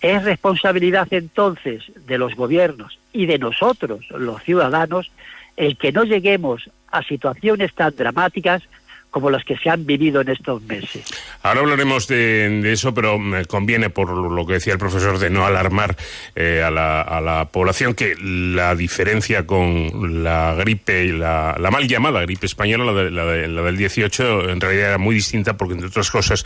[0.00, 5.10] Es responsabilidad entonces de los gobiernos y de nosotros, los ciudadanos,
[5.58, 8.62] el que no lleguemos a situaciones tan dramáticas
[9.10, 11.04] como los que se han vivido en estos meses.
[11.42, 15.46] Ahora hablaremos de, eso, pero me conviene, por lo que decía el profesor, de no
[15.46, 15.96] alarmar
[16.36, 21.70] eh, a, la, a, la, población, que la diferencia con la gripe y la, la
[21.70, 25.74] mal llamada gripe española, la, de, la, del 18, en realidad era muy distinta porque,
[25.74, 26.44] entre otras cosas,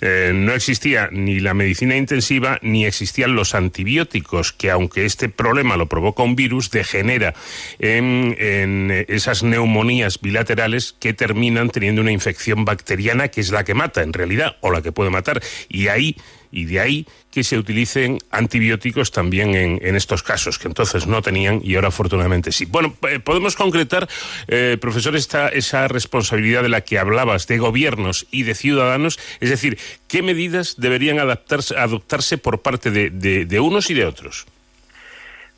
[0.00, 5.76] eh, no existía ni la medicina intensiva ni existían los antibióticos, que aunque este problema
[5.76, 7.34] lo provoca un virus, degenera
[7.78, 13.74] en, en esas neumonías bilaterales que terminan teniendo una infección bacteriana que es la que
[13.74, 16.16] mata en realidad o la que puede matar y ahí
[16.52, 21.60] y de ahí que se utilicen antibióticos también en, estos casos, que entonces no tenían
[21.64, 22.64] y ahora afortunadamente sí.
[22.64, 24.08] Bueno, eh, podemos concretar,
[24.46, 29.50] eh, profesor, esta, esa responsabilidad de la que hablabas de gobiernos y de ciudadanos, es
[29.50, 34.46] decir, ¿qué medidas deberían adaptarse, adoptarse por parte de unos y de otros?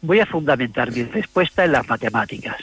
[0.01, 2.57] Voy a fundamentar mi respuesta en las matemáticas.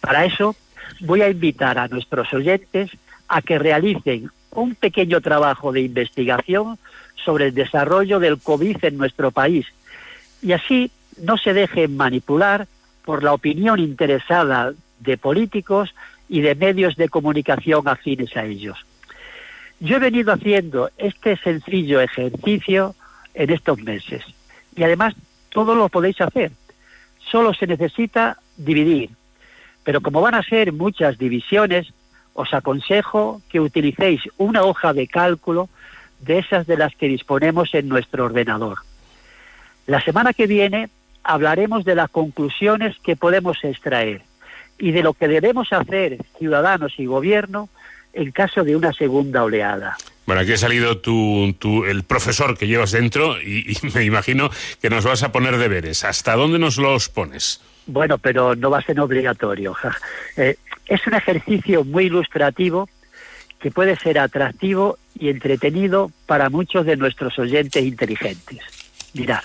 [0.00, 0.54] Para eso
[1.00, 2.90] voy a invitar a nuestros oyentes
[3.30, 6.78] a que realicen un pequeño trabajo de investigación
[7.24, 9.66] sobre el desarrollo del COVID en nuestro país
[10.42, 10.90] y así
[11.22, 12.66] no se dejen manipular
[13.04, 15.94] por la opinión interesada de políticos
[16.28, 18.78] y de medios de comunicación afines a ellos.
[19.78, 22.94] Yo he venido haciendo este sencillo ejercicio
[23.34, 24.22] en estos meses
[24.76, 25.14] y además
[25.50, 26.52] todo lo podéis hacer.
[27.30, 29.10] Solo se necesita dividir.
[29.84, 31.92] Pero como van a ser muchas divisiones,
[32.34, 35.68] os aconsejo que utilicéis una hoja de cálculo
[36.20, 38.78] de esas de las que disponemos en nuestro ordenador.
[39.86, 40.90] La semana que viene
[41.22, 44.22] hablaremos de las conclusiones que podemos extraer
[44.78, 47.68] y de lo que debemos hacer ciudadanos y gobierno
[48.12, 49.96] en caso de una segunda oleada.
[50.26, 54.50] Bueno, aquí ha salido tu, tu, el profesor que llevas dentro y, y, me imagino
[54.80, 56.04] que nos vas a poner deberes.
[56.04, 57.60] ¿Hasta dónde nos los pones?
[57.86, 59.76] Bueno, pero no va a ser obligatorio.
[60.36, 60.56] Eh,
[60.90, 62.88] es un ejercicio muy ilustrativo
[63.60, 68.58] que puede ser atractivo y entretenido para muchos de nuestros oyentes inteligentes.
[69.14, 69.44] Mirad,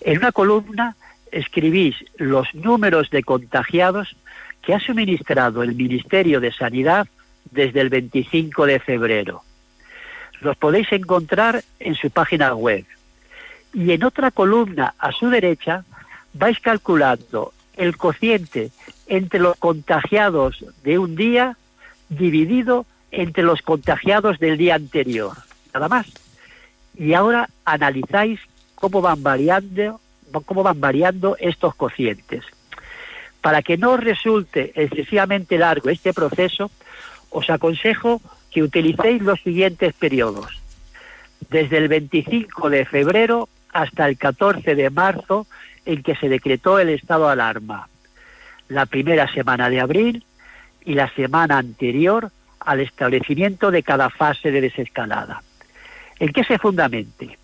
[0.00, 0.96] en una columna
[1.30, 4.16] escribís los números de contagiados
[4.62, 7.06] que ha suministrado el Ministerio de Sanidad
[7.50, 9.42] desde el 25 de febrero.
[10.40, 12.86] Los podéis encontrar en su página web.
[13.74, 15.84] Y en otra columna a su derecha
[16.32, 18.70] vais calculando el cociente
[19.06, 21.56] entre los contagiados de un día
[22.08, 25.32] dividido entre los contagiados del día anterior,
[25.72, 26.06] nada más.
[26.96, 28.40] Y ahora analizáis
[28.74, 30.00] cómo van variando,
[30.44, 32.44] cómo van variando estos cocientes.
[33.40, 36.70] Para que no resulte excesivamente largo este proceso,
[37.30, 38.20] os aconsejo
[38.50, 40.62] que utilicéis los siguientes periodos.
[41.50, 45.46] Desde el 25 de febrero hasta el 14 de marzo,
[45.84, 47.88] en que se decretó el estado de alarma.
[48.68, 50.24] La primera semana de abril
[50.84, 52.30] y la semana anterior
[52.60, 55.42] al establecimiento de cada fase de desescalada.
[56.18, 57.38] ¿En qué se fundamente?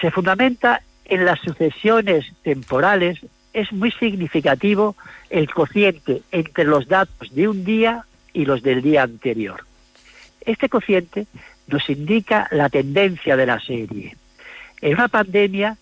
[0.00, 3.18] Se fundamenta en las sucesiones temporales.
[3.52, 4.96] Es muy significativo
[5.28, 9.64] el cociente entre los datos de un día y los del día anterior.
[10.40, 11.26] Este cociente
[11.66, 14.16] nos indica la tendencia de la serie.
[14.80, 15.76] En una pandemia,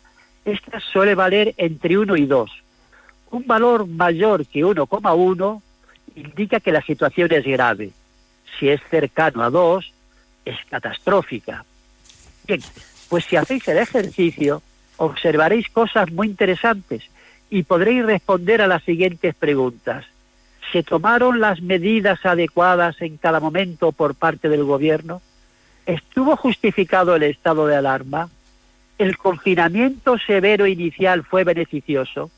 [0.48, 2.50] esta suele valer entre 1 y 2.
[3.30, 5.62] Un valor mayor que 1,1
[6.16, 7.90] indica que la situación es grave.
[8.58, 9.92] Si es cercano a 2,
[10.44, 11.64] es catastrófica.
[12.46, 12.60] Bien,
[13.08, 14.62] pues si hacéis el ejercicio,
[14.96, 17.04] observaréis cosas muy interesantes
[17.50, 20.04] y podréis responder a las siguientes preguntas.
[20.72, 25.22] ¿Se tomaron las medidas adecuadas en cada momento por parte del gobierno?
[25.86, 28.28] ¿Estuvo justificado el estado de alarma?
[28.98, 32.30] ¿El confinamiento severo inicial fue beneficioso?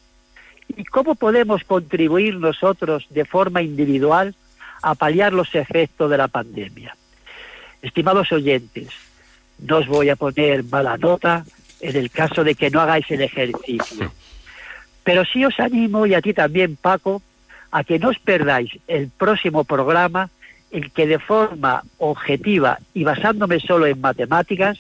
[0.77, 4.35] ¿Y cómo podemos contribuir nosotros de forma individual
[4.83, 6.95] a paliar los efectos de la pandemia?
[7.81, 8.89] Estimados oyentes,
[9.59, 11.45] no os voy a poner mala nota
[11.81, 14.13] en el caso de que no hagáis el ejercicio.
[15.03, 17.23] Pero sí os animo, y a ti también, Paco,
[17.71, 20.29] a que no os perdáis el próximo programa
[20.71, 24.79] en que de forma objetiva y basándome solo en matemáticas,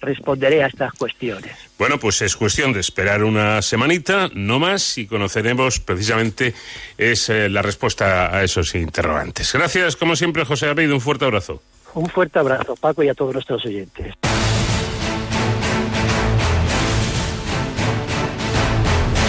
[0.00, 1.52] responderé a estas cuestiones.
[1.78, 6.54] Bueno, pues es cuestión de esperar una semanita, no más, y conoceremos precisamente
[6.96, 9.52] es, eh, la respuesta a esos interrogantes.
[9.52, 10.94] Gracias, como siempre, José Garrido.
[10.94, 11.62] Un fuerte abrazo.
[11.94, 14.14] Un fuerte abrazo, Paco, y a todos nuestros oyentes.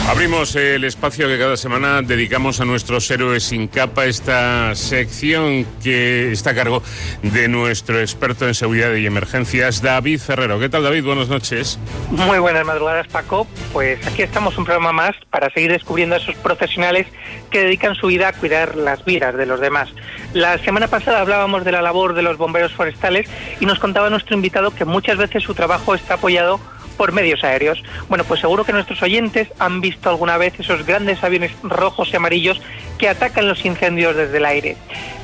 [0.10, 6.32] Abrimos el espacio que cada semana dedicamos a nuestros héroes sin capa, esta sección que
[6.32, 6.82] está a cargo
[7.22, 10.60] de nuestro experto en seguridad y emergencias, David Ferrero.
[10.60, 11.06] ¿Qué tal, David?
[11.06, 11.78] Buenas noches.
[12.10, 13.46] Muy buenas madrugadas, Paco.
[13.72, 17.06] Pues aquí estamos un programa más para seguir descubriendo a esos profesionales
[17.52, 19.90] que dedican su vida a cuidar las vidas de los demás.
[20.34, 23.30] La semana pasada hablábamos de la labor de los bomberos forestales
[23.60, 26.60] y nos contaba nuestro invitado que muchas veces su trabajo está apoyado
[27.00, 27.82] por medios aéreos.
[28.10, 32.18] Bueno, pues seguro que nuestros oyentes han visto alguna vez esos grandes aviones rojos y
[32.18, 32.60] amarillos
[33.00, 34.78] que atacan los incendios desde el aire.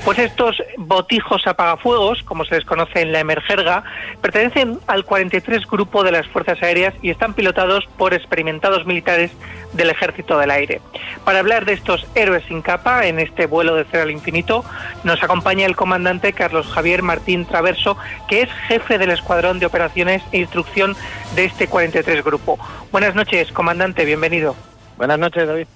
[0.06, 3.84] Pues estos botijos apagafuegos, como se les conoce en la emergerga,
[4.22, 9.31] pertenecen al 43 Grupo de las Fuerzas Aéreas y están pilotados por experimentados militares
[9.73, 10.80] del Ejército del Aire.
[11.26, 14.64] Para hablar de estos héroes sin capa en este vuelo de cero al infinito,
[15.03, 17.97] nos acompaña el comandante Carlos Javier Martín Traverso,
[18.30, 20.95] que es jefe del Escuadrón de Operaciones e Instrucción
[21.35, 22.60] de este 43 Grupo.
[22.91, 24.56] Buenas noches, comandante, bienvenido.
[24.97, 25.68] Buenas noches, David.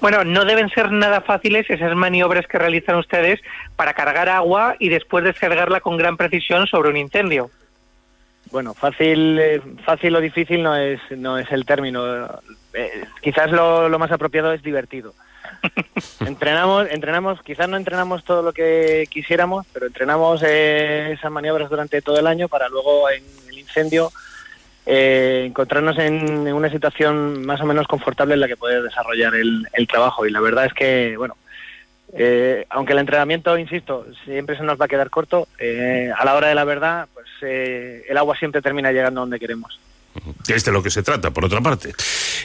[0.00, 3.40] Bueno, no deben ser nada fáciles esas maniobras que realizan ustedes
[3.76, 7.50] para cargar agua y después descargarla con gran precisión sobre un incendio.
[8.50, 12.26] Bueno, fácil, eh, fácil o difícil no es, no es el término.
[12.72, 15.14] Eh, quizás lo, lo más apropiado es divertido.
[16.20, 22.00] entrenamos, entrenamos, quizás no entrenamos todo lo que quisiéramos, pero entrenamos eh, esas maniobras durante
[22.00, 24.10] todo el año para luego en el incendio
[24.90, 29.68] eh, encontrarnos en, una situación más o menos confortable en la que poder desarrollar el,
[29.74, 30.26] el trabajo.
[30.26, 31.36] Y la verdad es que, bueno,
[32.14, 36.34] eh, aunque el entrenamiento, insisto, siempre se nos va a quedar corto, eh, a la
[36.34, 39.78] hora de la verdad, pues eh, el agua siempre termina llegando donde queremos.
[40.46, 41.92] Que es de lo que se trata, por otra parte.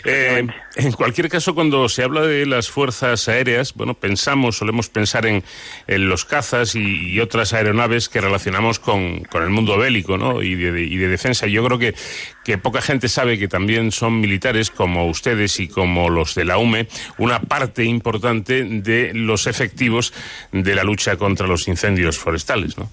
[0.05, 0.45] Eh,
[0.75, 5.43] en cualquier caso, cuando se habla de las fuerzas aéreas, bueno, pensamos, solemos pensar en,
[5.87, 10.41] en los cazas y, otras aeronaves que relacionamos con, con el mundo bélico, ¿no?
[10.41, 11.47] Y de, y de, defensa.
[11.47, 11.95] Yo creo que,
[12.43, 16.57] que poca gente sabe que también son militares, como ustedes y como los de la
[16.57, 16.87] UME,
[17.17, 20.13] una parte importante de los efectivos
[20.51, 22.89] de la lucha contra los incendios forestales, ¿no?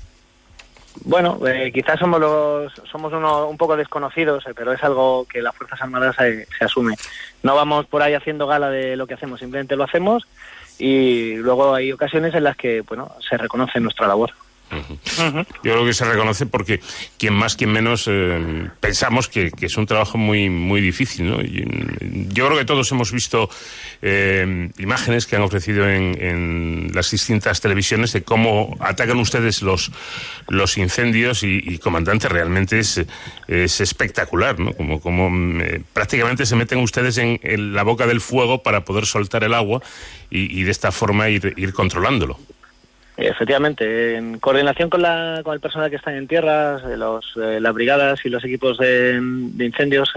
[1.05, 5.41] Bueno, eh, quizás somos los somos uno, un poco desconocidos, eh, pero es algo que
[5.41, 6.95] las Fuerzas Armadas se, se, asume.
[7.43, 10.27] No vamos por ahí haciendo gala de lo que hacemos, simplemente lo hacemos
[10.79, 14.33] y luego hay ocasiones en las que bueno se reconoce nuestra labor.
[14.71, 16.81] Yo creo que se reconoce porque
[17.19, 21.29] quien más, quien menos eh, pensamos que, es un trabajo muy, muy difícil.
[21.29, 21.41] ¿no?
[21.41, 21.67] Y,
[22.33, 23.51] yo creo que todos hemos visto
[24.03, 29.91] eh, imágenes que han ofrecido en, las distintas televisiones de cómo atacan ustedes los,
[30.49, 33.01] los incendios y, comandante, realmente es,
[33.49, 34.73] es espectacular, ¿no?
[34.73, 39.07] Como, como eh, prácticamente se meten ustedes en, en, la boca del fuego para poder
[39.07, 39.81] soltar el agua
[40.31, 42.39] y, y de esta forma ir, ir controlándolo.
[43.23, 47.75] Efectivamente, en coordinación con, la, con el personal que está en tierras, los, eh, las
[47.75, 49.21] brigadas y los equipos de,
[49.59, 50.11] incendios,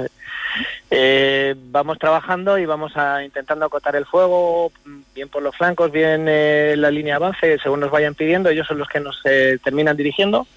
[0.90, 4.72] eh, vamos trabajando y vamos a intentando acotar el fuego,
[5.14, 8.68] bien por los flancos, bien eh, la línea de avance, según nos vayan pidiendo, ellos
[8.68, 10.48] son los que nos eh, terminan dirigiendo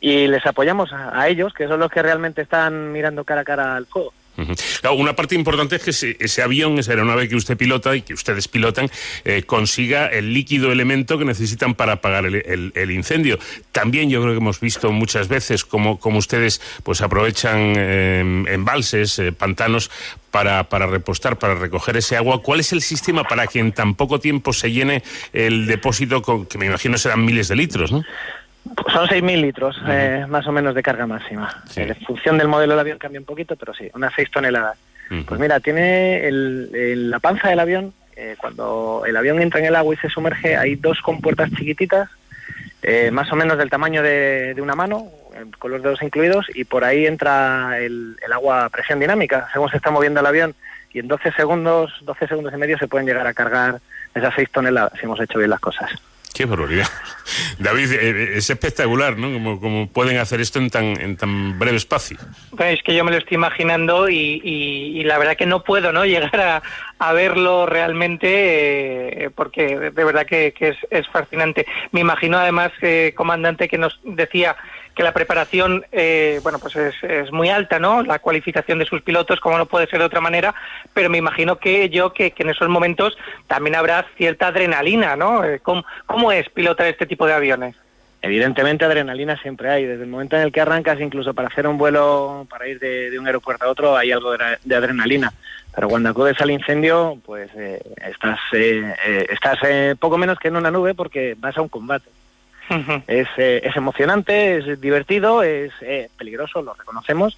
[0.00, 3.44] y les apoyamos a, a ellos, que son los que realmente están mirando cara a
[3.44, 4.12] cara al fuego.
[4.96, 8.14] Una parte importante es que ese, ese, avión, esa aeronave que usted pilota y que
[8.14, 8.90] ustedes pilotan,
[9.24, 13.38] eh, consiga el líquido elemento que necesitan para apagar el, incendio.
[13.72, 19.18] También yo creo que hemos visto muchas veces cómo, cómo ustedes pues aprovechan eh, embalses,
[19.18, 19.90] eh, pantanos
[20.30, 22.42] para, para repostar, para recoger ese agua.
[22.42, 25.02] ¿Cuál es el sistema para que en tan poco tiempo se llene
[25.32, 28.02] el depósito, con, que me imagino serán miles de litros, ¿no?
[28.92, 29.92] Son 6.000 litros, uh -huh.
[29.92, 31.48] eh, más o menos, de carga máxima.
[31.66, 31.82] Sí.
[31.82, 34.76] En función del modelo del avión cambia un poquito, pero sí, unas 6 toneladas.
[35.10, 35.24] Uh -huh.
[35.26, 39.66] Pues mira, tiene el, el, la panza del avión, eh, cuando el avión entra en
[39.66, 42.10] el agua y se sumerge, hay dos compuertas chiquititas,
[42.82, 45.06] eh, más o menos del tamaño de, de, una mano,
[45.58, 49.70] con los dedos incluidos, y por ahí entra el, el agua a presión dinámica, según
[49.70, 50.54] se está moviendo el avión,
[50.92, 53.80] y en 12 segundos, 12 segundos y medio se pueden llegar a cargar
[54.14, 55.90] esas 6 toneladas, si hemos hecho bien las cosas.
[56.40, 56.86] Qué barbaridad.
[57.58, 59.30] David, eh, es espectacular, ¿no?
[59.60, 62.16] Como, pueden hacer esto en tan, breve espacio.
[62.58, 66.02] Es que yo me lo estoy imaginando y, la verdad que no puedo, ¿no?
[66.06, 66.62] Llegar
[66.98, 70.54] a, verlo realmente eh, porque de verdad que,
[70.90, 71.66] es, fascinante.
[71.92, 74.56] Me imagino además, eh, comandante, que nos decía
[75.00, 78.02] que la preparación, eh, bueno, pues es, es, muy alta, ¿no?
[78.02, 80.54] La cualificación de sus pilotos, como no puede ser de otra manera,
[80.92, 83.16] pero me imagino que yo, que, en esos momentos
[83.46, 85.42] también habrá cierta adrenalina, ¿no?
[85.42, 87.76] Eh, ¿Cómo, ¿Cómo es pilotar este tipo de aviones?
[88.20, 91.78] Evidentemente adrenalina siempre hay, desde el momento en el que arrancas, incluso para hacer un
[91.78, 95.32] vuelo, para ir de, de un aeropuerto a otro, hay algo de, de, adrenalina.
[95.74, 100.48] Pero cuando acudes al incendio, pues eh, estás, eh, eh, estás eh, poco menos que
[100.48, 102.10] en una nube porque vas a un combate.
[103.06, 107.36] Es, eh, es, emocionante, es divertido, es eh, peligroso, lo reconocemos,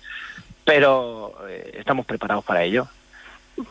[0.65, 1.35] pero
[1.73, 2.87] estamos preparados para ello.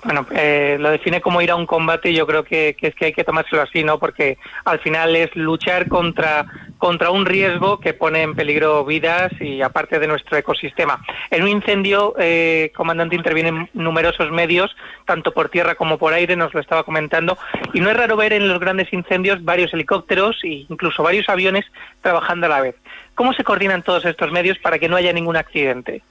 [0.04, 3.06] Bueno, eh, lo define como ir a un combate y yo creo que, es que
[3.06, 4.00] hay que tomárselo así, ¿no?
[4.00, 6.46] Porque al final es luchar contra,
[6.78, 11.04] contra un riesgo que pone en peligro vidas y aparte de nuestro ecosistema.
[11.30, 16.54] En un incendio, eh, comandante, intervienen numerosos medios, tanto por tierra como por aire, nos
[16.54, 17.38] lo estaba comentando,
[17.74, 21.66] y no es raro ver en los grandes incendios varios helicópteros e incluso varios aviones
[22.02, 22.76] trabajando a la vez.
[23.16, 26.02] ¿Cómo se coordinan todos estos medios para que no haya ningún accidente?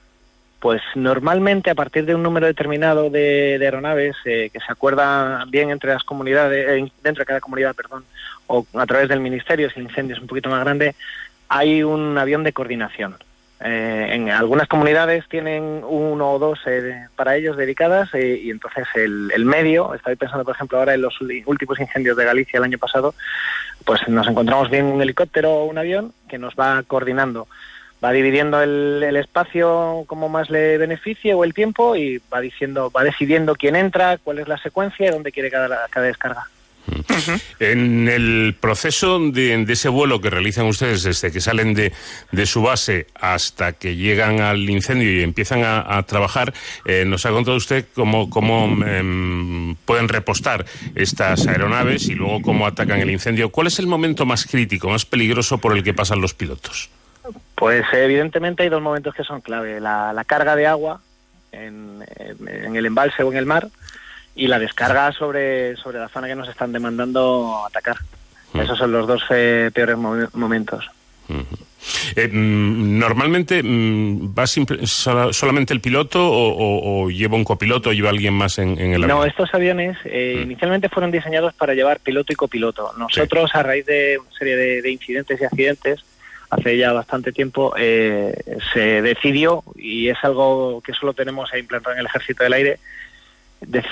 [0.61, 5.45] Pues normalmente a partir de un número determinado de, de aeronaves eh, que se acuerda
[5.49, 8.05] bien entre las comunidades, eh, dentro de cada comunidad, perdón,
[8.47, 10.95] o a través del ministerio, si el incendio es un poquito más grande,
[11.49, 13.17] hay un avión de coordinación.
[13.63, 18.87] Eh, en algunas comunidades tienen uno o dos eh, para ellos dedicadas eh, y entonces
[18.95, 22.65] el, el medio, estoy pensando por ejemplo ahora en los últimos incendios de Galicia el
[22.65, 23.15] año pasado,
[23.85, 27.49] pues nos encontramos bien un helicóptero o un avión que nos va coordinando
[28.03, 32.91] va dividiendo el, el espacio como más le beneficie o el tiempo y va diciendo,
[32.91, 36.47] va decidiendo quién entra, cuál es la secuencia y dónde quiere cada, cada descarga.
[37.59, 41.93] En el proceso de, ese vuelo que realizan ustedes desde que salen de,
[42.33, 46.53] de su base hasta que llegan al incendio y empiezan a, a trabajar,
[46.87, 50.65] eh, nos ha contado usted cómo, cómo em, pueden repostar
[50.95, 53.51] estas aeronaves y luego cómo atacan el incendio.
[53.51, 56.91] ¿Cuál es el momento más crítico, más peligroso por el que pasan los pilotos?
[57.61, 61.01] Pues evidentemente hay dos momentos que son clave, la, la carga de agua
[61.53, 62.03] en,
[62.75, 63.69] el embalse o en el mar
[64.35, 67.99] y la descarga sobre, sobre la zona que nos están demandando atacar.
[68.55, 70.91] Esos son los dos eh, peores mo- momentos.
[72.17, 77.91] Eh, mm, ¿Normalmente mm, va sola- solamente el piloto o, o- o lleva un copiloto
[77.91, 79.19] o lleva alguien más en, en el avión?
[79.19, 82.93] No, estos aviones eh, inicialmente fueron diseñados para llevar piloto y copiloto.
[82.97, 86.01] Nosotros, a raíz de una serie de, de incidentes y accidentes,
[86.51, 88.35] hace ya bastante tiempo, eh,
[88.75, 92.79] se decidió, y es algo que solo tenemos implantado en el Ejército del Aire,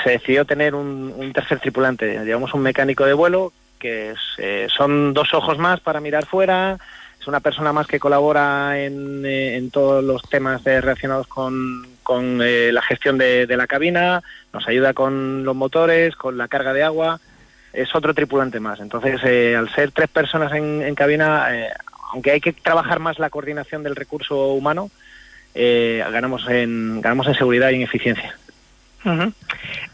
[0.02, 2.24] se decidió tener un, tercer tripulante.
[2.24, 6.78] Llevamos un mecánico de vuelo, que eh, son dos ojos más para mirar fuera,
[7.20, 12.40] es una persona más que colabora en, eh, todos los temas de- relacionados con, con,
[12.42, 14.22] eh, la gestión de, de la cabina,
[14.52, 17.20] nos ayuda con los motores, con la carga de agua,
[17.72, 18.80] es otro tripulante más.
[18.80, 21.68] Entonces, eh, al ser tres personas en, en cabina, eh,
[22.12, 24.90] aunque hay que trabajar más la coordinación del recurso humano,
[25.54, 28.36] eh, ganamos, en, ganamos en seguridad y en eficiencia.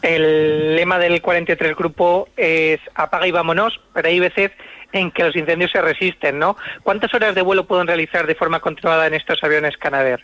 [0.01, 4.51] El lema del 43 Grupo es apaga y vámonos, pero hay veces
[4.91, 6.57] en que los incendios se resisten, ¿no?
[6.83, 10.21] ¿Cuántas horas de vuelo pueden realizar de forma continuada en estos aviones Canadair?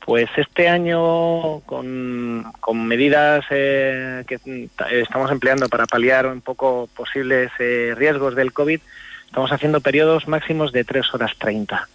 [0.00, 4.38] Pues este año, con, con medidas eh, que
[4.76, 8.80] ta- estamos empleando para paliar un poco posibles eh, riesgos del COVID,
[9.34, 11.88] estamos haciendo periodos máximos de 3 horas 30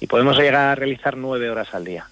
[0.00, 2.06] y podemos llegar a realizar 9 horas al día.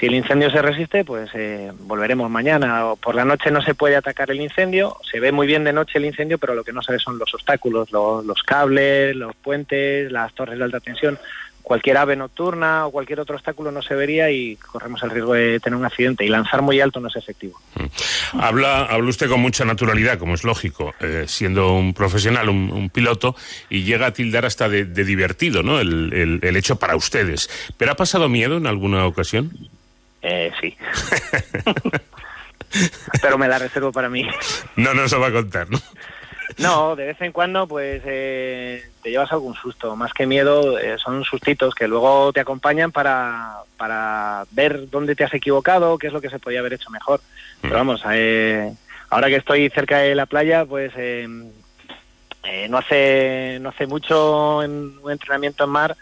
[0.00, 2.86] Si el incendio se resiste, pues eh, volveremos mañana.
[2.86, 4.96] O por la noche no se puede atacar el incendio.
[5.08, 7.18] Se ve muy bien de noche el incendio, pero lo que no se ve son
[7.18, 11.18] los obstáculos, lo- los cables, los puentes, las torres de alta tensión.
[11.62, 15.60] Cualquier ave nocturna o cualquier otro obstáculo no se vería y corremos el riesgo de
[15.60, 16.24] tener un accidente.
[16.24, 17.60] Y lanzar muy alto no es efectivo.
[18.32, 22.90] Habla, habla usted con mucha naturalidad, como es lógico, eh, siendo un profesional, un, un
[22.90, 23.36] piloto,
[23.68, 25.78] y llega a tildar hasta de, de divertido, ¿no?
[25.80, 27.48] El, el- el hecho para ustedes.
[27.76, 29.50] ¿Pero ha pasado miedo en alguna ocasión?
[30.22, 30.76] Eh, sí.
[33.22, 34.26] pero me la reservo para mí.
[34.76, 35.78] No nos lo va a contar, ¿no?
[36.58, 39.96] No, de vez en cuando pues eh, te llevas algún susto.
[39.96, 45.24] Más que miedo, eh, son sustitos que luego te acompañan para, para ver dónde te
[45.24, 47.20] has equivocado, qué es lo que se podía haber hecho mejor.
[47.60, 48.72] Pero vamos, eh,
[49.08, 51.26] ahora que estoy cerca de la playa, pues eh,
[52.42, 55.96] eh, no hace no hace mucho en un entrenamiento en mar,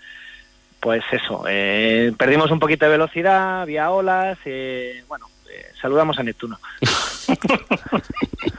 [0.81, 5.27] pues eso, eh, perdimos un poquito de velocidad, había olas, eh, bueno,
[5.81, 6.59] saludamos a Neptuno.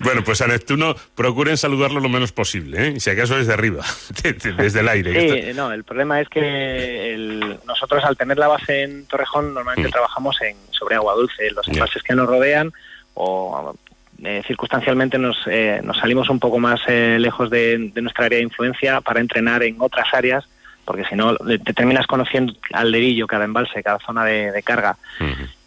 [0.00, 3.00] Bueno, pues a Neptuno procuren saludarlo lo menos posible, ¿eh?
[3.00, 3.84] Si acaso desde arriba,
[4.22, 5.12] de- de- desde el aire.
[5.50, 9.90] Sí, no, el problema es que el- nosotros al tener la base en Torrejón normalmente
[9.90, 12.72] trabajamos en sobre agua dulce, los embalses que nos rodean
[13.14, 13.74] o
[14.24, 18.38] eh, circunstancialmente nos, eh, nos salimos un poco más eh, lejos de, de nuestra área
[18.38, 20.44] de influencia para entrenar en otras áreas
[20.84, 24.96] porque si no te terminas conociendo al dedillo cada embalse, cada zona de, de carga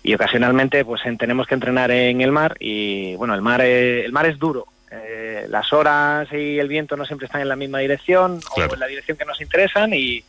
[0.04, 4.06] y ocasionalmente pues en- tenemos que entrenar en el mar y bueno el mar eh,
[4.06, 4.68] el mar es duro.
[4.92, 8.40] Eh, las horas y el viento no siempre están en la misma dirección
[8.70, 10.24] o en la dirección que nos interesan y,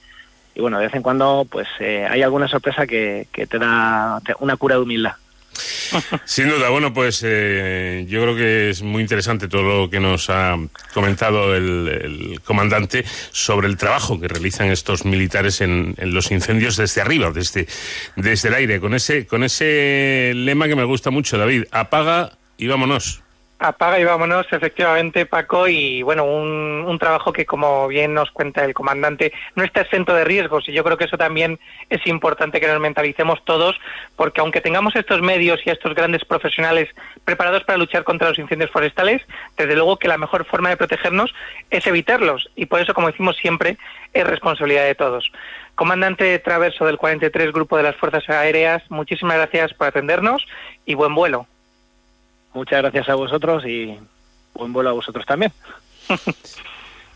[0.54, 4.20] y bueno de vez en cuando pues eh, hay alguna sorpresa que, que te da
[4.40, 5.14] una cura de humildad
[6.24, 10.30] Sin duda, bueno, pues eh, yo creo que es muy interesante todo lo que nos
[10.30, 10.56] ha
[10.94, 17.00] comentado el, comandante sobre el trabajo que realizan estos militares en, en, los incendios desde
[17.00, 17.66] arriba, desde,
[18.16, 22.66] desde el aire, con ese, con ese lema que me gusta mucho, David, apaga y
[22.66, 23.22] vámonos.
[23.62, 28.72] Apaga y vámonos, efectivamente, Paco, y bueno, un, trabajo que, como bien nos cuenta el
[28.72, 31.60] comandante, no está exento de riesgos, y yo creo que eso también
[31.90, 33.78] es importante que nos mentalicemos todos,
[34.16, 36.88] porque aunque tengamos estos medios y estos grandes profesionales
[37.26, 39.20] preparados para luchar contra los incendios forestales,
[39.58, 41.34] desde luego que la mejor forma de protegernos
[41.68, 43.76] es evitarlos, y por eso, como decimos siempre,
[44.14, 45.30] es responsabilidad de todos.
[45.74, 50.46] Comandante Traverso del 43 Grupo de las Fuerzas Aéreas, muchísimas gracias por atendernos
[50.86, 51.46] y buen vuelo.
[52.52, 53.96] Muchas gracias a vosotros y
[54.54, 55.52] buen vuelo a vosotros también.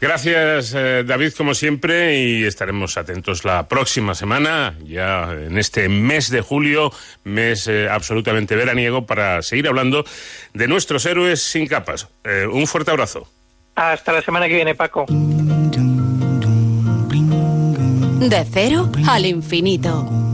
[0.00, 6.28] Gracias, eh, David, como siempre, y estaremos atentos la próxima semana, ya en este mes
[6.30, 6.92] de julio,
[7.22, 10.04] mes eh, absolutamente veraniego, para seguir hablando
[10.52, 12.08] de nuestros héroes sin capas.
[12.24, 13.26] Eh, un fuerte abrazo.
[13.76, 15.06] Hasta la semana que viene, Paco.
[18.18, 20.33] De cero al infinito.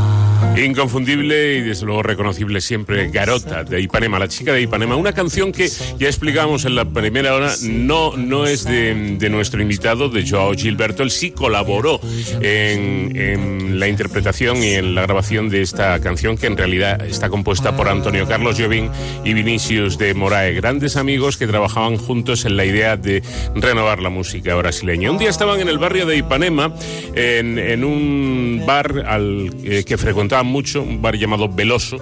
[0.57, 4.95] Inconfundible y desde luego reconocible siempre Garota de Ipanema, la chica de Ipanema.
[4.97, 10.09] Una canción que ya explicamos en la primera hora, no, no es de, nuestro invitado,
[10.09, 11.03] de Joao Gilberto.
[11.03, 12.01] Él sí colaboró
[12.41, 17.29] en, en, la interpretación y en la grabación de esta canción que en realidad está
[17.29, 18.89] compuesta por Antonio Carlos Jobim
[19.23, 23.23] y Vinicius de Morae, grandes amigos que trabajaban juntos en la idea de
[23.55, 25.11] renovar la música brasileña.
[25.11, 26.73] Un día estaban en el barrio de Ipanema,
[27.15, 29.97] en, un bar al eh, que
[30.43, 31.97] mucho, un bar llamado Veloso,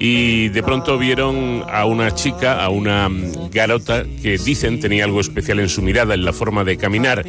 [0.00, 3.08] y de pronto vieron a una chica, a una
[3.52, 7.24] garota que dicen tenía algo especial en su mirada, en la forma de caminar,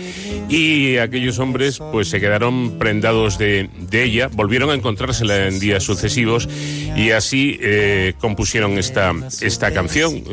[0.50, 5.84] y aquellos hombres pues se quedaron prendados de, de ella, volvieron a encontrársela en días
[5.84, 6.48] sucesivos
[6.96, 10.24] y así eh, compusieron esta, esta canción.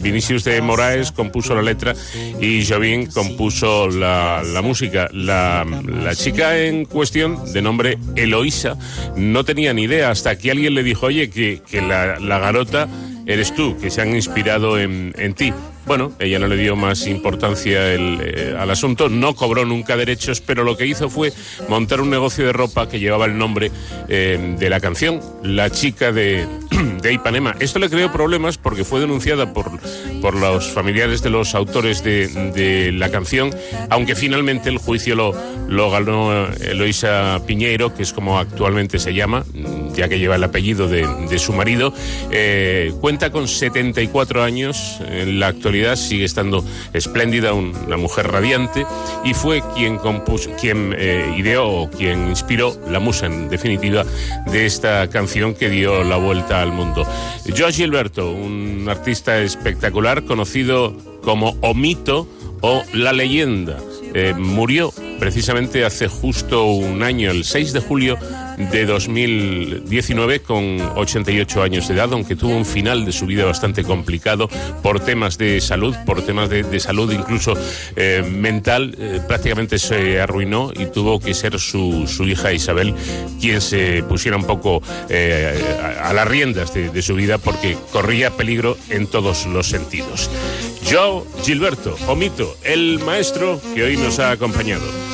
[0.00, 1.94] Vinicius de Moraes compuso la letra
[2.40, 5.08] y Jovín compuso la, la música.
[5.12, 8.78] La, la chica en cuestión, de nombre Eloísa,
[9.16, 12.88] no tenía ni idea hasta que alguien le dijo, oye, que, que la, garota
[13.26, 15.52] eres tú, que se han inspirado en, en ti.
[15.84, 20.62] Bueno, ella no le dio más importancia eh, al asunto, no cobró nunca derechos, pero
[20.62, 21.32] lo que hizo fue
[21.68, 23.72] montar un negocio de ropa que llevaba el nombre
[24.08, 26.46] eh, de la canción, La chica de,
[27.02, 27.56] de Ipanema.
[27.58, 29.72] Esto le creó problemas porque fue denunciada por,
[30.20, 33.50] por los familiares de los autores de, de la canción,
[33.90, 35.34] aunque finalmente el juicio lo,
[35.68, 39.44] lo ganó Eloisa Piñeiro, que es como actualmente se llama,
[39.94, 41.92] ya que lleva el apellido de, su marido.
[42.30, 48.86] Eh, cuenta con 74 años en la actualidad sigue estando espléndida, un, una mujer radiante,
[49.24, 54.04] y fue quien compuso, quien eh, ideó o quien inspiró la musa, en definitiva,
[54.46, 57.06] de esta canción que dio la vuelta al mundo.
[57.56, 62.28] Josh Gilberto, un artista espectacular, conocido como Omito
[62.60, 63.78] o La Leyenda.
[64.14, 68.18] Eh, murió precisamente hace justo un año, el 6 de julio
[68.56, 73.84] de 2019 con 88 años de edad, aunque tuvo un final de su vida bastante
[73.84, 74.48] complicado
[74.82, 77.54] por temas de salud, por temas de, de salud incluso
[77.96, 82.94] eh, mental, eh, prácticamente se arruinó y tuvo que ser su, su, hija Isabel
[83.40, 85.60] quien se pusiera un poco eh,
[86.02, 90.30] a, las riendas de, de su vida porque corría peligro en todos los sentidos.
[90.90, 95.11] Joe Gilberto, Omito, el maestro que hoy nos ha acompañado.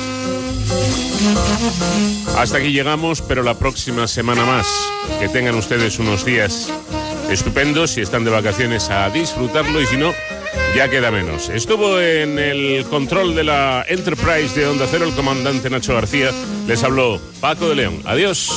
[2.37, 4.67] Hasta aquí llegamos, pero la próxima semana más.
[5.19, 6.71] Que tengan ustedes unos días
[7.29, 7.91] estupendos.
[7.91, 10.13] Si están de vacaciones, a disfrutarlo y si no,
[10.75, 11.49] ya queda menos.
[11.49, 16.31] Estuvo en el control de la Enterprise de Onda Cero el comandante Nacho García.
[16.67, 18.01] Les habló Paco de León.
[18.05, 18.49] Adiós.